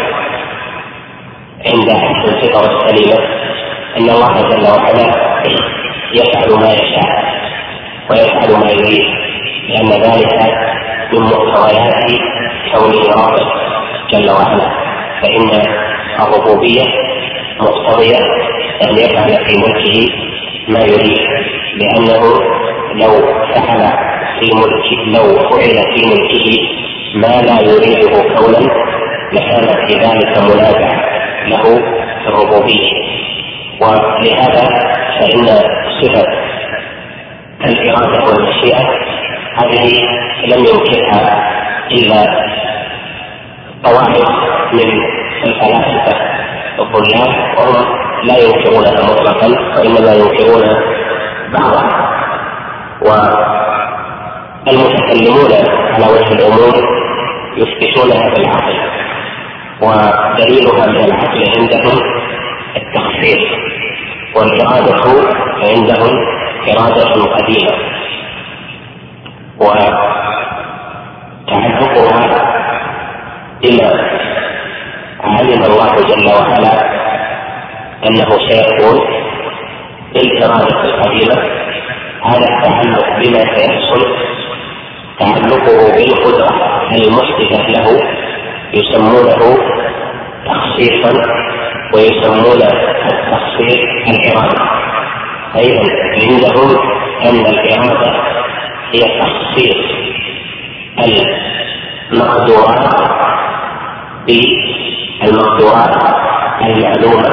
[1.67, 3.19] عند أهل الفطر السليمة
[3.99, 5.29] أن الله جل وعلا
[6.15, 7.29] يفعل ما يشاء
[8.11, 9.15] ويفعل ما يريد
[9.69, 10.55] لأن ذلك
[11.13, 12.21] من مقتضيات
[12.75, 13.68] كونه ربا
[14.13, 14.71] جل وعلا
[15.23, 15.63] فإن
[16.21, 16.85] الربوبية
[17.61, 18.19] مقتضية
[18.89, 20.09] أن يفعل في ملكه
[20.69, 21.19] ما يريد
[21.75, 22.21] لأنه
[22.95, 23.11] لو
[23.55, 23.93] فعل
[24.41, 26.59] في ملك لو فعل في ملكه
[27.15, 28.89] ما لا يريده كونا
[29.33, 30.91] لكان في ذلك منازع
[31.49, 31.63] له
[32.23, 32.93] في الربوبية.
[33.81, 34.65] ولهذا
[35.21, 35.47] فإن
[36.03, 36.25] صفة
[37.65, 38.89] الإرادة والمشيئة
[39.55, 39.93] هذه
[40.45, 41.51] لم ينكرها
[41.91, 42.27] إلا
[43.85, 44.29] طوائف
[44.73, 44.89] من
[45.45, 46.15] الفلاسفة.
[46.79, 47.77] الضلال وهم
[48.25, 50.65] لا ينكرونها مطلقا وإنما ينكرون
[51.53, 51.95] بعضها
[54.67, 55.53] والمتكلمون
[55.93, 56.77] على وجه العموم
[57.57, 58.77] يثبتونها بالعقل
[59.83, 61.97] ودليلها من العقل عندهم
[62.77, 63.43] التخصيص
[64.37, 65.03] والإرادة
[65.63, 66.15] عندهم
[66.69, 67.75] إرادة قديمة.
[71.49, 72.23] وتعلقها
[73.63, 73.91] بما
[75.21, 76.99] علم الله جل وعلا
[78.07, 79.01] أنه سيكون
[80.15, 81.43] بالإرادة القديمة
[82.25, 84.17] هذا التعلق بما سيحصل
[85.19, 86.51] تعلقه بالقدرة
[86.93, 88.01] المحدثة له
[88.75, 89.59] يسمونه
[90.47, 91.13] تخصيصا
[91.95, 92.63] ويسمون
[93.13, 93.79] التخصيص
[94.09, 94.71] الإرادة
[95.57, 95.85] أيضا
[96.23, 96.79] عندهم
[97.25, 98.13] أن الإرادة
[98.93, 99.77] هي تخصيص
[102.13, 103.48] المقدورات
[104.29, 105.95] بالمقدورات
[106.63, 107.29] المعلومة.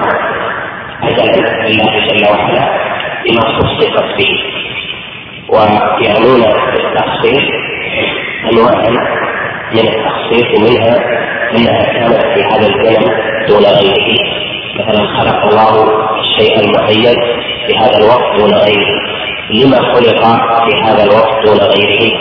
[1.04, 2.66] أجلا لله جل وعلا
[3.26, 4.34] بما خصصت به
[5.50, 6.42] ويعنون
[6.74, 7.48] بالتخصيص
[8.52, 8.90] أنواعا
[9.74, 10.96] من التخصيص منها
[11.58, 13.06] أنها كانت في هذا الزمن
[13.48, 14.10] دون غيره.
[14.80, 15.74] مثلا خلق الله
[16.20, 17.16] الشيء المعين
[17.68, 19.16] في هذا الوقت دون غيره.
[19.54, 20.22] لما خلق
[20.66, 22.14] في هذا الوقت دون غيره؟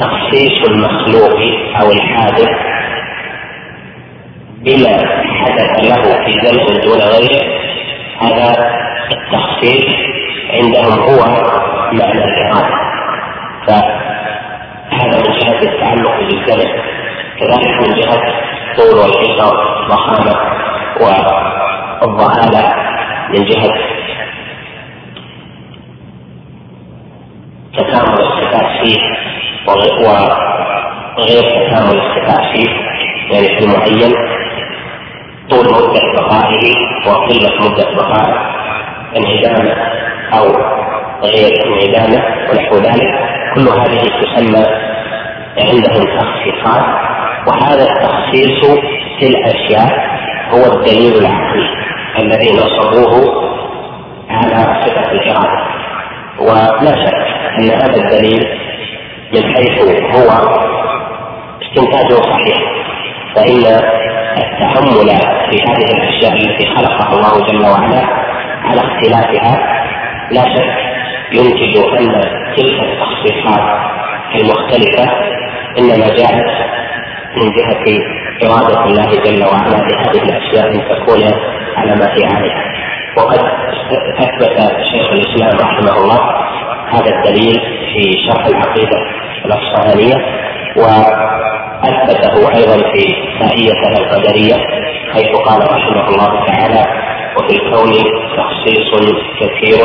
[0.00, 1.40] تخصيص المخلوق
[1.80, 2.75] أو الحادث
[4.66, 4.98] بما
[5.40, 7.42] حدث له في زمن دون غيره
[8.22, 8.48] هذا
[9.12, 9.94] التخصيص
[10.50, 11.18] عندهم هو
[11.92, 12.76] معنى الإرادة
[13.66, 16.70] فهذا من جهة التعلق بالزمن
[17.40, 18.22] كذلك من جهة
[18.76, 20.34] طول والقصر والضخامة
[22.02, 22.74] والضهالة
[23.28, 23.74] من جهة
[27.76, 29.00] تكامل الصفات فيه
[29.68, 32.70] وغير تكامل الصفات فيه
[33.30, 34.14] يعني في المعين.
[35.50, 36.72] طول مدة بقائه
[37.06, 38.34] وقلة مدة بقائه
[39.16, 39.74] انعدامة
[40.38, 40.46] أو
[41.22, 43.14] غير انعدامة ونحو ذلك.
[43.54, 44.66] كل هذه تسمى
[45.58, 46.86] عندهم تخصيصات.
[47.48, 48.80] وهذا التخصيص
[49.18, 50.06] في الأشياء
[50.50, 51.68] هو الدليل العقلي
[52.18, 53.46] الذي نصبوه
[54.30, 55.66] على صفة الإرادة.
[56.40, 57.26] ولا شك
[57.58, 58.44] أن هذا الدليل
[59.34, 59.82] من حيث
[60.16, 60.28] هو
[61.62, 62.58] استنتاجه صحيح.
[63.36, 63.80] فإن
[64.36, 65.08] التأمل
[65.50, 68.02] في هذه الأشياء التي خلقها الله جل وعلا
[68.64, 69.82] على اختلافها.
[70.30, 70.96] لا شك
[71.32, 72.20] ينتج أن
[72.56, 73.96] تلك التخصيصات
[74.34, 75.12] المختلفة
[75.78, 76.46] إنما جاءت
[77.36, 77.84] من جهة
[78.44, 81.22] إرادة الله جل وعلا لهذه الأشياء أن تكون
[81.76, 82.64] على ما هي عليها
[83.16, 83.38] وقد
[84.18, 84.58] أثبت
[84.92, 86.20] شيخ الإسلام رحمه الله
[86.90, 87.60] هذا الدليل
[87.92, 88.98] في شرح العقيدة
[89.44, 90.14] الأصفهانية
[90.76, 90.82] و
[91.84, 94.54] أثبته أيضا في سائيته القدرية
[95.12, 96.84] حيث قال رحمه الله تعالى
[97.36, 97.92] وفي الكون
[98.36, 99.78] تخصيص كثير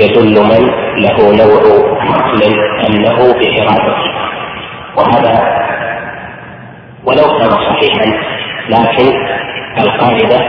[0.00, 0.70] يدل من
[1.02, 1.62] له نوع
[2.00, 2.42] عقل
[2.86, 4.12] أنه بإرادته.
[4.96, 5.62] وهذا
[7.04, 8.06] ولو كان صحيحا
[8.68, 9.12] لكن
[9.78, 10.40] القاعدة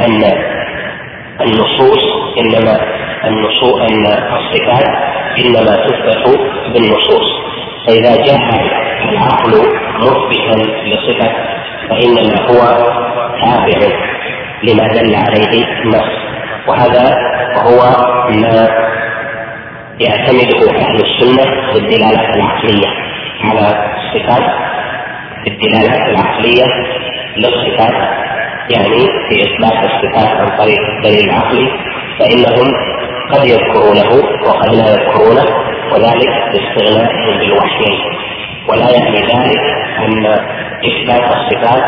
[0.00, 0.22] أن
[1.40, 2.02] النصوص
[2.38, 2.80] إنما
[3.24, 4.86] النصوص أن الصفات
[5.38, 6.40] إنما تثبت
[6.74, 7.42] بالنصوص.
[7.86, 8.40] فإذا جاء
[9.12, 9.52] العقل
[10.00, 10.56] مثبتا
[10.86, 11.30] لصفة
[11.88, 12.60] فإنما هو
[13.40, 13.88] تابع
[14.62, 16.10] لما دل عليه النص.
[16.68, 17.16] وهذا
[17.66, 17.80] هو
[18.28, 18.68] ما
[20.00, 22.88] يعتمده أهل السنة في الدلالة العقلية
[23.44, 23.66] على
[23.96, 24.50] الصفات.
[25.44, 26.64] في الدلالة العقلية
[27.36, 27.94] للصفات
[28.70, 28.98] يعني
[29.28, 31.68] في إثبات الصفات عن طريق الدليل العقلي
[32.18, 32.74] فإنهم
[33.32, 34.10] قد يذكرونه
[34.46, 35.44] وقد لا يذكرونه
[35.92, 37.98] وذلك باستغنائهم بالوحيين
[38.68, 39.60] ولا يعني ذلك
[39.98, 40.26] ان
[40.84, 41.82] إثبات الصفات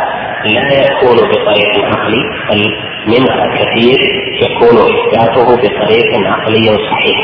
[0.44, 2.74] لا يكون بطريق عقلي بل
[3.06, 3.98] منها كثير
[4.42, 7.18] يكون إثباته بطريق عقلي صحيح.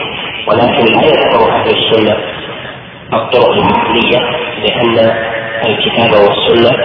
[0.48, 2.16] ولكن لا يذكر أهل السنة
[3.12, 4.18] الطرق العقلية
[4.64, 5.10] لأن
[5.66, 6.78] الكتاب والسنة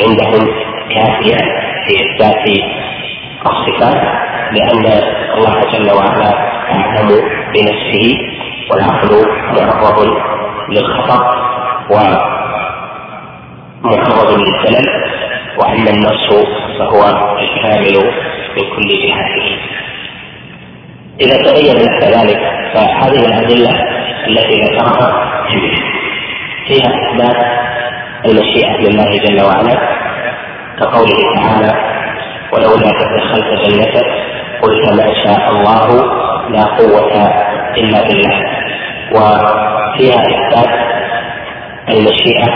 [0.00, 0.48] عندهم
[0.94, 1.48] كافيان
[1.86, 2.48] في إثبات
[3.46, 4.02] الصفات
[4.52, 4.84] لأن
[5.36, 6.32] الله جل وعلا
[6.74, 7.08] أعلم
[7.54, 8.18] بنفسه
[8.70, 9.26] والعقل
[9.56, 10.16] معرض
[10.68, 11.52] للخطأ.
[13.84, 14.88] ومعرض للزلل
[15.58, 16.28] وأما النص
[16.78, 17.02] فهو
[17.38, 17.96] الكامل
[18.56, 19.46] من كل جهته.
[21.20, 22.40] إذا تبين لك ذلك
[22.74, 23.72] فهذه الأدلة
[24.26, 25.08] التي ذكرها
[26.66, 27.40] فيها اثبات
[28.26, 29.76] المشيئة لله جل وعلا
[30.78, 31.72] كقوله تعالى
[32.52, 34.06] ولولا دخلت جنتك
[34.62, 35.86] قلت ما شاء الله
[36.50, 37.12] لا قوة
[37.78, 38.36] إلا بالله.
[39.12, 40.91] وفيها إثبات
[41.88, 42.46] المشيئة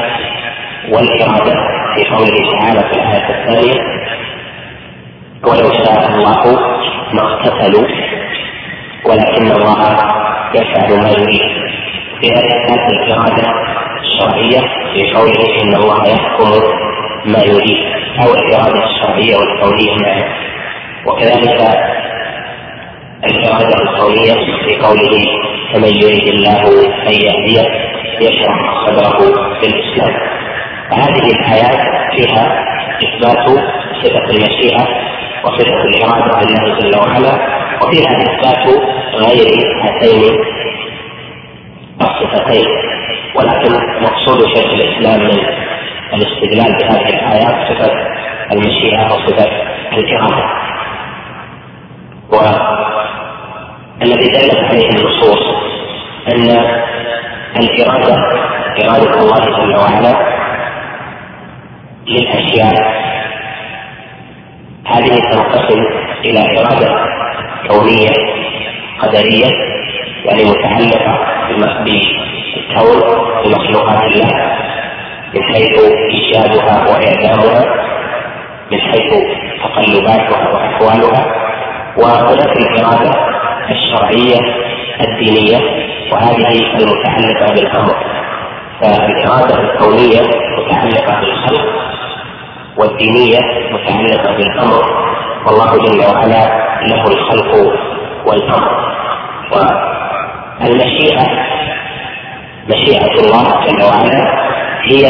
[0.89, 1.55] والإرادة
[1.95, 3.81] في قوله تعالى في الآية الثانية
[5.45, 6.61] ولو شاء الله
[7.13, 7.89] ما اقتتلوا
[9.05, 9.79] ولكن الله
[10.55, 11.67] يفعل ما يريد.
[12.21, 13.53] فيها إثبات الإرادة
[14.03, 14.61] الشرعية
[14.95, 16.51] في قوله إن الله يحكم
[17.27, 17.79] ما يريد
[18.21, 20.25] أو الإرادة الشرعية والكونية معا
[21.07, 21.61] وكذلك
[23.25, 24.35] الإرادة الكونية
[24.65, 25.25] في قوله
[25.73, 26.63] فمن يريد الله
[27.09, 29.19] أن يهديه يشرح صدره
[29.61, 30.15] بالإسلام
[30.91, 31.81] فهذه الآيات
[32.17, 32.65] فيها
[33.03, 33.49] إثبات
[34.03, 34.85] صفة المشيئة
[35.45, 37.35] وصفة الإرادة لله جل وعلا
[37.83, 38.65] وفيها إثبات
[39.15, 39.49] غير
[39.83, 40.35] هاتين
[42.01, 42.67] الصفتين.
[43.35, 43.73] ولكن
[44.03, 45.39] مقصود شيخ الإسلام من
[46.13, 47.91] الاستدلال بهذه الآيات صفة
[48.53, 49.51] المشيئة أو صفة
[49.93, 50.45] الإرادة.
[54.01, 55.43] والذي دلت عليه النصوص
[56.33, 56.47] أن
[57.61, 58.17] الإرادة
[58.85, 60.37] إرادة الله جل وعلا
[62.07, 62.97] للأشياء.
[64.87, 65.85] هذه تنقسم
[66.25, 67.07] إلى إرادة
[67.69, 68.15] كونية
[69.03, 69.51] قدرية
[70.25, 71.19] يعني متعلقة
[71.85, 73.01] بالكون
[73.45, 74.57] بمخلوقات الله
[75.35, 75.81] من حيث
[76.11, 77.65] إيجادها وإعدامها
[78.73, 79.13] من حيث
[79.63, 81.27] تقلباتها وأحوالها
[81.97, 83.11] وهناك الإرادة
[83.71, 84.55] الشرعية
[85.01, 85.59] الدينية
[86.13, 86.49] وهذه
[86.81, 87.97] المتعلقة بالأمر.
[88.81, 90.23] فالإرادة الكونية
[90.59, 91.67] متعلقة بالخلق
[92.79, 93.41] والدينية
[93.73, 94.83] متعلقة بالأمر.
[95.47, 96.43] والله جل وعلا
[96.89, 97.53] له الخلق
[98.27, 98.97] والأمر.
[100.61, 101.27] والمشيئة
[102.69, 104.21] مشيئة الله جل وعلا
[104.83, 105.07] هي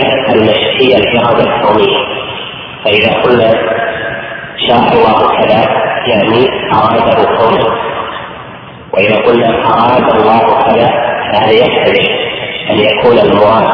[0.80, 1.98] هي الإرادة الكونية.
[2.84, 3.50] فإذا قلنا
[4.68, 5.60] شاء الله كذا
[6.06, 6.40] يعني
[6.74, 7.68] أراده كونه
[8.96, 10.86] وإذا قلنا أراد الله كذا
[11.32, 12.08] فهذا يحتمل
[12.70, 13.68] أن يكون المراد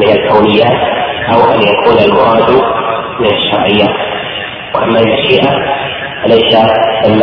[0.00, 0.80] من الكونيات
[1.32, 2.50] أو أن يكون المراد
[3.20, 3.96] من الشرعيات.
[4.74, 5.50] وأما المشيئة
[6.22, 6.56] فليس
[7.04, 7.18] ثم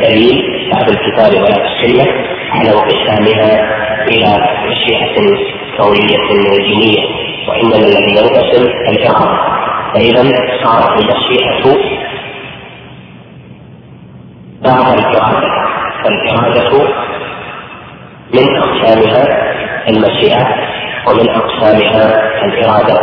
[0.00, 0.42] دليل
[0.72, 2.06] في الكتاب ولا السنة
[2.52, 5.36] على انقسامها إلى مشيئة
[5.78, 7.04] كونية ودينية.
[7.48, 9.40] وإنما الذي ينقسم الإرادة
[9.94, 10.22] فإذا
[10.64, 11.76] صارت المشيئة
[14.64, 15.69] بعض الإرادة
[16.04, 16.70] فالإرادة
[18.34, 19.24] من أقسامها
[19.88, 20.46] المشيئة
[21.08, 23.00] ومن أقسامها الإرادة.